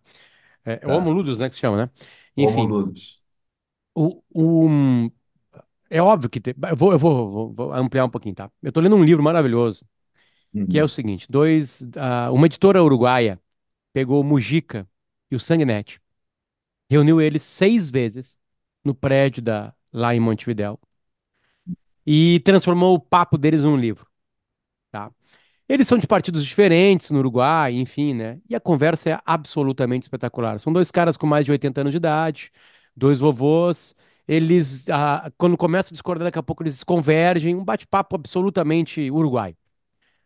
É, 0.68 0.86
tá. 0.86 0.88
homoludos, 0.88 1.40
né, 1.40 1.48
que 1.50 1.56
se 1.56 1.62
chama, 1.62 1.86
né? 1.86 1.92
Enfim, 2.38 2.76
Homoludos. 2.76 3.22
o, 3.96 4.22
o, 4.34 5.10
é 5.90 6.02
óbvio 6.02 6.30
que 6.30 6.40
tem, 6.42 6.54
eu 6.70 6.76
vou, 6.76 6.92
eu 6.94 7.00
vou, 7.00 7.54
vou- 7.54 7.74
ampliar 7.74 8.06
um 8.06 8.10
pouquinho, 8.10 8.36
tá? 8.36 8.52
Eu 8.62 8.72
tô 8.72 8.80
lendo 8.82 8.96
um 8.96 9.04
livro 9.04 9.24
maravilhoso, 9.24 9.86
que 10.70 10.80
é 10.80 10.84
o 10.86 10.88
Uhum, 10.88 10.90
seguinte: 10.90 11.28
dois, 11.30 11.88
ah, 11.98 12.32
uma 12.32 12.48
editora 12.48 12.84
uruguaia 12.84 13.42
pegou 13.94 14.22
o 14.22 14.26
Mujica 14.26 14.88
e 15.32 15.36
o 15.38 15.42
Sanguinetti, 15.42 16.02
reuniu 16.90 17.22
eles 17.22 17.44
seis 17.44 17.90
vezes 17.90 18.38
no 18.84 18.96
prédio 18.96 19.42
da, 19.44 19.74
lá 19.94 20.16
em 20.16 20.20
Montevidéu 20.22 20.80
e 22.06 22.40
transformou 22.42 22.96
o 22.96 23.00
papo 23.00 23.38
deles 23.38 23.62
num 23.64 23.78
livro. 23.78 24.08
tá? 24.92 25.12
Eles 25.70 25.88
são 25.88 25.98
de 25.98 26.08
partidos 26.08 26.46
diferentes 26.46 27.10
no 27.12 27.20
Uruguai, 27.20 27.74
enfim, 27.74 28.14
né? 28.14 28.40
E 28.50 28.56
a 28.56 28.60
conversa 28.60 29.10
é 29.12 29.20
absolutamente 29.26 30.04
espetacular. 30.04 30.60
São 30.60 30.72
dois 30.72 30.92
caras 30.92 31.18
com 31.18 31.28
mais 31.28 31.46
de 31.46 31.52
80 31.52 31.82
anos 31.82 31.92
de 31.92 31.98
idade, 31.98 32.52
dois 32.96 33.20
vovôs. 33.20 33.94
Eles, 34.28 34.90
ah, 34.90 35.32
quando 35.38 35.58
começam 35.58 35.90
a 35.92 35.94
discordar, 35.94 36.26
daqui 36.26 36.40
a 36.40 36.44
pouco 36.44 36.64
eles 36.64 36.84
convergem. 36.84 37.56
Um 37.56 37.66
bate-papo 37.66 38.16
absolutamente 38.16 39.12
uruguai. 39.12 39.56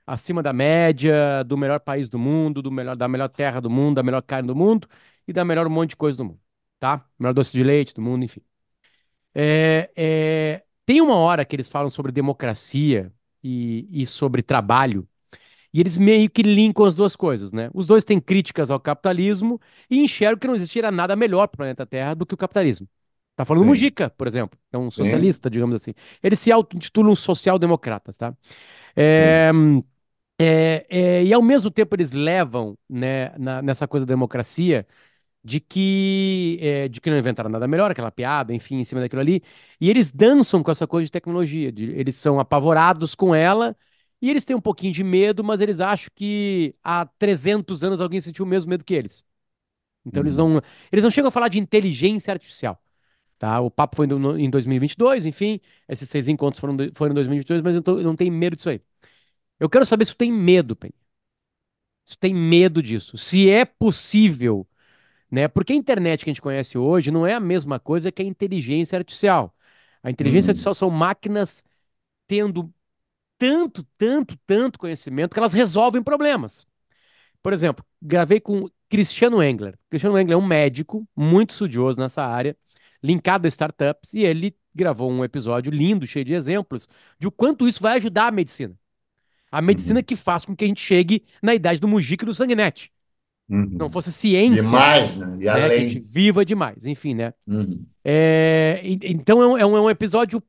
Acima 0.08 0.44
da 0.44 0.54
média, 0.54 1.44
do 1.46 1.58
melhor 1.58 1.80
país 1.82 2.10
do 2.10 2.20
mundo, 2.20 2.62
do 2.62 2.72
melhor, 2.72 2.96
da 2.96 3.08
melhor 3.08 3.30
terra 3.30 3.62
do 3.62 3.70
mundo, 3.70 3.96
da 3.98 4.04
melhor 4.04 4.22
carne 4.24 4.48
do 4.48 4.56
mundo 4.56 4.88
e 5.28 5.34
da 5.34 5.46
melhor 5.46 5.68
um 5.68 5.70
monte 5.70 5.92
de 5.92 5.98
coisa 5.98 6.18
do 6.18 6.26
mundo, 6.26 6.40
tá? 6.80 7.06
Melhor 7.20 7.34
doce 7.34 7.54
de 7.54 7.64
leite 7.64 7.94
do 7.94 8.02
mundo, 8.02 8.26
enfim. 8.26 8.42
É, 9.34 9.92
é, 9.96 10.64
Tem 10.86 11.02
uma 11.02 11.16
hora 11.16 11.46
que 11.46 11.56
eles 11.56 11.70
falam 11.70 11.90
sobre 11.90 12.12
democracia 12.12 13.14
e, 13.44 13.88
e 13.92 14.06
sobre 14.08 14.42
trabalho 14.44 15.08
e 15.74 15.80
eles 15.80 15.98
meio 15.98 16.30
que 16.30 16.42
linkam 16.44 16.86
as 16.86 16.96
duas 16.96 17.16
coisas, 17.16 17.52
né? 17.54 17.70
Os 17.74 17.88
dois 17.88 18.04
têm 18.04 18.20
críticas 18.20 18.72
ao 18.72 18.80
capitalismo 18.80 19.60
e 19.90 20.02
enxergam 20.04 20.40
que 20.40 20.48
não 20.48 20.56
existirá 20.56 20.92
nada 20.92 21.16
melhor 21.16 21.48
para 21.48 21.56
o 21.56 21.58
planeta 21.60 21.86
Terra 21.86 22.14
do 22.16 22.26
que 22.26 22.34
o 22.34 22.38
capitalismo. 22.38 22.88
Tá 23.36 23.46
falando 23.46 23.64
Sim, 23.64 23.66
Mujica, 23.66 24.10
por 24.12 24.28
exemplo, 24.28 24.60
é 24.72 24.78
um 24.78 24.92
sim, 24.92 25.32
socialista, 25.32 25.50
digamos 25.50 25.76
assim. 25.76 25.94
Eles 26.22 26.40
se 26.40 26.52
auto-intitulam 26.52 27.16
social-democratas, 27.16 28.18
tá? 28.18 28.36
sim. 29.16 29.38
É, 29.38 29.52
é, 30.40 30.86
é, 30.90 31.24
e 31.24 31.34
ao 31.34 31.42
mesmo 31.42 31.70
tempo 31.72 31.96
eles 31.96 32.12
levam, 32.12 32.78
né, 32.90 33.30
na- 33.38 33.62
nessa 33.62 33.88
coisa 33.88 34.06
da 34.06 34.12
democracia 34.14 34.88
de 35.44 35.60
que, 35.62 36.60
é, 36.62 36.88
de 36.90 37.02
que 37.02 37.10
não 37.10 37.18
inventaram 37.18 37.50
nada 37.50 37.68
melhor, 37.68 37.92
aquela 37.92 38.12
piada, 38.12 38.54
enfim, 38.54 38.78
em 38.80 38.84
cima 38.86 39.02
daquilo 39.02 39.22
ali. 39.22 39.44
E 39.82 39.90
eles 39.90 40.12
dançam 40.12 40.64
com 40.64 40.72
essa 40.72 40.88
coisa 40.88 41.06
de 41.06 41.12
tecnologia. 41.12 41.72
de- 41.72 41.92
eles 41.94 42.16
são 42.18 42.40
apavorados 42.40 43.16
com 43.16 43.36
ela 43.36 43.76
e 44.22 44.30
eles 44.30 44.46
têm 44.46 44.56
um 44.56 44.62
pouquinho 44.62 44.94
de 44.94 45.04
medo, 45.04 45.44
mas 45.44 45.62
eles 45.62 45.80
acham 45.80 46.10
que 46.16 46.76
há 46.84 47.06
300 47.06 47.84
anos 47.84 48.02
alguém 48.02 48.22
sentiu 48.22 48.46
o 48.46 48.48
mesmo 48.48 48.70
medo 48.70 48.84
que 48.86 48.94
eles. 48.94 49.24
Então 50.06 50.24
eles 50.24 50.38
Uhum. 50.38 50.56
não, 50.56 50.62
eles 50.92 51.04
não 51.04 51.12
chegam 51.12 51.30
a 51.30 51.32
falar 51.32 51.48
de 51.50 51.60
inteligência 51.60 52.32
artificial. 52.34 52.82
Tá? 53.40 53.60
O 53.62 53.72
papo 53.72 53.98
foi 53.98 54.08
no- 54.08 54.40
em 54.40 54.50
2022, 54.50 55.26
enfim, 55.28 55.60
esses 55.90 56.10
seis 56.10 56.28
encontros 56.28 56.60
foram, 56.60 56.78
foram 56.96 57.12
em 57.14 57.16
2022, 57.16 57.62
mas 57.64 57.76
eu, 57.76 57.82
tô- 57.84 58.00
eu 58.00 58.04
não 58.06 58.16
tenho 58.16 58.34
medo 58.34 58.56
disso 58.56 58.70
aí. 58.70 58.82
Eu 59.60 59.70
quero 59.70 59.86
saber 59.86 60.06
se 60.06 60.14
tu 60.14 60.18
tem 60.18 60.32
medo, 60.34 60.76
Penny. 60.76 60.94
Se 62.06 62.16
tu 62.18 62.20
tem 62.20 62.34
medo 62.34 62.82
disso. 62.82 63.18
Se 63.18 63.50
é 63.50 63.66
possível 63.66 64.68
né? 65.32 65.48
Porque 65.48 65.74
a 65.74 65.76
internet 65.78 66.24
que 66.26 66.30
a 66.30 66.34
gente 66.34 66.42
conhece 66.42 66.78
hoje 66.78 67.12
não 67.12 67.28
é 67.28 67.34
a 67.36 67.40
mesma 67.42 67.80
coisa 67.80 68.12
que 68.12 68.22
a 68.22 68.26
inteligência 68.26 68.98
artificial. 68.98 69.56
A 70.04 70.12
inteligência 70.12 70.50
Uhum. 70.50 70.52
artificial 70.52 70.76
são 70.76 70.90
máquinas 70.92 71.64
tendo 72.28 72.74
tanto, 73.42 73.84
tanto, 73.98 74.38
tanto 74.46 74.78
conhecimento 74.80 75.34
que 75.34 75.40
elas 75.40 75.54
resolvem 75.54 76.04
problemas. 76.04 76.68
Por 77.42 77.54
exemplo, 77.54 77.84
gravei 78.02 78.40
com 78.40 78.70
Cristiano 78.90 79.42
Engler. 79.44 79.78
Cristiano 79.90 80.18
Engler 80.20 80.36
é 80.36 80.38
um 80.42 80.46
médico 80.46 81.08
muito 81.16 81.52
estudioso 81.52 82.00
nessa 82.00 82.24
área, 82.26 82.56
linkado 83.04 83.48
a 83.48 83.50
startups, 83.50 84.14
e 84.14 84.24
ele 84.24 84.56
gravou 84.76 85.12
um 85.12 85.24
episódio 85.24 85.72
lindo, 85.72 86.06
cheio 86.08 86.26
de 86.26 86.34
exemplos, 86.34 86.88
de 87.20 87.28
o 87.28 87.32
quanto 87.32 87.68
isso 87.68 87.82
vai 87.82 87.98
ajudar 87.98 88.28
a 88.28 88.32
medicina. 88.32 88.76
A 89.52 89.62
medicina 89.62 90.00
Uhum. 90.00 90.06
que 90.06 90.16
faz 90.16 90.46
com 90.46 90.56
que 90.56 90.66
a 90.66 90.68
gente 90.68 90.82
chegue 90.82 91.26
na 91.42 91.56
idade 91.56 91.80
do 91.80 91.88
Mujica 91.88 92.26
e 92.26 92.28
do 92.28 92.34
Sanguinete. 92.34 92.92
Se 93.50 93.78
não 93.78 93.88
Uhum. 93.88 93.92
fosse 93.92 94.12
ciência, 94.12 94.64
Demais, 94.64 95.18
né? 95.18 95.26
E 95.26 95.30
né, 95.38 95.40
que 95.44 95.50
a 95.50 95.70
gente 95.80 96.00
além. 96.00 96.00
viva 96.00 96.46
demais, 96.46 96.86
enfim, 96.86 97.16
né? 97.16 97.34
Uhum. 97.48 97.86
É, 98.04 98.82
então 98.84 99.42
é 99.42 99.48
um, 99.48 99.58
é 99.58 99.66
um- 99.66 99.78
é 99.78 99.82
um 99.82 99.90
episódio 99.90 100.42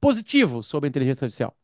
positivo 0.00 0.62
sobre 0.62 0.88
a 0.88 0.90
inteligência 0.90 1.24
artificial. 1.24 1.56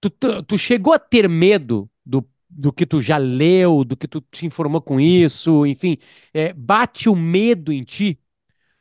Tu, 0.00 0.10
tu- 0.10 0.58
chegou 0.58 0.92
a 0.92 0.98
ter 0.98 1.28
medo 1.28 1.90
do, 2.04 2.28
do 2.48 2.72
que 2.72 2.84
tu 2.86 3.00
já 3.00 3.16
leu, 3.16 3.84
do 3.84 3.96
que 3.96 4.06
tu 4.06 4.20
te 4.20 4.44
informou 4.46 4.80
com 4.82 5.00
isso, 5.00 5.64
enfim, 5.66 5.96
é, 6.32 6.52
bate 6.52 7.08
o 7.08 7.16
medo 7.16 7.72
em 7.72 7.82
ti? 7.84 8.18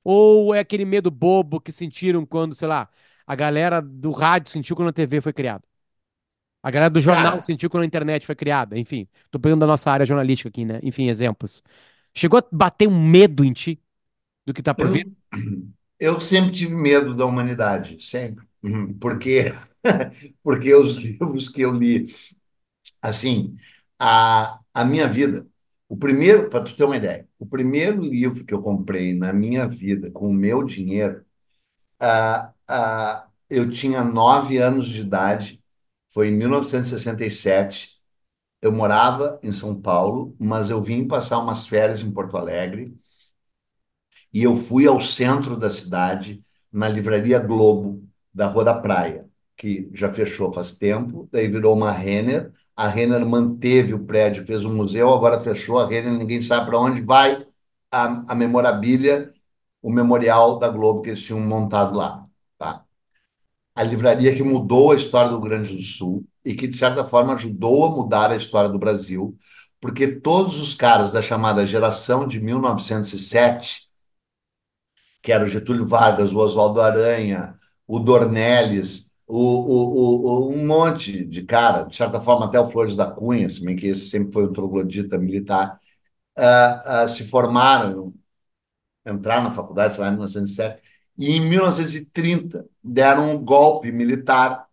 Ou 0.03 0.53
é 0.55 0.59
aquele 0.59 0.85
medo 0.85 1.11
bobo 1.11 1.61
que 1.61 1.71
sentiram 1.71 2.25
quando, 2.25 2.55
sei 2.55 2.67
lá, 2.67 2.89
a 3.27 3.35
galera 3.35 3.81
do 3.81 4.11
rádio 4.11 4.51
sentiu 4.51 4.75
quando 4.75 4.89
a 4.89 4.93
TV 4.93 5.21
foi 5.21 5.33
criada? 5.33 5.63
A 6.63 6.71
galera 6.71 6.89
do 6.89 7.01
jornal 7.01 7.41
sentiu 7.41 7.69
quando 7.69 7.83
a 7.83 7.85
internet 7.87 8.25
foi 8.25 8.35
criada? 8.35 8.77
Enfim, 8.79 9.07
tô 9.31 9.39
pegando 9.39 9.61
da 9.61 9.67
nossa 9.67 9.91
área 9.91 10.05
jornalística 10.05 10.49
aqui, 10.49 10.63
né? 10.65 10.79
Enfim, 10.83 11.09
exemplos. 11.09 11.61
Chegou 12.13 12.39
a 12.39 12.43
bater 12.51 12.87
um 12.87 13.09
medo 13.09 13.43
em 13.43 13.51
ti 13.53 13.81
do 14.45 14.53
que 14.53 14.63
tá 14.63 14.73
por 14.73 14.89
vir? 14.89 15.07
eu, 15.07 15.15
eu 15.99 16.19
sempre 16.19 16.51
tive 16.51 16.75
medo 16.75 17.15
da 17.15 17.25
humanidade, 17.25 18.01
sempre. 18.03 18.45
Uhum. 18.63 18.97
Porque, 18.99 19.45
porque 20.43 20.73
os 20.73 20.95
livros 21.03 21.49
que 21.49 21.61
eu 21.61 21.71
li, 21.73 22.13
assim, 23.01 23.55
a, 23.99 24.59
a 24.73 24.85
minha 24.85 25.07
vida, 25.07 25.47
o 25.89 25.97
primeiro, 25.97 26.49
para 26.49 26.63
tu 26.65 26.75
ter 26.75 26.83
uma 26.85 26.97
ideia, 26.97 27.27
o 27.39 27.45
primeiro 27.45 28.01
livro 28.01 28.45
que 28.45 28.53
eu 28.53 28.61
comprei 28.61 29.13
na 29.15 29.33
minha 29.33 29.67
vida 29.67 30.11
com 30.11 30.29
o 30.29 30.33
meu 30.33 30.63
dinheiro, 30.63 31.25
ah, 32.01 32.53
ah, 32.67 33.27
eu 33.49 33.69
tinha 33.69 34.03
nove 34.03 34.57
anos 34.57 34.87
de 34.87 35.01
idade, 35.01 35.63
foi 36.09 36.29
em 36.29 36.31
1967. 36.37 37.99
Eu 38.61 38.71
morava 38.71 39.39
em 39.43 39.51
São 39.51 39.79
Paulo, 39.81 40.35
mas 40.39 40.69
eu 40.69 40.81
vim 40.81 41.07
passar 41.07 41.39
umas 41.39 41.67
férias 41.67 42.01
em 42.01 42.11
Porto 42.11 42.37
Alegre 42.37 42.95
e 44.33 44.43
eu 44.43 44.55
fui 44.55 44.87
ao 44.87 44.99
centro 44.99 45.57
da 45.57 45.69
cidade, 45.69 46.43
na 46.71 46.87
Livraria 46.89 47.39
Globo, 47.39 48.03
da 48.33 48.47
Rua 48.47 48.63
da 48.63 48.73
Praia, 48.73 49.29
que 49.55 49.89
já 49.93 50.11
fechou 50.11 50.51
faz 50.51 50.73
tempo, 50.77 51.27
daí 51.31 51.47
virou 51.47 51.75
uma 51.75 51.91
Renner. 51.91 52.51
A 52.75 52.87
Renner 52.87 53.25
manteve 53.25 53.93
o 53.93 54.03
prédio, 54.05 54.45
fez 54.45 54.65
um 54.65 54.75
museu, 54.75 55.13
agora 55.13 55.39
fechou 55.39 55.79
a 55.79 55.87
Renner, 55.87 56.13
ninguém 56.13 56.41
sabe 56.41 56.65
para 56.67 56.79
onde 56.79 57.01
vai 57.01 57.45
a, 57.91 58.31
a 58.31 58.35
memorabilia, 58.35 59.33
o 59.81 59.91
memorial 59.91 60.57
da 60.59 60.69
Globo 60.69 61.01
que 61.01 61.09
eles 61.09 61.21
tinham 61.21 61.39
montado 61.39 61.95
lá. 61.95 62.25
Tá? 62.57 62.83
A 63.75 63.83
livraria 63.83 64.35
que 64.35 64.43
mudou 64.43 64.91
a 64.91 64.95
história 64.95 65.29
do 65.29 65.37
Rio 65.37 65.49
Grande 65.49 65.75
do 65.75 65.81
Sul 65.81 66.25
e 66.43 66.53
que, 66.55 66.67
de 66.67 66.75
certa 66.75 67.03
forma, 67.03 67.33
ajudou 67.33 67.85
a 67.85 67.91
mudar 67.91 68.31
a 68.31 68.35
história 68.35 68.69
do 68.69 68.79
Brasil, 68.79 69.37
porque 69.79 70.07
todos 70.07 70.59
os 70.59 70.73
caras 70.75 71.11
da 71.11 71.21
chamada 71.21 71.65
geração 71.65 72.27
de 72.27 72.39
1907 72.39 73.93
que 75.23 75.31
era 75.31 75.45
o 75.45 75.47
Getúlio 75.47 75.87
Vargas, 75.87 76.33
o 76.33 76.39
Oswaldo 76.39 76.81
Aranha, 76.81 77.57
o 77.87 77.97
Dornelles, 77.97 79.02
o, 79.27 79.37
o, 79.37 80.49
o, 80.49 80.53
um 80.53 80.65
monte 80.65 81.25
de 81.25 81.43
cara, 81.43 81.83
de 81.83 81.95
certa 81.95 82.19
forma 82.19 82.45
até 82.45 82.59
o 82.59 82.69
Flores 82.69 82.95
da 82.95 83.09
Cunha, 83.09 83.49
se 83.49 83.63
bem 83.63 83.75
que 83.75 83.87
esse 83.87 84.09
sempre 84.09 84.33
foi 84.33 84.45
um 84.45 84.53
troglodita 84.53 85.17
militar, 85.17 85.79
uh, 86.37 87.05
uh, 87.05 87.09
se 87.09 87.25
formaram, 87.25 88.13
entraram 89.05 89.43
na 89.43 89.51
faculdade, 89.51 89.93
sei 89.95 90.03
lá, 90.03 90.09
em 90.09 90.13
1907, 90.13 90.81
e 91.17 91.31
em 91.31 91.41
1930 91.49 92.67
deram 92.83 93.31
um 93.31 93.43
golpe 93.43 93.91
militar 93.91 94.67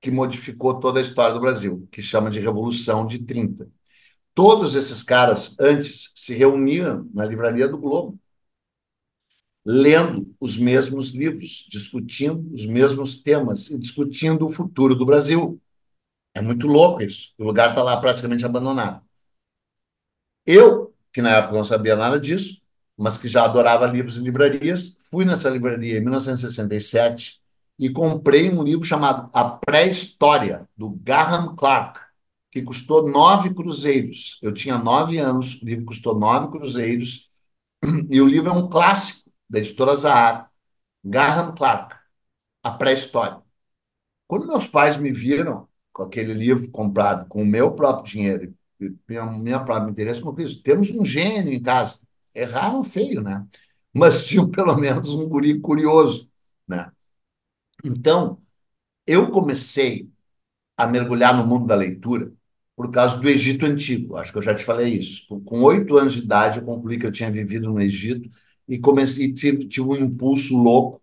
que 0.00 0.10
modificou 0.10 0.78
toda 0.80 1.00
a 1.00 1.02
história 1.02 1.34
do 1.34 1.40
Brasil, 1.40 1.88
que 1.90 2.02
chama 2.02 2.30
de 2.30 2.40
Revolução 2.40 3.06
de 3.06 3.20
30. 3.20 3.68
Todos 4.34 4.74
esses 4.74 5.02
caras 5.02 5.56
antes 5.58 6.12
se 6.14 6.34
reuniam 6.34 7.08
na 7.12 7.24
livraria 7.24 7.66
do 7.68 7.78
Globo, 7.78 8.18
lendo 9.66 10.32
os 10.38 10.56
mesmos 10.56 11.10
livros, 11.10 11.66
discutindo 11.68 12.48
os 12.52 12.64
mesmos 12.66 13.20
temas 13.20 13.68
e 13.68 13.76
discutindo 13.76 14.46
o 14.46 14.48
futuro 14.48 14.94
do 14.94 15.04
Brasil. 15.04 15.60
É 16.32 16.40
muito 16.40 16.68
louco 16.68 17.02
isso. 17.02 17.32
O 17.36 17.42
lugar 17.42 17.70
está 17.70 17.82
lá 17.82 17.96
praticamente 17.96 18.46
abandonado. 18.46 19.04
Eu, 20.46 20.94
que 21.12 21.20
na 21.20 21.30
época 21.30 21.56
não 21.56 21.64
sabia 21.64 21.96
nada 21.96 22.20
disso, 22.20 22.62
mas 22.96 23.18
que 23.18 23.26
já 23.26 23.44
adorava 23.44 23.86
livros 23.86 24.18
e 24.18 24.22
livrarias, 24.22 24.98
fui 25.10 25.24
nessa 25.24 25.50
livraria 25.50 25.98
em 25.98 26.00
1967 26.00 27.40
e 27.76 27.90
comprei 27.90 28.48
um 28.48 28.62
livro 28.62 28.84
chamado 28.84 29.28
A 29.32 29.44
Pré-História, 29.44 30.68
do 30.76 30.90
Graham 30.90 31.56
Clark, 31.56 32.00
que 32.52 32.62
custou 32.62 33.08
nove 33.08 33.52
cruzeiros. 33.52 34.38
Eu 34.40 34.52
tinha 34.52 34.78
nove 34.78 35.18
anos, 35.18 35.60
o 35.60 35.66
livro 35.66 35.84
custou 35.84 36.16
nove 36.16 36.56
cruzeiros, 36.56 37.30
e 38.08 38.20
o 38.20 38.26
livro 38.26 38.50
é 38.50 38.52
um 38.52 38.68
clássico 38.68 39.25
da 39.48 39.58
editora 39.58 39.94
Zahar, 39.96 40.50
Graham 41.04 41.54
Clark, 41.54 41.96
A 42.62 42.70
Pré-História. 42.72 43.40
Quando 44.26 44.46
meus 44.46 44.66
pais 44.66 44.96
me 44.96 45.10
viram 45.10 45.68
com 45.92 46.02
aquele 46.02 46.34
livro 46.34 46.70
comprado 46.70 47.26
com 47.28 47.42
o 47.42 47.46
meu 47.46 47.72
próprio 47.72 48.12
dinheiro, 48.12 48.54
minha, 49.08 49.24
minha 49.26 49.64
própria 49.64 49.90
interesse, 49.90 50.20
como 50.20 50.40
isso, 50.40 50.62
temos 50.62 50.90
um 50.90 51.04
gênio 51.04 51.52
em 51.52 51.62
casa. 51.62 51.98
Erraram 52.34 52.84
feio, 52.84 53.22
né? 53.22 53.46
Mas 53.92 54.26
tinham 54.26 54.48
pelo 54.50 54.76
menos 54.76 55.14
um 55.14 55.28
guri 55.28 55.60
curioso, 55.60 56.30
né? 56.68 56.90
Então, 57.84 58.42
eu 59.06 59.30
comecei 59.30 60.10
a 60.76 60.86
mergulhar 60.86 61.36
no 61.36 61.46
mundo 61.46 61.66
da 61.66 61.74
leitura 61.74 62.32
por 62.74 62.90
causa 62.90 63.18
do 63.18 63.28
Egito 63.28 63.64
Antigo. 63.64 64.16
Acho 64.16 64.32
que 64.32 64.38
eu 64.38 64.42
já 64.42 64.54
te 64.54 64.64
falei 64.64 64.98
isso. 64.98 65.40
Com 65.42 65.62
oito 65.62 65.96
anos 65.96 66.14
de 66.14 66.20
idade, 66.20 66.58
eu 66.58 66.64
concluí 66.64 66.98
que 66.98 67.06
eu 67.06 67.12
tinha 67.12 67.30
vivido 67.30 67.70
no 67.72 67.80
Egito 67.80 68.28
e 68.68 68.78
comecei 68.78 69.32
tive, 69.32 69.66
tive 69.66 69.86
um 69.86 69.96
impulso 69.96 70.56
louco 70.56 71.00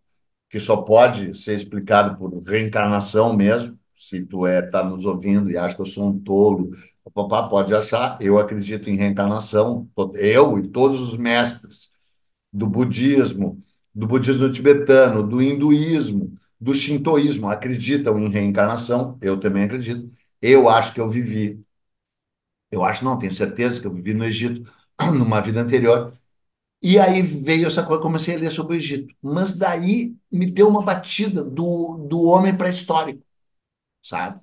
que 0.50 0.60
só 0.60 0.78
pode 0.78 1.34
ser 1.36 1.56
explicado 1.56 2.18
por 2.18 2.32
reencarnação 2.44 3.36
mesmo. 3.36 3.78
Se 3.94 4.24
tu 4.26 4.46
é 4.46 4.62
tá 4.62 4.84
nos 4.84 5.06
ouvindo 5.06 5.50
e 5.50 5.58
acha 5.58 5.76
que 5.76 5.82
eu 5.82 5.86
sou 5.86 6.10
um 6.10 6.20
tolo, 6.20 6.72
o 7.04 7.12
papá 7.12 7.48
pode 7.48 7.74
achar. 7.74 8.18
Eu 8.22 8.38
acredito 8.38 8.90
em 8.90 8.98
reencarnação. 8.98 9.90
Eu 10.16 10.60
e 10.60 10.68
todos 10.68 11.02
os 11.02 11.18
mestres 11.18 11.90
do 12.52 12.68
budismo, 12.68 13.62
do 13.94 14.08
budismo 14.08 14.50
tibetano, 14.52 15.24
do 15.28 15.42
hinduísmo, 15.42 16.38
do 16.60 16.74
shintoísmo 16.74 17.50
acreditam 17.50 18.20
em 18.20 18.30
reencarnação, 18.30 19.18
eu 19.22 19.40
também 19.40 19.64
acredito. 19.64 20.08
Eu 20.42 20.70
acho 20.70 20.94
que 20.94 21.02
eu 21.02 21.10
vivi, 21.10 21.64
eu 22.72 22.84
acho 22.84 23.04
não, 23.06 23.18
tenho 23.18 23.34
certeza 23.34 23.80
que 23.82 23.88
eu 23.88 23.94
vivi 23.94 24.14
no 24.14 24.26
Egito 24.26 24.72
numa 25.14 25.42
vida 25.42 25.62
anterior. 25.62 26.14
E 26.84 27.00
aí 27.00 27.22
veio 27.22 27.68
essa 27.68 27.84
coisa, 27.86 28.02
comecei 28.04 28.36
a 28.36 28.40
ler 28.40 28.52
sobre 28.52 28.76
o 28.76 28.78
Egito. 28.78 29.16
Mas 29.22 29.58
daí 29.58 30.16
me 30.32 30.46
deu 30.52 30.68
uma 30.70 30.84
batida 30.84 31.44
do, 31.44 32.08
do 32.10 32.24
homem 32.24 32.58
pré-histórico, 32.58 33.24
sabe? 34.04 34.42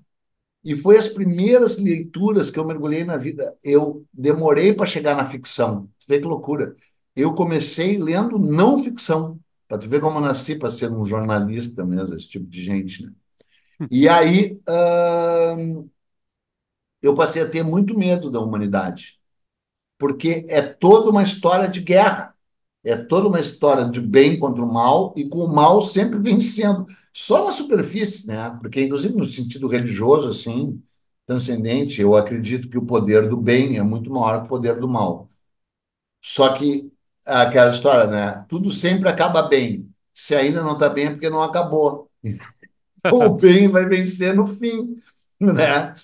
E 0.64 0.74
foi 0.74 0.98
as 0.98 1.08
primeiras 1.08 1.78
leituras 1.78 2.50
que 2.50 2.58
eu 2.58 2.66
mergulhei 2.66 3.04
na 3.04 3.16
vida. 3.16 3.56
Eu 3.64 4.06
demorei 4.12 4.74
para 4.74 4.86
chegar 4.86 5.16
na 5.16 5.24
ficção. 5.24 5.88
Vê 6.08 6.18
que 6.20 6.26
loucura. 6.26 6.76
Eu 7.16 7.34
comecei 7.34 7.98
lendo 7.98 8.38
não 8.38 8.78
ficção. 8.82 9.40
Para 9.68 9.78
tu 9.78 9.88
ver 9.88 10.00
como 10.00 10.18
eu 10.18 10.22
nasci 10.22 10.56
para 10.58 10.70
ser 10.70 10.90
um 10.92 11.04
jornalista 11.04 11.84
mesmo, 11.84 12.14
esse 12.16 12.28
tipo 12.28 12.46
de 12.46 12.62
gente, 12.62 13.04
né? 13.04 13.12
E 13.90 14.08
aí 14.08 14.60
hum, 15.58 15.88
eu 17.02 17.14
passei 17.14 17.42
a 17.42 17.48
ter 17.48 17.62
muito 17.62 17.96
medo 17.98 18.30
da 18.30 18.40
humanidade, 18.40 19.18
porque 19.98 20.46
é 20.48 20.62
toda 20.62 21.10
uma 21.10 21.22
história 21.22 21.68
de 21.68 21.80
guerra, 21.80 22.29
é 22.84 22.96
toda 22.96 23.28
uma 23.28 23.40
história 23.40 23.84
de 23.84 24.00
bem 24.00 24.38
contra 24.38 24.62
o 24.62 24.72
mal 24.72 25.12
e 25.16 25.28
com 25.28 25.38
o 25.38 25.54
mal 25.54 25.82
sempre 25.82 26.18
vencendo, 26.18 26.86
só 27.12 27.44
na 27.44 27.50
superfície, 27.50 28.26
né? 28.26 28.56
Porque 28.60 28.82
inclusive 28.82 29.14
no 29.14 29.24
sentido 29.24 29.68
religioso 29.68 30.28
assim, 30.28 30.82
transcendente, 31.26 32.00
eu 32.00 32.16
acredito 32.16 32.68
que 32.68 32.78
o 32.78 32.86
poder 32.86 33.28
do 33.28 33.36
bem 33.36 33.76
é 33.76 33.82
muito 33.82 34.10
maior 34.10 34.40
que 34.40 34.46
o 34.46 34.48
poder 34.48 34.78
do 34.80 34.88
mal. 34.88 35.28
Só 36.22 36.54
que 36.54 36.90
aquela 37.24 37.70
história, 37.70 38.06
né? 38.06 38.44
Tudo 38.48 38.70
sempre 38.70 39.08
acaba 39.08 39.42
bem. 39.42 39.88
Se 40.12 40.34
ainda 40.34 40.62
não 40.62 40.74
está 40.74 40.88
bem 40.88 41.06
é 41.06 41.10
porque 41.10 41.30
não 41.30 41.42
acabou. 41.42 42.10
o 43.12 43.30
bem 43.30 43.68
vai 43.68 43.86
vencer 43.86 44.34
no 44.34 44.46
fim, 44.46 44.96
né? 45.40 45.94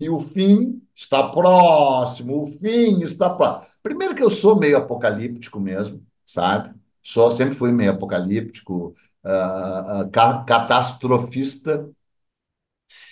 E 0.00 0.08
o 0.08 0.20
fim 0.20 0.82
está 0.94 1.28
próximo, 1.30 2.42
o 2.42 2.46
fim 2.46 3.00
está 3.00 3.30
próximo. 3.30 3.73
Primeiro 3.84 4.16
que 4.16 4.22
eu 4.24 4.30
sou 4.30 4.58
meio 4.58 4.78
apocalíptico 4.78 5.60
mesmo, 5.60 6.04
sabe? 6.26 6.74
Só 7.02 7.30
sempre 7.30 7.54
fui 7.54 7.70
meio 7.70 7.92
apocalíptico, 7.92 8.94
uh, 9.24 10.04
uh, 10.06 10.44
catastrofista. 10.46 11.88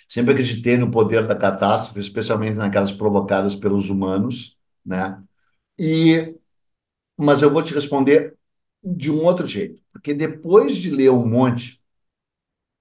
Sempre 0.07 0.33
acreditei 0.33 0.77
no 0.77 0.91
poder 0.91 1.27
da 1.27 1.35
catástrofe, 1.35 1.99
especialmente 1.99 2.57
naquelas 2.57 2.91
provocadas 2.91 3.55
pelos 3.55 3.89
humanos, 3.89 4.57
né? 4.85 5.21
E 5.79 6.35
mas 7.17 7.41
eu 7.43 7.51
vou 7.51 7.63
te 7.63 7.73
responder 7.73 8.35
de 8.83 9.11
um 9.11 9.23
outro 9.23 9.47
jeito. 9.47 9.81
Porque 9.93 10.13
depois 10.13 10.77
de 10.77 10.91
ler 10.91 11.11
um 11.11 11.27
monte 11.27 11.81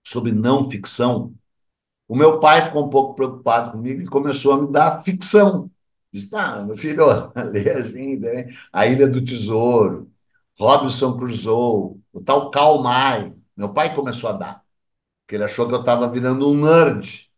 sobre 0.04 0.32
não 0.32 0.68
ficção, 0.70 1.34
o 2.08 2.16
meu 2.16 2.40
pai 2.40 2.62
ficou 2.62 2.86
um 2.86 2.90
pouco 2.90 3.16
preocupado 3.16 3.72
comigo 3.72 4.02
e 4.02 4.06
começou 4.08 4.54
a 4.54 4.62
me 4.62 4.72
dar 4.72 5.02
ficção. 5.04 5.71
Disse, 6.12 6.30
tá, 6.30 6.62
meu 6.62 6.76
filho, 6.76 7.04
lê 7.52 7.70
assim, 7.70 8.16
né? 8.18 8.48
A 8.72 8.86
Ilha 8.86 9.08
do 9.08 9.24
Tesouro, 9.24 10.10
Robinson 10.58 11.16
Crusoe, 11.16 11.98
o 12.12 12.20
tal 12.22 12.50
Karl 12.50 12.82
May. 12.82 13.32
Meu 13.56 13.72
pai 13.72 13.94
começou 13.94 14.28
a 14.30 14.32
dar, 14.32 14.64
porque 15.22 15.36
ele 15.36 15.44
achou 15.44 15.68
que 15.68 15.74
eu 15.74 15.80
estava 15.80 16.08
virando 16.08 16.50
um 16.50 16.54
nerd, 16.64 17.30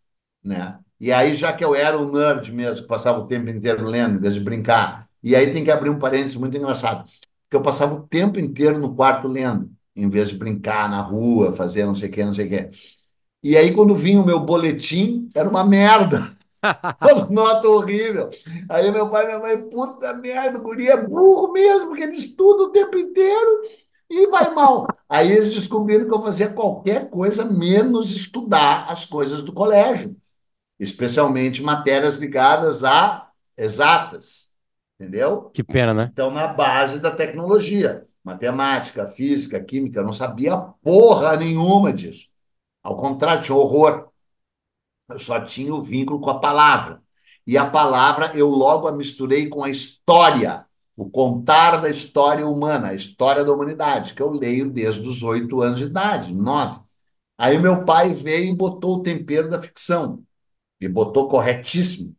né? 0.45 0.79
E 1.01 1.13
aí, 1.13 1.35
já 1.35 1.53
que 1.53 1.65
eu 1.65 1.75
era 1.75 1.99
um 1.99 2.11
nerd 2.13 2.53
mesmo, 2.53 2.83
que 2.83 2.89
passava 2.89 3.21
o 3.21 3.27
tempo 3.29 3.51
inteiro 3.51 3.85
lendo, 3.85 4.17
em 4.19 4.21
vez 4.21 4.35
de 4.35 4.41
brincar, 4.41 5.09
e 5.23 5.37
aí 5.37 5.53
tem 5.53 5.65
que 5.65 5.71
abrir 5.71 5.91
um 5.91 5.99
parênteses 5.99 6.37
muito 6.37 6.57
engraçado, 6.57 7.05
porque 7.45 7.57
eu 7.57 7.63
passava 7.63 7.95
o 7.95 8.07
tempo 8.09 8.39
inteiro 8.41 8.79
no 8.79 8.95
quarto 8.97 9.29
lendo, 9.29 9.71
em 9.97 10.09
vez 10.09 10.31
de 10.31 10.37
brincar 10.39 10.89
na 10.91 11.01
rua, 11.01 11.53
fazer 11.53 11.87
não 11.87 11.95
sei 11.95 12.09
o 12.09 12.13
que, 12.13 12.25
não 12.25 12.35
sei 12.35 12.47
o 12.47 12.51
que. 12.51 12.71
E 13.43 13.57
aí, 13.57 13.75
quando 13.75 13.95
vinha 13.97 14.21
o 14.21 14.27
meu 14.27 14.41
boletim, 14.41 15.29
era 15.35 15.49
uma 15.49 15.65
merda. 15.65 16.34
As 17.01 17.31
notas 17.31 17.71
horríveis. 17.71 18.45
Aí 18.69 18.91
meu 18.91 19.11
pai 19.11 19.25
e 19.25 19.27
minha 19.27 19.39
mãe, 19.39 19.69
puta 19.69 20.15
merda, 20.15 20.59
o 20.59 20.63
guri 20.63 20.89
é 20.89 20.97
burro 20.97 21.53
mesmo, 21.53 21.89
porque 21.89 22.03
ele 22.03 22.17
estuda 22.17 22.65
o 22.65 22.71
tempo 22.71 22.97
inteiro 22.97 23.63
e 24.11 24.27
vai 24.29 24.55
mal. 24.55 24.87
Aí 25.09 25.33
eles 25.33 25.55
descobriram 25.55 26.09
que 26.09 26.15
eu 26.15 26.23
fazia 26.23 26.49
qualquer 26.49 27.11
coisa 27.11 27.45
menos 27.45 28.11
estudar 28.13 28.87
as 28.91 29.05
coisas 29.07 29.43
do 29.43 29.53
colégio, 29.53 30.17
especialmente 30.79 31.63
matérias 31.63 32.19
ligadas 32.19 32.85
a 32.85 33.29
exatas 33.57 34.45
entendeu? 34.99 35.51
Que 35.53 35.63
pena, 35.63 35.93
né? 35.93 36.11
Então, 36.13 36.31
na 36.31 36.47
base 36.47 36.99
da 36.99 37.11
tecnologia, 37.11 38.07
matemática, 38.23 39.07
física, 39.07 39.63
química, 39.63 40.01
eu 40.01 40.05
não 40.05 40.13
sabia 40.13 40.57
porra 40.83 41.37
nenhuma 41.37 41.93
disso. 41.93 42.29
Ao 42.83 42.97
contrário, 42.97 43.43
tinha 43.43 43.57
horror. 43.57 44.09
Eu 45.09 45.19
só 45.19 45.41
tinha 45.41 45.75
o 45.75 45.83
vínculo 45.83 46.21
com 46.21 46.31
a 46.31 46.41
palavra. 46.41 47.03
E 47.47 47.59
a 47.59 47.69
palavra 47.69 48.33
eu 48.35 48.49
logo 48.49 48.89
a 48.89 48.93
misturei 48.93 49.49
com 49.49 49.63
a 49.63 49.71
história, 49.71 50.67
o 50.97 51.11
contar 51.11 51.77
da 51.77 51.91
história 51.91 52.47
humana, 52.47 52.89
a 52.89 52.95
história 52.95 53.45
da 53.45 53.53
humanidade, 53.53 54.15
que 54.15 54.23
eu 54.23 54.31
leio 54.31 54.71
desde 54.71 55.07
os 55.07 55.23
oito 55.23 55.61
anos 55.61 55.79
de 55.79 55.87
idade, 55.87 56.35
nove. 56.35 56.81
Aí 57.37 57.59
meu 57.59 57.85
pai 57.85 58.15
veio 58.15 58.53
e 58.53 58.57
botou 58.57 58.97
o 58.97 59.03
tempero 59.03 59.49
da 59.49 59.61
ficção. 59.61 60.23
E 60.81 60.89
botou 60.89 61.29
corretíssimo, 61.29 62.17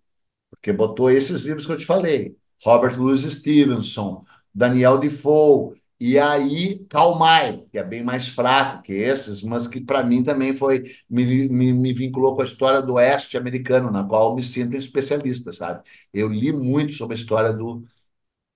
porque 0.49 0.71
botou 0.71 1.09
esses 1.09 1.43
livros 1.43 1.65
que 1.65 1.71
eu 1.71 1.77
te 1.77 1.85
falei. 1.85 2.35
Robert 2.63 2.97
Louis 2.97 3.21
Stevenson, 3.21 4.23
Daniel 4.53 4.97
Defoe, 4.97 5.81
e 5.99 6.19
aí 6.19 6.85
Calmai, 6.89 7.63
que 7.71 7.77
é 7.77 7.83
bem 7.83 8.03
mais 8.03 8.27
fraco 8.27 8.83
que 8.83 8.93
esses, 8.93 9.41
mas 9.43 9.67
que 9.67 9.79
para 9.81 10.03
mim 10.03 10.23
também 10.23 10.53
foi 10.53 10.83
me, 11.09 11.47
me, 11.49 11.73
me, 11.73 11.93
vinculou 11.93 12.35
com 12.35 12.41
a 12.41 12.45
história 12.45 12.81
do 12.81 12.95
oeste 12.95 13.37
americano, 13.37 13.91
na 13.91 14.03
qual 14.03 14.29
eu 14.29 14.35
me 14.35 14.43
sinto 14.43 14.75
um 14.75 14.77
especialista, 14.77 15.51
sabe? 15.51 15.83
Eu 16.13 16.27
li 16.29 16.51
muito 16.51 16.93
sobre 16.93 17.15
a 17.15 17.19
história 17.19 17.53
do, 17.53 17.83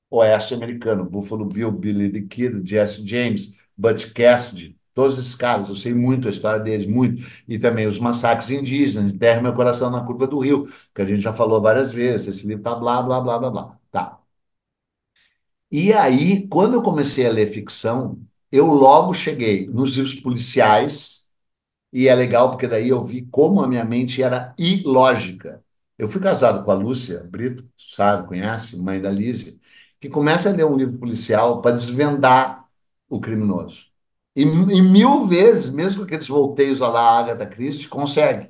oeste 0.09 0.53
americano. 0.53 1.05
Buffalo 1.05 1.45
Bill, 1.45 1.71
Billy 1.71 2.09
the 2.11 2.21
Kid, 2.27 2.67
Jesse 2.67 3.05
James, 3.07 3.57
Butch 3.77 4.11
Cassidy, 4.13 4.77
todos 4.93 5.17
esses 5.17 5.35
caras. 5.35 5.69
Eu 5.69 5.75
sei 5.75 5.93
muito 5.93 6.27
a 6.27 6.31
história 6.31 6.59
deles, 6.59 6.85
muito. 6.85 7.23
E 7.47 7.57
também 7.59 7.87
os 7.87 7.99
massacres 7.99 8.49
indígenas, 8.49 9.13
Terra 9.13 9.41
Meu 9.41 9.53
Coração 9.53 9.89
na 9.89 10.03
Curva 10.03 10.27
do 10.27 10.39
Rio, 10.39 10.67
que 10.93 11.01
a 11.01 11.05
gente 11.05 11.21
já 11.21 11.33
falou 11.33 11.61
várias 11.61 11.91
vezes. 11.91 12.27
Esse 12.27 12.47
livro 12.47 12.63
tá 12.63 12.75
blá, 12.75 13.01
blá, 13.01 13.21
blá, 13.21 13.39
blá, 13.39 13.51
blá. 13.51 13.79
Tá. 13.91 14.19
E 15.71 15.93
aí, 15.93 16.47
quando 16.47 16.75
eu 16.75 16.81
comecei 16.81 17.27
a 17.27 17.31
ler 17.31 17.47
ficção, 17.47 18.19
eu 18.51 18.65
logo 18.67 19.13
cheguei 19.13 19.67
nos 19.67 19.95
livros 19.95 20.15
policiais, 20.15 21.27
e 21.93 22.07
é 22.07 22.15
legal 22.15 22.51
porque 22.51 22.67
daí 22.67 22.89
eu 22.89 23.03
vi 23.03 23.23
como 23.27 23.61
a 23.61 23.67
minha 23.67 23.85
mente 23.85 24.23
era 24.23 24.53
ilógica. 24.57 25.63
Eu 25.97 26.07
fui 26.07 26.21
casado 26.21 26.63
com 26.63 26.71
a 26.71 26.75
Lúcia 26.75 27.23
Brito, 27.29 27.67
sabe, 27.77 28.27
conhece, 28.27 28.77
mãe 28.77 29.01
da 29.01 29.11
Lízia, 29.11 29.55
que 29.99 30.09
começa 30.09 30.49
a 30.49 30.53
ler 30.53 30.65
um 30.65 30.77
livro 30.77 30.99
policial 30.99 31.61
para 31.61 31.75
desvendar 31.75 32.65
o 33.09 33.19
criminoso. 33.19 33.87
E, 34.35 34.43
e, 34.43 34.81
mil 34.81 35.25
vezes, 35.25 35.73
mesmo 35.73 35.99
com 35.99 36.05
aqueles 36.05 36.27
volteios 36.27 36.79
lá 36.79 36.91
da 36.91 37.01
Agatha 37.01 37.45
Christie, 37.45 37.87
consegue. 37.87 38.49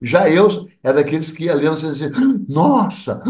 Já 0.00 0.28
eu 0.30 0.48
é 0.82 0.92
daqueles 0.92 1.32
que 1.32 1.44
ia 1.44 1.54
lendo 1.54 1.74
assim, 1.74 1.88
assim 1.88 2.44
nossa, 2.48 3.22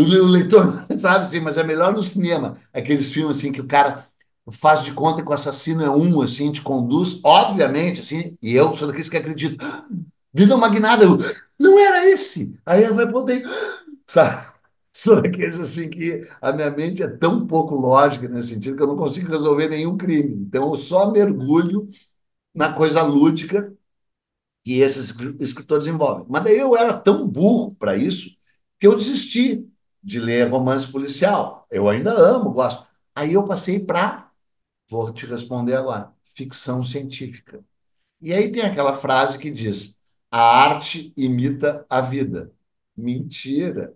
o 0.00 0.26
leitor 0.26 0.72
sabe 0.98 1.24
assim, 1.24 1.40
mas 1.40 1.56
é 1.56 1.62
melhor 1.62 1.92
no 1.92 2.02
cinema. 2.02 2.56
Aqueles 2.72 3.12
filmes 3.12 3.36
assim 3.38 3.52
que 3.52 3.60
o 3.60 3.66
cara 3.66 4.06
faz 4.50 4.84
de 4.84 4.92
conta 4.92 5.22
que 5.22 5.28
o 5.28 5.32
assassino 5.32 5.84
é 5.84 5.90
um, 5.90 6.20
assim, 6.20 6.50
te 6.50 6.62
conduz, 6.62 7.20
obviamente, 7.22 8.00
assim, 8.00 8.36
e 8.42 8.54
eu 8.54 8.74
sou 8.74 8.88
daqueles 8.88 9.08
que 9.08 9.16
acredito. 9.16 9.64
Vida 10.32 10.56
magnada, 10.56 11.04
eu, 11.04 11.18
não 11.58 11.78
era 11.78 12.08
esse. 12.08 12.58
Aí 12.64 12.88
vai 12.92 13.10
poder, 13.10 13.44
sabe? 14.06 14.50
Sou 14.94 15.22
daqueles 15.22 15.58
assim 15.58 15.88
que 15.88 16.28
a 16.40 16.52
minha 16.52 16.70
mente 16.70 17.02
é 17.02 17.08
tão 17.08 17.46
pouco 17.46 17.74
lógica 17.74 18.28
nesse 18.28 18.48
sentido 18.48 18.76
que 18.76 18.82
eu 18.82 18.86
não 18.86 18.96
consigo 18.96 19.30
resolver 19.30 19.66
nenhum 19.68 19.96
crime. 19.96 20.34
Então 20.46 20.68
eu 20.70 20.76
só 20.76 21.10
mergulho 21.10 21.88
na 22.54 22.72
coisa 22.74 23.02
lúdica 23.02 23.72
que 24.64 24.80
esses 24.80 25.14
escritores 25.40 25.86
envolvem. 25.86 26.26
Mas 26.28 26.44
daí 26.44 26.58
eu 26.58 26.76
era 26.76 26.94
tão 26.94 27.26
burro 27.26 27.74
para 27.76 27.96
isso 27.96 28.36
que 28.78 28.86
eu 28.86 28.94
desisti 28.96 29.66
de 30.02 30.18
ler 30.18 30.48
romance 30.48 30.90
policial. 30.90 31.66
Eu 31.70 31.88
ainda 31.88 32.12
amo, 32.12 32.50
gosto. 32.52 32.86
Aí 33.14 33.34
eu 33.34 33.44
passei 33.44 33.78
para, 33.78 34.30
vou 34.88 35.12
te 35.12 35.26
responder 35.26 35.74
agora, 35.74 36.12
ficção 36.24 36.82
científica. 36.82 37.62
E 38.20 38.32
aí 38.32 38.50
tem 38.50 38.62
aquela 38.62 38.92
frase 38.92 39.38
que 39.38 39.50
diz: 39.50 39.98
a 40.30 40.40
arte 40.40 41.12
imita 41.16 41.86
a 41.88 42.00
vida. 42.00 42.52
Mentira, 42.96 43.94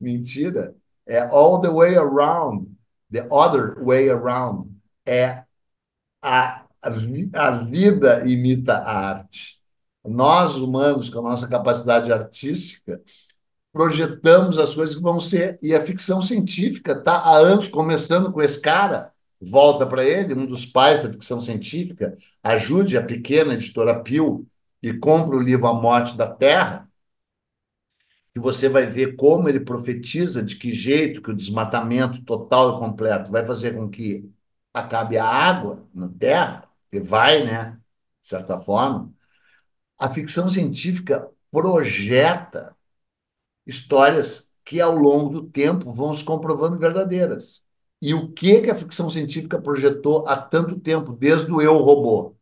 mentira. 0.00 0.74
É 1.06 1.20
all 1.20 1.60
the 1.60 1.68
way 1.68 1.96
around, 1.96 2.68
the 3.10 3.26
other 3.30 3.82
way 3.84 4.08
around. 4.10 4.70
É 5.06 5.44
a, 6.22 6.64
a 6.82 7.50
vida 7.50 8.26
imita 8.26 8.78
a 8.78 9.08
arte. 9.10 9.60
Nós, 10.04 10.56
humanos, 10.56 11.08
com 11.10 11.20
a 11.20 11.30
nossa 11.30 11.48
capacidade 11.48 12.12
artística, 12.12 13.00
projetamos 13.74 14.56
as 14.56 14.72
coisas 14.72 14.94
que 14.94 15.02
vão 15.02 15.18
ser. 15.18 15.58
E 15.60 15.74
a 15.74 15.84
ficção 15.84 16.22
científica 16.22 16.92
está 16.92 17.16
há 17.16 17.36
anos 17.36 17.66
começando 17.66 18.30
com 18.32 18.40
esse 18.40 18.60
cara, 18.60 19.12
volta 19.40 19.84
para 19.84 20.04
ele, 20.04 20.32
um 20.32 20.46
dos 20.46 20.64
pais 20.64 21.02
da 21.02 21.10
ficção 21.10 21.40
científica, 21.40 22.16
ajude 22.40 22.96
a 22.96 23.02
pequena 23.02 23.54
editora 23.54 24.00
Pio 24.00 24.46
e 24.80 24.94
compre 24.94 25.36
o 25.36 25.40
livro 25.40 25.66
A 25.66 25.74
Morte 25.74 26.16
da 26.16 26.30
Terra, 26.30 26.88
que 28.32 28.38
você 28.38 28.68
vai 28.68 28.86
ver 28.86 29.16
como 29.16 29.48
ele 29.48 29.60
profetiza 29.60 30.40
de 30.42 30.54
que 30.54 30.70
jeito 30.72 31.20
que 31.20 31.30
o 31.32 31.36
desmatamento 31.36 32.22
total 32.22 32.76
e 32.76 32.78
completo 32.78 33.32
vai 33.32 33.44
fazer 33.44 33.74
com 33.74 33.88
que 33.90 34.30
acabe 34.72 35.18
a 35.18 35.26
água 35.26 35.84
na 35.92 36.08
Terra, 36.08 36.68
que 36.92 37.00
vai, 37.00 37.44
né, 37.44 37.72
de 38.22 38.28
certa 38.28 38.58
forma. 38.60 39.12
A 39.98 40.08
ficção 40.08 40.48
científica 40.48 41.28
projeta 41.50 42.74
histórias 43.66 44.52
que 44.64 44.80
ao 44.80 44.96
longo 44.96 45.28
do 45.28 45.42
tempo 45.46 45.92
vão 45.92 46.12
se 46.14 46.24
comprovando 46.24 46.78
verdadeiras. 46.78 47.62
E 48.00 48.14
o 48.14 48.32
que 48.32 48.60
que 48.60 48.70
a 48.70 48.74
ficção 48.74 49.08
científica 49.08 49.60
projetou 49.60 50.26
há 50.26 50.36
tanto 50.36 50.78
tempo, 50.78 51.12
desde 51.12 51.50
o 51.52 51.60
eu 51.60 51.76
robô? 51.78 52.34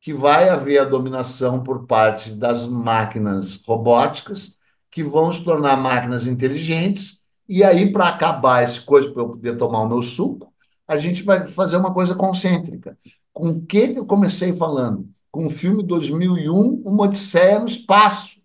Que 0.00 0.14
vai 0.14 0.48
haver 0.48 0.78
a 0.78 0.84
dominação 0.84 1.62
por 1.62 1.86
parte 1.86 2.30
das 2.30 2.66
máquinas 2.66 3.62
robóticas, 3.66 4.56
que 4.90 5.02
vão 5.02 5.32
se 5.32 5.44
tornar 5.44 5.76
máquinas 5.76 6.26
inteligentes, 6.26 7.18
e 7.48 7.64
aí, 7.64 7.90
para 7.90 8.08
acabar 8.08 8.62
esse 8.62 8.82
coisa, 8.82 9.10
para 9.10 9.22
eu 9.22 9.30
poder 9.30 9.56
tomar 9.56 9.80
o 9.80 9.88
meu 9.88 10.02
suco, 10.02 10.52
a 10.86 10.98
gente 10.98 11.22
vai 11.22 11.46
fazer 11.46 11.78
uma 11.78 11.94
coisa 11.94 12.14
concêntrica. 12.14 12.96
Com 13.32 13.48
o 13.48 13.60
que 13.62 13.94
eu 13.96 14.04
comecei 14.04 14.52
falando? 14.52 15.08
Com 15.30 15.46
o 15.46 15.50
filme 15.50 15.82
2001, 15.82 16.82
Uma 16.84 17.04
Odisseia 17.04 17.58
no 17.58 17.66
Espaço 17.66 18.37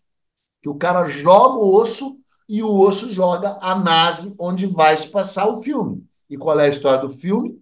que 0.64 0.70
o 0.70 0.76
cara 0.76 1.10
joga 1.10 1.58
o 1.58 1.76
osso 1.76 2.18
e 2.48 2.64
o 2.64 2.72
osso 2.74 3.12
joga 3.12 3.58
a 3.62 3.78
nave 3.78 4.34
onde 4.40 4.66
vai 4.66 4.98
se 4.98 5.10
passar 5.10 5.46
o 5.48 5.62
filme. 5.62 6.08
E 6.30 6.38
qual 6.38 6.58
é 6.58 6.66
a 6.66 6.70
história 6.70 7.02
do 7.02 7.10
filme? 7.10 7.62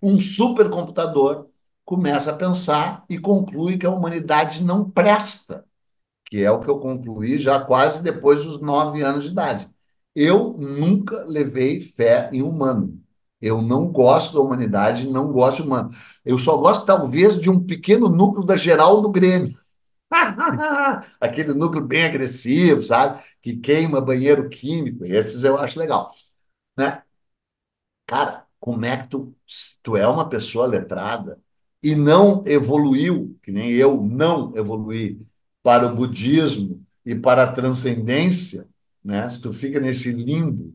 Um 0.00 0.16
supercomputador 0.16 1.48
começa 1.84 2.30
a 2.30 2.36
pensar 2.36 3.04
e 3.10 3.18
conclui 3.18 3.76
que 3.76 3.84
a 3.84 3.90
humanidade 3.90 4.62
não 4.62 4.88
presta, 4.88 5.64
que 6.26 6.40
é 6.44 6.50
o 6.50 6.60
que 6.60 6.68
eu 6.68 6.78
concluí 6.78 7.36
já 7.38 7.60
quase 7.60 8.04
depois 8.04 8.44
dos 8.44 8.60
nove 8.60 9.02
anos 9.02 9.24
de 9.24 9.30
idade. 9.30 9.68
Eu 10.14 10.54
nunca 10.56 11.24
levei 11.24 11.80
fé 11.80 12.30
em 12.32 12.40
humano. 12.40 13.00
Eu 13.42 13.60
não 13.60 13.88
gosto 13.88 14.34
da 14.34 14.40
humanidade, 14.40 15.08
não 15.08 15.32
gosto 15.32 15.64
humano. 15.64 15.90
Eu 16.24 16.38
só 16.38 16.56
gosto, 16.56 16.86
talvez, 16.86 17.40
de 17.40 17.50
um 17.50 17.58
pequeno 17.58 18.08
núcleo 18.08 18.44
da 18.44 18.54
geral 18.54 19.00
do 19.00 19.10
Grêmio 19.10 19.50
Aquele 21.20 21.54
núcleo 21.54 21.84
bem 21.84 22.04
agressivo, 22.04 22.82
sabe? 22.82 23.18
Que 23.40 23.56
queima 23.56 24.00
banheiro 24.00 24.48
químico. 24.48 25.04
Esses 25.04 25.44
eu 25.44 25.56
acho 25.56 25.78
legal. 25.78 26.12
Né? 26.76 27.02
Cara, 28.06 28.46
como 28.58 28.84
é 28.84 28.96
que 28.96 29.08
tu, 29.08 29.34
tu 29.82 29.96
é 29.96 30.06
uma 30.06 30.28
pessoa 30.28 30.66
letrada 30.66 31.40
e 31.82 31.94
não 31.94 32.42
evoluiu, 32.46 33.38
que 33.42 33.52
nem 33.52 33.72
eu 33.72 34.02
não 34.02 34.54
evoluí, 34.56 35.20
para 35.62 35.86
o 35.86 35.94
budismo 35.94 36.84
e 37.04 37.14
para 37.14 37.44
a 37.44 37.52
transcendência, 37.52 38.68
né? 39.04 39.28
Se 39.28 39.40
tu 39.40 39.52
fica 39.52 39.80
nesse 39.80 40.12
limbo 40.12 40.74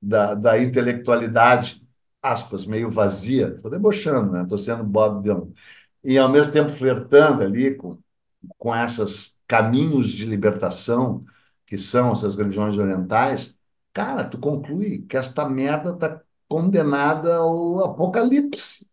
da, 0.00 0.34
da 0.34 0.60
intelectualidade, 0.62 1.82
aspas, 2.22 2.66
meio 2.66 2.90
vazia, 2.90 3.54
estou 3.56 3.70
debochando, 3.70 4.32
né? 4.32 4.42
Estou 4.42 4.58
sendo 4.58 4.84
Bob 4.84 5.22
Dylan. 5.22 5.52
E 6.04 6.18
ao 6.18 6.28
mesmo 6.28 6.52
tempo 6.52 6.70
flertando 6.70 7.42
ali 7.42 7.74
com 7.74 7.98
com 8.58 8.74
esses 8.74 9.38
caminhos 9.46 10.08
de 10.10 10.26
libertação 10.26 11.24
que 11.66 11.78
são 11.78 12.12
essas 12.12 12.36
religiões 12.36 12.76
orientais, 12.76 13.56
cara, 13.92 14.24
tu 14.24 14.38
conclui 14.38 15.02
que 15.02 15.16
esta 15.16 15.48
merda 15.48 15.90
está 15.90 16.20
condenada 16.48 17.36
ao 17.36 17.84
apocalipse, 17.84 18.88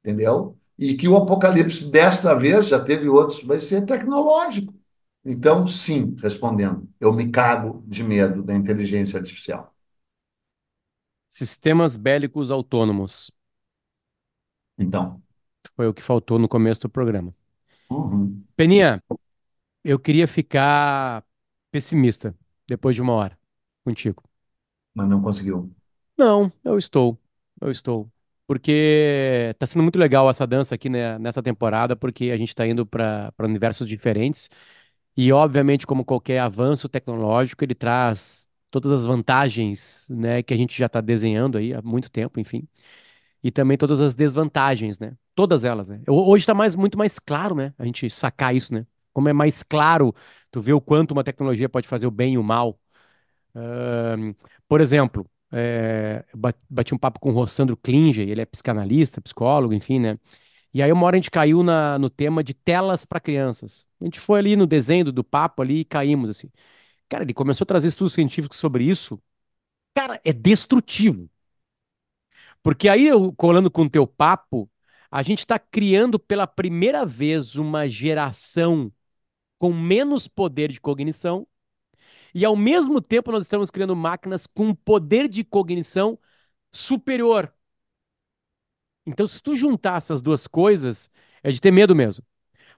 entendeu? 0.00 0.56
E 0.78 0.94
que 0.94 1.08
o 1.08 1.16
apocalipse 1.16 1.90
desta 1.90 2.34
vez, 2.34 2.68
já 2.68 2.82
teve 2.82 3.08
outros, 3.08 3.42
vai 3.42 3.58
ser 3.58 3.84
tecnológico. 3.84 4.74
Então, 5.24 5.66
sim, 5.66 6.14
respondendo, 6.22 6.88
eu 7.00 7.12
me 7.12 7.30
cago 7.30 7.82
de 7.86 8.04
medo 8.04 8.42
da 8.42 8.54
inteligência 8.54 9.18
artificial. 9.18 9.74
Sistemas 11.28 11.96
bélicos 11.96 12.50
autônomos. 12.50 13.30
Então. 14.78 15.20
Foi 15.74 15.88
o 15.88 15.94
que 15.94 16.02
faltou 16.02 16.38
no 16.38 16.48
começo 16.48 16.82
do 16.82 16.88
programa. 16.88 17.34
Uhum. 17.90 18.42
Peninha, 18.56 19.02
eu 19.84 19.98
queria 19.98 20.26
ficar 20.26 21.24
pessimista 21.70 22.34
depois 22.66 22.96
de 22.96 23.02
uma 23.02 23.12
hora 23.12 23.38
contigo. 23.84 24.22
Mas 24.94 25.08
não 25.08 25.20
conseguiu. 25.22 25.70
Não, 26.16 26.50
eu 26.64 26.78
estou. 26.78 27.18
Eu 27.60 27.70
estou. 27.70 28.10
Porque 28.46 29.54
tá 29.58 29.66
sendo 29.66 29.82
muito 29.82 29.98
legal 29.98 30.28
essa 30.30 30.46
dança 30.46 30.74
aqui 30.74 30.88
né, 30.88 31.18
nessa 31.18 31.42
temporada, 31.42 31.96
porque 31.96 32.30
a 32.30 32.36
gente 32.36 32.48
está 32.48 32.66
indo 32.66 32.86
para 32.86 33.32
universos 33.40 33.88
diferentes. 33.88 34.48
E, 35.16 35.32
obviamente, 35.32 35.86
como 35.86 36.04
qualquer 36.04 36.40
avanço 36.40 36.88
tecnológico, 36.88 37.64
ele 37.64 37.74
traz 37.74 38.48
todas 38.70 38.92
as 38.92 39.04
vantagens 39.04 40.08
né, 40.10 40.42
que 40.42 40.54
a 40.54 40.56
gente 40.56 40.76
já 40.78 40.86
está 40.86 41.00
desenhando 41.00 41.58
aí 41.58 41.74
há 41.74 41.82
muito 41.82 42.10
tempo, 42.10 42.40
enfim 42.40 42.68
e 43.46 43.50
também 43.52 43.76
todas 43.78 44.00
as 44.00 44.16
desvantagens, 44.16 44.98
né? 44.98 45.16
Todas 45.32 45.62
elas, 45.62 45.88
né? 45.88 46.00
Hoje 46.08 46.42
está 46.42 46.52
mais, 46.52 46.74
muito 46.74 46.98
mais 46.98 47.20
claro, 47.20 47.54
né? 47.54 47.72
A 47.78 47.84
gente 47.84 48.10
sacar 48.10 48.52
isso, 48.56 48.74
né? 48.74 48.84
Como 49.12 49.28
é 49.28 49.32
mais 49.32 49.62
claro 49.62 50.12
tu 50.50 50.60
vê 50.60 50.72
o 50.72 50.80
quanto 50.80 51.12
uma 51.12 51.22
tecnologia 51.22 51.68
pode 51.68 51.86
fazer 51.86 52.08
o 52.08 52.10
bem 52.10 52.34
e 52.34 52.38
o 52.38 52.42
mal. 52.42 52.76
Uh, 53.54 54.34
por 54.66 54.80
exemplo, 54.80 55.30
é, 55.52 56.24
bati 56.68 56.92
um 56.92 56.98
papo 56.98 57.20
com 57.20 57.30
o 57.30 57.32
Rossandro 57.32 57.76
Klinger, 57.76 58.28
ele 58.28 58.40
é 58.40 58.44
psicanalista, 58.44 59.20
psicólogo, 59.20 59.72
enfim, 59.72 60.00
né? 60.00 60.18
E 60.74 60.82
aí 60.82 60.90
uma 60.90 61.06
hora 61.06 61.14
a 61.16 61.18
gente 61.18 61.30
caiu 61.30 61.62
na, 61.62 62.00
no 62.00 62.10
tema 62.10 62.42
de 62.42 62.52
telas 62.52 63.04
para 63.04 63.20
crianças. 63.20 63.86
A 64.00 64.04
gente 64.06 64.18
foi 64.18 64.40
ali 64.40 64.56
no 64.56 64.66
desenho 64.66 65.04
do, 65.12 65.22
papo 65.22 65.62
ali 65.62 65.80
e 65.80 65.84
caímos, 65.84 66.30
assim. 66.30 66.50
Cara, 67.08 67.22
ele 67.22 67.32
começou 67.32 67.64
a 67.64 67.66
trazer 67.66 67.86
estudos 67.88 68.12
científicos 68.12 68.58
sobre 68.58 68.82
isso. 68.84 69.20
Cara, 69.94 70.20
é 70.24 70.32
destrutivo 70.32 71.30
Porque 72.66 72.88
aí, 72.88 73.06
eu, 73.06 73.32
colando 73.32 73.70
com 73.70 73.82
o 73.82 73.88
teu 73.88 74.08
papo, 74.08 74.68
a 75.08 75.22
gente 75.22 75.38
está 75.38 75.56
criando 75.56 76.18
pela 76.18 76.48
primeira 76.48 77.06
vez 77.06 77.54
uma 77.54 77.88
geração 77.88 78.92
com 79.56 79.72
menos 79.72 80.26
poder 80.26 80.72
de 80.72 80.80
cognição 80.80 81.46
e, 82.34 82.44
ao 82.44 82.56
mesmo 82.56 83.00
tempo, 83.00 83.30
nós 83.30 83.44
estamos 83.44 83.70
criando 83.70 83.94
máquinas 83.94 84.48
com 84.48 84.74
poder 84.74 85.28
de 85.28 85.44
cognição 85.44 86.18
superior. 86.72 87.54
Então, 89.06 89.28
se 89.28 89.40
tu 89.40 89.54
juntar 89.54 89.98
essas 89.98 90.20
duas 90.20 90.48
coisas, 90.48 91.08
é 91.44 91.52
de 91.52 91.60
ter 91.60 91.70
medo 91.70 91.94
mesmo. 91.94 92.24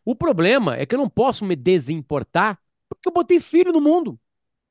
O 0.05 0.14
problema 0.14 0.76
é 0.76 0.84
que 0.84 0.95
eu 0.95 0.99
não 0.99 1.09
posso 1.09 1.47
me 1.47 1.57
desimportar 1.57 2.61
porque 2.91 3.09
eu 3.09 3.12
botei 3.12 3.41
filho 3.41 3.72
no 3.72 3.80
mundo. 3.80 4.20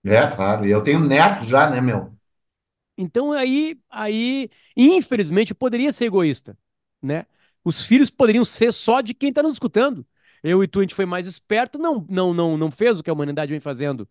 É, 0.05 0.27
claro. 0.27 0.63
E 0.63 0.69
eu 0.69 0.83
tenho 0.83 0.99
neto 0.99 1.43
já, 1.43 1.67
né, 1.67 1.81
meu? 1.81 2.15
Então 2.97 3.31
aí, 3.31 3.77
aí, 3.89 4.49
infelizmente, 4.75 5.51
eu 5.51 5.55
poderia 5.55 5.93
ser 5.93 6.05
egoísta, 6.05 6.57
né? 7.01 7.25
Os 7.63 7.85
filhos 7.85 8.09
poderiam 8.09 8.45
ser 8.45 8.71
só 8.73 9.01
de 9.01 9.13
quem 9.13 9.29
está 9.29 9.43
nos 9.43 9.53
escutando. 9.53 10.05
Eu 10.43 10.63
e 10.63 10.67
tu, 10.67 10.79
a 10.79 10.83
gente 10.83 10.95
foi 10.95 11.05
mais 11.05 11.27
esperto, 11.27 11.77
não, 11.79 12.05
não, 12.09 12.33
não, 12.33 12.57
não 12.57 12.71
fez 12.71 12.99
o 12.99 13.03
que 13.03 13.09
a 13.09 13.13
humanidade 13.13 13.51
vem 13.51 13.59
fazendo, 13.59 14.07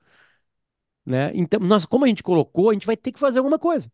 né? 1.04 1.30
Então, 1.34 1.60
nós, 1.60 1.84
como 1.86 2.04
a 2.04 2.08
gente 2.08 2.22
colocou, 2.22 2.70
a 2.70 2.72
gente 2.72 2.86
vai 2.86 2.96
ter 2.96 3.12
que 3.12 3.18
fazer 3.18 3.38
alguma 3.38 3.58
coisa. 3.58 3.90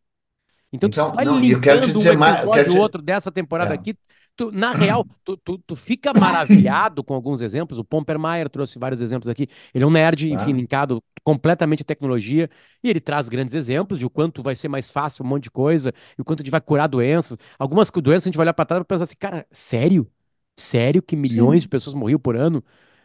Então, 0.72 0.90
tu 0.90 1.00
Então, 1.00 1.12
vai 1.14 1.24
não, 1.24 1.42
e 1.44 1.52
eu 1.52 1.60
quero 1.60 1.80
te 1.80 1.92
linkando 1.92 2.00
um 2.00 2.08
dizer 2.08 2.16
mais. 2.16 2.42
Eu 2.42 2.50
quero 2.50 2.68
episódio 2.68 2.70
te... 2.70 2.78
outro 2.78 3.02
dessa 3.02 3.32
temporada 3.32 3.74
É, 3.74 3.74
aqui. 3.74 3.96
Tu, 4.34 4.50
na 4.50 4.72
real, 4.72 5.06
tu, 5.22 5.36
tu, 5.36 5.58
tu 5.58 5.76
fica 5.76 6.12
maravilhado 6.14 7.04
com 7.04 7.14
alguns 7.14 7.42
exemplos. 7.42 7.78
O 7.78 7.84
Pompermayer 7.84 8.48
trouxe 8.48 8.78
vários 8.78 9.00
exemplos 9.00 9.28
aqui. 9.28 9.46
Ele 9.74 9.84
é 9.84 9.86
um 9.86 9.90
nerd, 9.90 10.32
enfim, 10.32 10.52
tá? 10.52 10.56
linkado 10.56 11.02
completamente 11.22 11.82
à 11.82 11.84
tecnologia. 11.84 12.48
E 12.82 12.88
ele 12.88 13.00
traz 13.00 13.28
grandes 13.28 13.54
exemplos 13.54 13.98
de 13.98 14.06
o 14.06 14.10
quanto 14.10 14.42
vai 14.42 14.56
ser 14.56 14.68
mais 14.68 14.90
fácil 14.90 15.24
um 15.24 15.28
monte 15.28 15.44
de 15.44 15.50
coisa, 15.50 15.92
e 16.18 16.22
o 16.22 16.24
quanto 16.24 16.40
a 16.40 16.42
gente 16.44 16.50
vai 16.50 16.60
curar 16.60 16.86
doenças. 16.86 17.36
Algumas 17.58 17.90
doenças 17.90 18.24
a 18.24 18.28
gente 18.28 18.36
vai 18.36 18.44
olhar 18.44 18.54
para 18.54 18.64
trás 18.64 18.80
e 18.82 18.84
pensar 18.84 19.04
assim, 19.04 19.16
cara, 19.18 19.46
sério? 19.50 20.10
Sério 20.56 21.02
que 21.02 21.16
milhões 21.16 21.62
de 21.62 21.66
Sim. 21.66 21.70
pessoas 21.70 21.94
morriam 21.94 22.18
por 22.18 22.36
ano? 22.36 22.64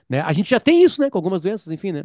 Né? 0.10 0.22
A 0.22 0.32
gente 0.34 0.50
já 0.50 0.60
tem 0.60 0.84
isso, 0.84 1.02
né? 1.02 1.10
Com 1.10 1.18
algumas 1.18 1.42
doenças, 1.42 1.72
enfim, 1.72 1.92
né? 1.92 2.04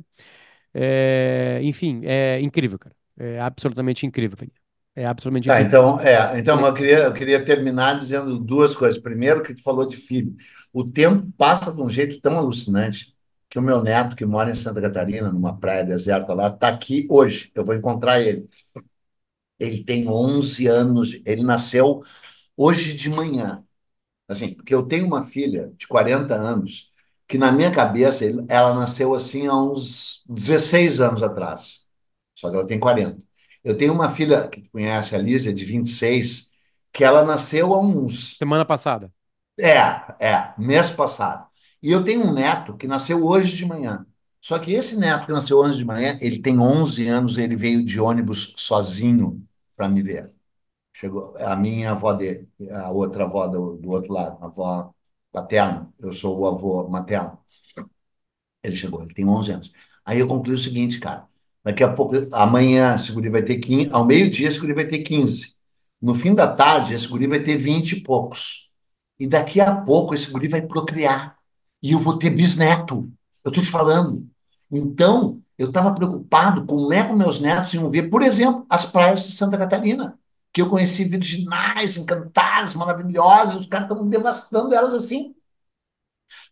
É, 0.75 1.61
enfim, 1.63 2.01
é 2.05 2.41
incrível, 2.41 2.79
cara. 2.79 2.95
É 3.19 3.41
absolutamente 3.41 4.07
incrível, 4.07 4.37
Peninha. 4.37 4.62
É 4.95 5.07
absolutamente 5.07 5.47
Tá, 5.47 5.61
então, 5.61 5.99
é, 6.01 6.39
então 6.39 6.65
eu 6.65 6.73
queria, 6.73 6.99
eu 7.05 7.13
queria 7.13 7.45
terminar 7.45 7.99
dizendo 7.99 8.39
duas 8.39 8.77
coisas. 8.77 9.01
Primeiro, 9.01 9.43
que 9.43 9.53
tu 9.55 9.63
falou 9.63 9.87
de 9.87 9.97
filho. 9.97 10.35
O 10.73 10.85
tempo 10.85 11.33
passa 11.37 11.73
de 11.73 11.81
um 11.83 11.89
jeito 11.89 12.21
tão 12.21 12.37
alucinante 12.39 13.13
que 13.51 13.59
o 13.59 13.63
meu 13.63 13.83
neto, 13.83 14.15
que 14.17 14.25
mora 14.25 14.51
em 14.51 14.55
Santa 14.55 14.81
Catarina, 14.81 15.33
numa 15.33 15.59
praia 15.59 15.85
deserta 15.85 16.33
lá, 16.33 16.47
está 16.49 16.69
aqui 16.69 17.07
hoje. 17.11 17.51
Eu 17.55 17.65
vou 17.65 17.75
encontrar 17.75 18.21
ele. 18.21 18.49
Ele 19.59 19.85
tem 19.85 20.09
11 20.09 20.67
anos, 20.67 21.21
ele 21.25 21.43
nasceu 21.43 22.03
hoje 22.57 22.95
de 22.97 23.11
manhã. 23.11 23.65
Assim, 24.29 24.55
porque 24.55 24.75
eu 24.75 24.85
tenho 24.87 25.07
uma 25.07 25.25
filha 25.25 25.73
de 25.77 25.89
40 25.89 26.35
anos 26.37 26.93
que, 27.29 27.39
na 27.39 27.53
minha 27.53 27.73
cabeça, 27.73 28.25
ela 28.49 28.75
nasceu 28.75 29.15
assim 29.15 29.47
há 29.49 29.55
uns 29.57 30.25
16 30.29 31.01
anos 31.01 31.23
atrás. 31.23 31.87
Só 32.35 32.51
que 32.51 32.57
ela 32.57 32.67
tem 32.67 32.81
40. 32.81 33.23
Eu 33.65 33.77
tenho 33.77 33.93
uma 33.93 34.11
filha 34.11 34.49
que 34.49 34.61
tu 34.63 34.71
conhece, 34.71 35.15
a 35.15 35.19
Lísia, 35.19 35.53
de 35.55 35.65
26, 35.65 36.51
que 36.93 37.05
ela 37.05 37.25
nasceu 37.25 37.73
há 37.75 37.81
uns. 37.81 38.39
Semana 38.39 38.67
passada. 38.67 39.13
É, 39.61 39.77
é, 40.27 40.55
mês 40.59 40.91
passado. 40.91 41.47
E 41.83 41.91
eu 41.93 42.05
tenho 42.05 42.25
um 42.25 42.33
neto 42.33 42.77
que 42.77 42.87
nasceu 42.87 43.25
hoje 43.25 43.57
de 43.57 43.67
manhã. 43.67 44.07
Só 44.41 44.59
que 44.59 44.73
esse 44.73 44.99
neto 44.99 45.27
que 45.27 45.33
nasceu 45.33 45.59
hoje 45.59 45.79
de 45.79 45.85
manhã, 45.85 46.17
ele 46.21 46.41
tem 46.41 46.59
11 46.59 47.07
anos, 47.09 47.39
ele 47.39 47.55
veio 47.57 47.85
de 47.85 48.01
ônibus 48.01 48.55
sozinho 48.57 49.45
para 49.77 49.89
me 49.89 50.03
ver. 50.03 50.33
Chegou 50.95 51.37
a 51.39 51.57
minha 51.57 51.93
avó 51.93 52.13
dele, 52.15 52.49
a 52.73 52.91
outra 52.93 53.25
avó 53.25 53.49
do, 53.49 53.77
do 53.79 53.91
outro 53.91 54.13
lado, 54.15 54.39
a 54.43 54.47
avó 54.47 54.95
paterna. 55.33 55.93
Eu 56.01 56.13
sou 56.13 56.39
o 56.41 56.47
avô 56.47 56.89
materno. 56.89 57.39
Ele 58.63 58.77
chegou, 58.77 59.03
ele 59.03 59.15
tem 59.15 59.27
11 59.29 59.53
anos. 59.53 59.73
Aí 60.05 60.19
eu 60.19 60.29
concluí 60.29 60.55
o 60.55 60.59
seguinte, 60.59 60.99
cara. 61.01 61.29
Daqui 61.65 61.85
a 61.85 61.93
pouco, 61.93 62.15
amanhã, 62.33 62.95
esse 62.95 63.13
guri 63.13 63.31
vai 63.31 63.43
ter 63.43 63.59
15, 63.59 63.91
ao 63.93 64.05
meio-dia, 64.05 64.49
esse 64.49 64.59
guri 64.59 64.75
vai 64.75 64.85
ter 64.85 64.99
15. 64.99 65.55
No 66.01 66.15
fim 66.15 66.35
da 66.35 66.53
tarde, 66.53 66.95
esse 66.95 67.07
guri 67.07 67.27
vai 67.27 67.41
ter 67.41 67.57
20 67.57 67.93
e 67.93 68.03
poucos. 68.03 68.71
E 69.19 69.27
daqui 69.27 69.61
a 69.61 69.75
pouco, 69.75 70.15
esse 70.15 70.31
guri 70.31 70.49
vai 70.49 70.63
procriar. 70.63 71.37
E 71.81 71.93
eu 71.93 71.99
vou 71.99 72.19
ter 72.19 72.31
bisneto. 72.31 73.09
Eu 73.45 73.51
estou 73.51 73.63
te 73.63 73.71
falando. 73.71 74.29
Então, 74.71 75.41
eu 75.57 75.69
estava 75.69 75.95
preocupado 75.95 76.63
com 76.63 76.77
como 76.77 76.93
é 76.93 77.07
que 77.07 77.13
meus 77.13 77.39
netos 77.39 77.73
iam 77.75 77.89
ver, 77.89 78.11
por 78.11 78.23
exemplo, 78.23 78.67
as 78.69 78.85
praias 78.85 79.25
de 79.27 79.33
Santa 79.33 79.57
Catarina, 79.57 80.19
que 80.53 80.61
eu 80.61 80.69
conheci 80.69 81.05
virginais, 81.05 81.97
encantadas, 81.97 82.75
maravilhosas, 82.75 83.57
os 83.57 83.67
caras 83.67 83.89
estão 83.89 84.09
devastando 84.09 84.75
elas 84.75 84.93
assim. 84.93 85.35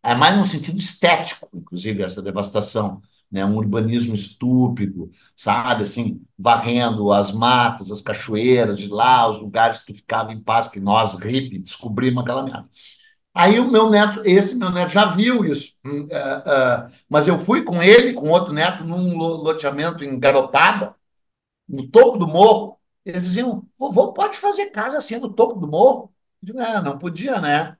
É 0.03 0.15
mais 0.15 0.37
no 0.37 0.47
sentido 0.47 0.79
estético, 0.79 1.49
inclusive, 1.53 2.03
essa 2.03 2.23
devastação, 2.23 3.03
né? 3.31 3.45
Um 3.45 3.57
urbanismo 3.57 4.15
estúpido, 4.15 5.11
sabe? 5.37 5.83
Assim, 5.85 6.23
varrendo 6.39 7.13
as 7.13 7.33
matas, 7.33 7.91
as 7.91 8.01
cachoeiras 8.03 8.79
de 8.79 8.89
lá, 8.89 9.29
os 9.29 9.41
lugares 9.41 9.79
que 9.81 9.93
tu 9.93 9.97
ficava 9.97 10.33
em 10.33 10.41
paz, 10.43 10.69
que 10.69 10.81
nós, 10.81 11.15
hippie, 11.15 11.59
descobrimos 11.59 12.23
aquela 12.23 12.43
merda. 12.43 12.69
Aí 13.35 13.61
o 13.61 13.71
meu 13.71 13.89
neto, 13.91 14.23
esse 14.25 14.57
meu 14.57 14.71
neto 14.71 14.91
já 14.91 15.07
viu 15.07 15.45
isso, 15.45 15.75
ah, 16.13 16.43
ah, 16.89 16.91
mas 17.09 17.29
eu 17.29 17.39
fui 17.39 17.63
com 17.63 17.83
ele, 17.83 18.13
com 18.15 18.29
outro 18.31 18.53
neto, 18.53 18.85
num 18.85 19.17
lo- 19.17 19.37
loteamento 19.37 20.05
em 20.05 20.19
Garopaba, 20.19 20.97
no 21.69 21.89
topo 21.89 22.19
do 22.19 22.27
morro. 22.27 22.79
Eles 23.05 23.25
diziam: 23.25 23.67
vovô, 23.79 24.13
pode 24.13 24.37
fazer 24.37 24.67
casa 24.71 24.99
assim 24.99 25.19
no 25.19 25.33
topo 25.33 25.59
do 25.61 25.67
morro? 25.69 26.13
Eu 26.43 26.47
digo: 26.47 26.61
é, 26.61 26.81
não 26.83 26.99
podia, 26.99 27.41
né? 27.41 27.77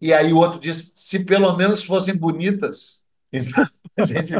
E 0.00 0.12
aí 0.14 0.32
o 0.32 0.38
outro 0.38 0.60
disse, 0.60 0.92
se 0.96 1.24
pelo 1.24 1.56
menos 1.56 1.84
fossem 1.84 2.16
bonitas. 2.16 3.06
Então, 3.32 3.66
a 3.98 4.04
gente, 4.04 4.32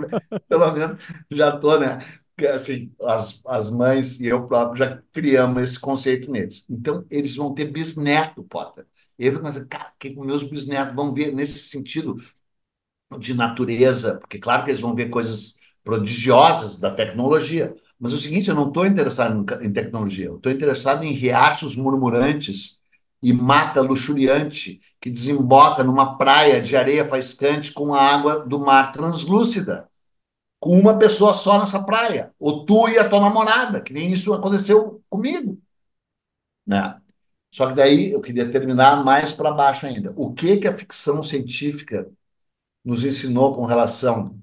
pelo 0.49 0.73
menos, 0.73 0.99
já 1.31 1.55
estou, 1.55 1.79
né? 1.81 1.99
Assim, 2.55 2.95
as, 3.03 3.43
as 3.47 3.71
mães 3.71 4.21
e 4.21 4.27
eu 4.27 4.47
próprio 4.47 4.77
já 4.79 5.03
criamos 5.13 5.63
esse 5.63 5.81
conceito 5.81 6.31
neles. 6.31 6.65
Então, 6.71 7.05
eles 7.11 7.35
vão 7.35 7.53
ter 7.53 7.65
bisneto, 7.67 8.45
Potter. 8.45 8.87
E 9.19 9.27
eu 9.27 9.33
fico 9.33 9.45
pensando, 9.45 9.67
cara, 9.69 9.93
que 9.99 10.11
meus 10.15 10.45
bisnetos 10.45 10.95
vão 10.95 11.13
ver 11.13 11.35
nesse 11.35 11.69
sentido 11.69 12.17
de 13.19 13.35
natureza? 13.35 14.19
Porque, 14.21 14.39
claro 14.39 14.65
que 14.65 14.71
eles 14.71 14.81
vão 14.81 14.95
ver 14.95 15.09
coisas 15.11 15.55
prodigiosas 15.85 16.79
da 16.79 16.91
tecnologia. 16.95 17.75
Mas 17.99 18.13
é 18.13 18.15
o 18.17 18.19
seguinte, 18.19 18.49
eu 18.49 18.55
não 18.55 18.69
estou 18.69 18.87
interessado 18.87 19.45
em 19.63 19.73
tecnologia, 19.73 20.27
eu 20.27 20.37
estou 20.37 20.53
interessado 20.53 21.05
em 21.05 21.13
riachos 21.13 21.75
murmurantes 21.77 22.78
e 23.23 23.33
mata 23.33 23.81
luxuriante 23.81 24.81
que 25.01 25.11
desemboca 25.11 25.83
numa 25.83 26.17
praia 26.17 26.61
de 26.61 26.77
areia 26.77 27.05
faiscante 27.05 27.73
com 27.73 27.95
a 27.95 28.01
água 28.01 28.47
do 28.47 28.59
mar 28.61 28.93
translúcida, 28.93 29.89
com 30.61 30.79
uma 30.79 30.99
pessoa 30.99 31.35
só 31.35 31.59
nessa 31.59 31.83
praia, 31.85 32.33
ou 32.39 32.65
tu 32.65 32.89
e 32.89 32.99
a 32.99 33.09
tua 33.09 33.21
namorada, 33.21 33.81
que 33.81 33.93
nem 33.93 34.11
isso 34.13 34.33
aconteceu 34.33 35.03
comigo, 35.09 35.61
né? 36.67 37.01
Só 37.51 37.69
que 37.69 37.75
daí 37.75 38.13
eu 38.13 38.21
queria 38.21 38.51
terminar 38.51 39.03
mais 39.05 39.33
para 39.33 39.51
baixo 39.51 39.87
ainda. 39.87 40.13
O 40.17 40.33
que 40.35 40.59
que 40.59 40.69
a 40.69 40.77
ficção 40.77 41.23
científica 41.23 42.11
nos 42.85 43.05
ensinou 43.05 43.55
com 43.55 43.65
relação 43.65 44.39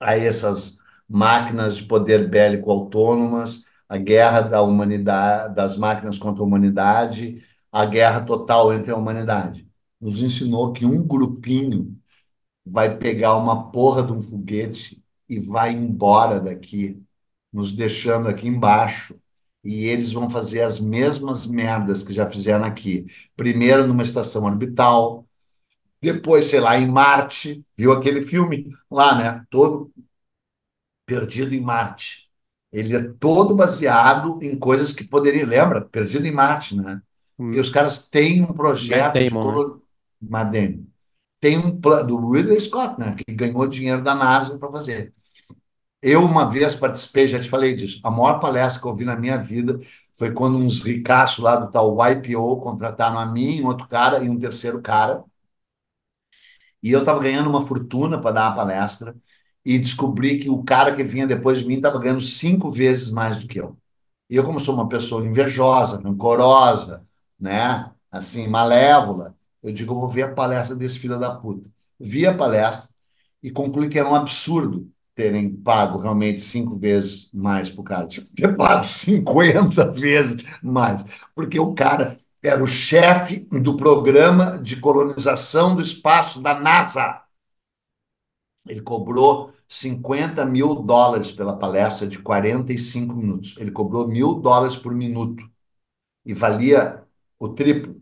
a 0.00 0.16
essas 0.16 0.78
máquinas 1.08 1.76
de 1.76 1.84
poder 1.84 2.28
bélico 2.28 2.70
autônomas, 2.70 3.64
a 3.88 3.96
guerra 3.96 4.40
da 4.42 4.62
humanidade, 4.62 5.54
das 5.54 5.76
máquinas 5.76 6.18
contra 6.18 6.42
a 6.42 6.46
humanidade, 6.46 7.42
a 7.76 7.84
guerra 7.84 8.22
total 8.22 8.72
entre 8.72 8.90
a 8.90 8.96
humanidade. 8.96 9.68
Nos 10.00 10.22
ensinou 10.22 10.72
que 10.72 10.86
um 10.86 11.06
grupinho 11.06 11.94
vai 12.64 12.96
pegar 12.96 13.36
uma 13.36 13.70
porra 13.70 14.02
de 14.02 14.12
um 14.12 14.22
foguete 14.22 15.04
e 15.28 15.38
vai 15.38 15.72
embora 15.72 16.40
daqui, 16.40 16.98
nos 17.52 17.72
deixando 17.72 18.28
aqui 18.28 18.48
embaixo. 18.48 19.20
E 19.62 19.84
eles 19.84 20.10
vão 20.10 20.30
fazer 20.30 20.62
as 20.62 20.80
mesmas 20.80 21.46
merdas 21.46 22.02
que 22.02 22.14
já 22.14 22.26
fizeram 22.30 22.64
aqui. 22.64 23.04
Primeiro 23.36 23.86
numa 23.86 24.02
estação 24.02 24.44
orbital, 24.44 25.26
depois, 26.00 26.46
sei 26.46 26.60
lá, 26.60 26.78
em 26.78 26.86
Marte. 26.86 27.62
Viu 27.76 27.92
aquele 27.92 28.22
filme 28.22 28.70
lá, 28.90 29.18
né? 29.18 29.44
Todo 29.50 29.92
Perdido 31.04 31.54
em 31.54 31.60
Marte. 31.60 32.30
Ele 32.72 32.96
é 32.96 33.02
todo 33.20 33.54
baseado 33.54 34.38
em 34.42 34.58
coisas 34.58 34.94
que 34.94 35.04
poderiam. 35.04 35.46
Lembra? 35.46 35.82
Perdido 35.82 36.26
em 36.26 36.32
Marte, 36.32 36.74
né? 36.74 37.02
E 37.38 37.60
os 37.60 37.70
caras 37.70 38.08
têm 38.08 38.42
um 38.42 38.46
Matt 38.48 38.56
projeto 38.56 39.18
de 39.18 39.28
Damon, 39.28 39.52
né? 39.52 39.80
Matt 40.20 40.52
Damon. 40.52 40.84
Tem 41.40 41.58
um 41.58 41.80
plano 41.80 42.08
do 42.08 42.30
Ridley 42.30 42.60
Scott, 42.60 42.98
né? 42.98 43.14
Que 43.14 43.32
ganhou 43.32 43.66
dinheiro 43.66 44.02
da 44.02 44.14
NASA 44.14 44.58
para 44.58 44.70
fazer. 44.70 45.12
Eu, 46.02 46.24
uma 46.24 46.48
vez, 46.48 46.74
participei, 46.74 47.26
já 47.26 47.38
te 47.38 47.48
falei 47.48 47.74
disso. 47.74 48.00
A 48.04 48.10
maior 48.10 48.38
palestra 48.38 48.80
que 48.80 48.88
eu 48.88 48.94
vi 48.94 49.04
na 49.04 49.16
minha 49.16 49.36
vida 49.36 49.78
foi 50.14 50.32
quando 50.32 50.56
uns 50.56 50.80
ricaços 50.80 51.42
lá 51.42 51.56
do 51.56 51.70
tal 51.70 51.96
YPO 52.10 52.60
contrataram 52.60 53.18
a 53.18 53.26
mim, 53.26 53.60
um 53.62 53.66
outro 53.66 53.88
cara 53.88 54.22
e 54.22 54.30
um 54.30 54.38
terceiro 54.38 54.80
cara. 54.80 55.24
E 56.82 56.92
eu 56.92 57.00
estava 57.00 57.20
ganhando 57.20 57.50
uma 57.50 57.60
fortuna 57.60 58.20
para 58.20 58.32
dar 58.32 58.48
a 58.48 58.52
palestra 58.52 59.16
e 59.64 59.78
descobri 59.78 60.38
que 60.38 60.48
o 60.48 60.62
cara 60.62 60.94
que 60.94 61.02
vinha 61.02 61.26
depois 61.26 61.58
de 61.58 61.66
mim 61.66 61.74
estava 61.74 61.98
ganhando 61.98 62.20
cinco 62.20 62.70
vezes 62.70 63.10
mais 63.10 63.38
do 63.38 63.48
que 63.48 63.60
eu. 63.60 63.76
E 64.30 64.36
eu, 64.36 64.44
como 64.44 64.60
sou 64.60 64.74
uma 64.74 64.88
pessoa 64.88 65.26
invejosa, 65.26 66.00
rancorosa, 66.00 67.04
né? 67.38 67.90
Assim, 68.10 68.48
malévola. 68.48 69.34
Eu 69.62 69.72
digo, 69.72 69.94
eu 69.94 69.98
vou 70.00 70.08
ver 70.08 70.22
a 70.22 70.34
palestra 70.34 70.76
desse 70.76 70.98
filho 70.98 71.18
da 71.18 71.34
puta. 71.34 71.70
Vi 71.98 72.26
a 72.26 72.36
palestra 72.36 72.88
e 73.42 73.50
concluí 73.50 73.88
que 73.88 73.98
era 73.98 74.08
um 74.08 74.14
absurdo 74.14 74.90
terem 75.14 75.56
pago 75.56 75.98
realmente 75.98 76.40
cinco 76.40 76.76
vezes 76.76 77.30
mais 77.32 77.70
para 77.70 77.80
o 77.80 77.84
cara. 77.84 78.06
Tipo, 78.06 78.28
ter 78.34 78.54
pago 78.56 78.84
50 78.84 79.90
vezes 79.92 80.44
mais. 80.62 81.04
Porque 81.34 81.58
o 81.58 81.74
cara 81.74 82.18
era 82.42 82.62
o 82.62 82.66
chefe 82.66 83.40
do 83.50 83.76
programa 83.76 84.58
de 84.58 84.76
colonização 84.76 85.74
do 85.74 85.82
espaço 85.82 86.42
da 86.42 86.58
NASA. 86.60 87.22
Ele 88.68 88.82
cobrou 88.82 89.50
50 89.68 90.44
mil 90.44 90.74
dólares 90.74 91.32
pela 91.32 91.56
palestra 91.56 92.06
de 92.06 92.18
45 92.18 93.14
minutos. 93.14 93.54
Ele 93.58 93.70
cobrou 93.70 94.06
mil 94.06 94.34
dólares 94.34 94.76
por 94.76 94.94
minuto 94.94 95.48
e 96.24 96.34
valia 96.34 97.05
o 97.38 97.48
triplo. 97.50 98.00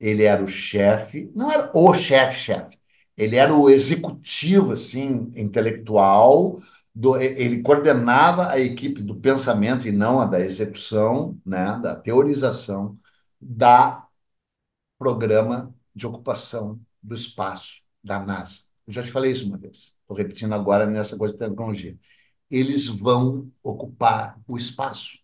Ele 0.00 0.24
era 0.24 0.42
o 0.42 0.48
chefe, 0.48 1.30
não 1.34 1.50
era 1.50 1.70
o 1.74 1.94
chefe-chefe, 1.94 2.78
ele 3.16 3.36
era 3.36 3.54
o 3.54 3.68
executivo, 3.68 4.72
assim, 4.72 5.32
intelectual, 5.34 6.60
do, 6.94 7.16
ele 7.16 7.62
coordenava 7.62 8.48
a 8.48 8.58
equipe 8.58 9.02
do 9.02 9.16
pensamento 9.16 9.86
e 9.86 9.92
não 9.92 10.20
a 10.20 10.24
da 10.24 10.40
execução, 10.40 11.38
né, 11.44 11.78
da 11.82 11.96
teorização 11.96 12.98
da 13.40 14.06
programa 14.98 15.74
de 15.94 16.06
ocupação 16.06 16.80
do 17.02 17.14
espaço 17.14 17.82
da 18.02 18.18
NASA. 18.20 18.62
Eu 18.86 18.92
já 18.92 19.02
te 19.02 19.10
falei 19.12 19.32
isso 19.32 19.46
uma 19.46 19.58
vez, 19.58 19.96
estou 20.00 20.16
repetindo 20.16 20.54
agora 20.54 20.86
nessa 20.86 21.16
coisa 21.16 21.34
de 21.34 21.40
tecnologia. 21.40 21.96
Eles 22.50 22.86
vão 22.86 23.50
ocupar 23.62 24.40
o 24.46 24.56
espaço. 24.56 25.18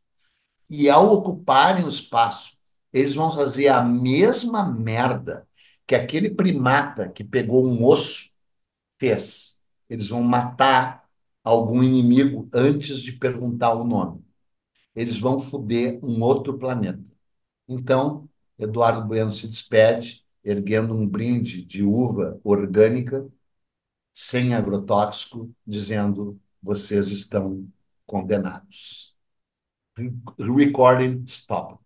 E 0.69 0.89
ao 0.91 1.13
ocuparem 1.13 1.85
o 1.85 1.89
espaço, 1.89 2.59
eles 2.95 3.15
vão 3.15 3.31
fazer 3.31 3.69
a 3.69 3.83
mesma 3.83 4.65
merda 4.65 5.49
que 5.87 5.97
aquele 5.97 6.31
primata 6.31 7.09
que 7.11 7.25
pegou 7.25 7.67
um 7.67 7.85
osso 7.85 8.33
fez. 8.99 9.61
Eles 9.91 10.09
vão 10.09 10.23
matar 10.23 11.05
algum 11.43 11.83
inimigo 11.83 12.49
antes 12.55 13.01
de 13.01 13.13
perguntar 13.13 13.75
o 13.75 13.85
nome. 13.85 14.25
Eles 14.95 15.19
vão 15.19 15.41
foder 15.41 15.99
um 16.05 16.23
outro 16.23 16.57
planeta. 16.57 17.03
Então, 17.69 18.29
Eduardo 18.59 19.07
Bueno 19.07 19.33
se 19.33 19.49
despede, 19.49 20.25
erguendo 20.45 20.95
um 20.95 21.07
brinde 21.07 21.65
de 21.65 21.83
uva 21.83 22.41
orgânica, 22.45 23.29
sem 24.13 24.55
agrotóxico, 24.55 25.53
dizendo: 25.67 26.41
vocês 26.63 27.09
estão 27.09 27.67
condenados. 28.07 29.17
Recording 30.39 31.25
stop. 31.27 31.84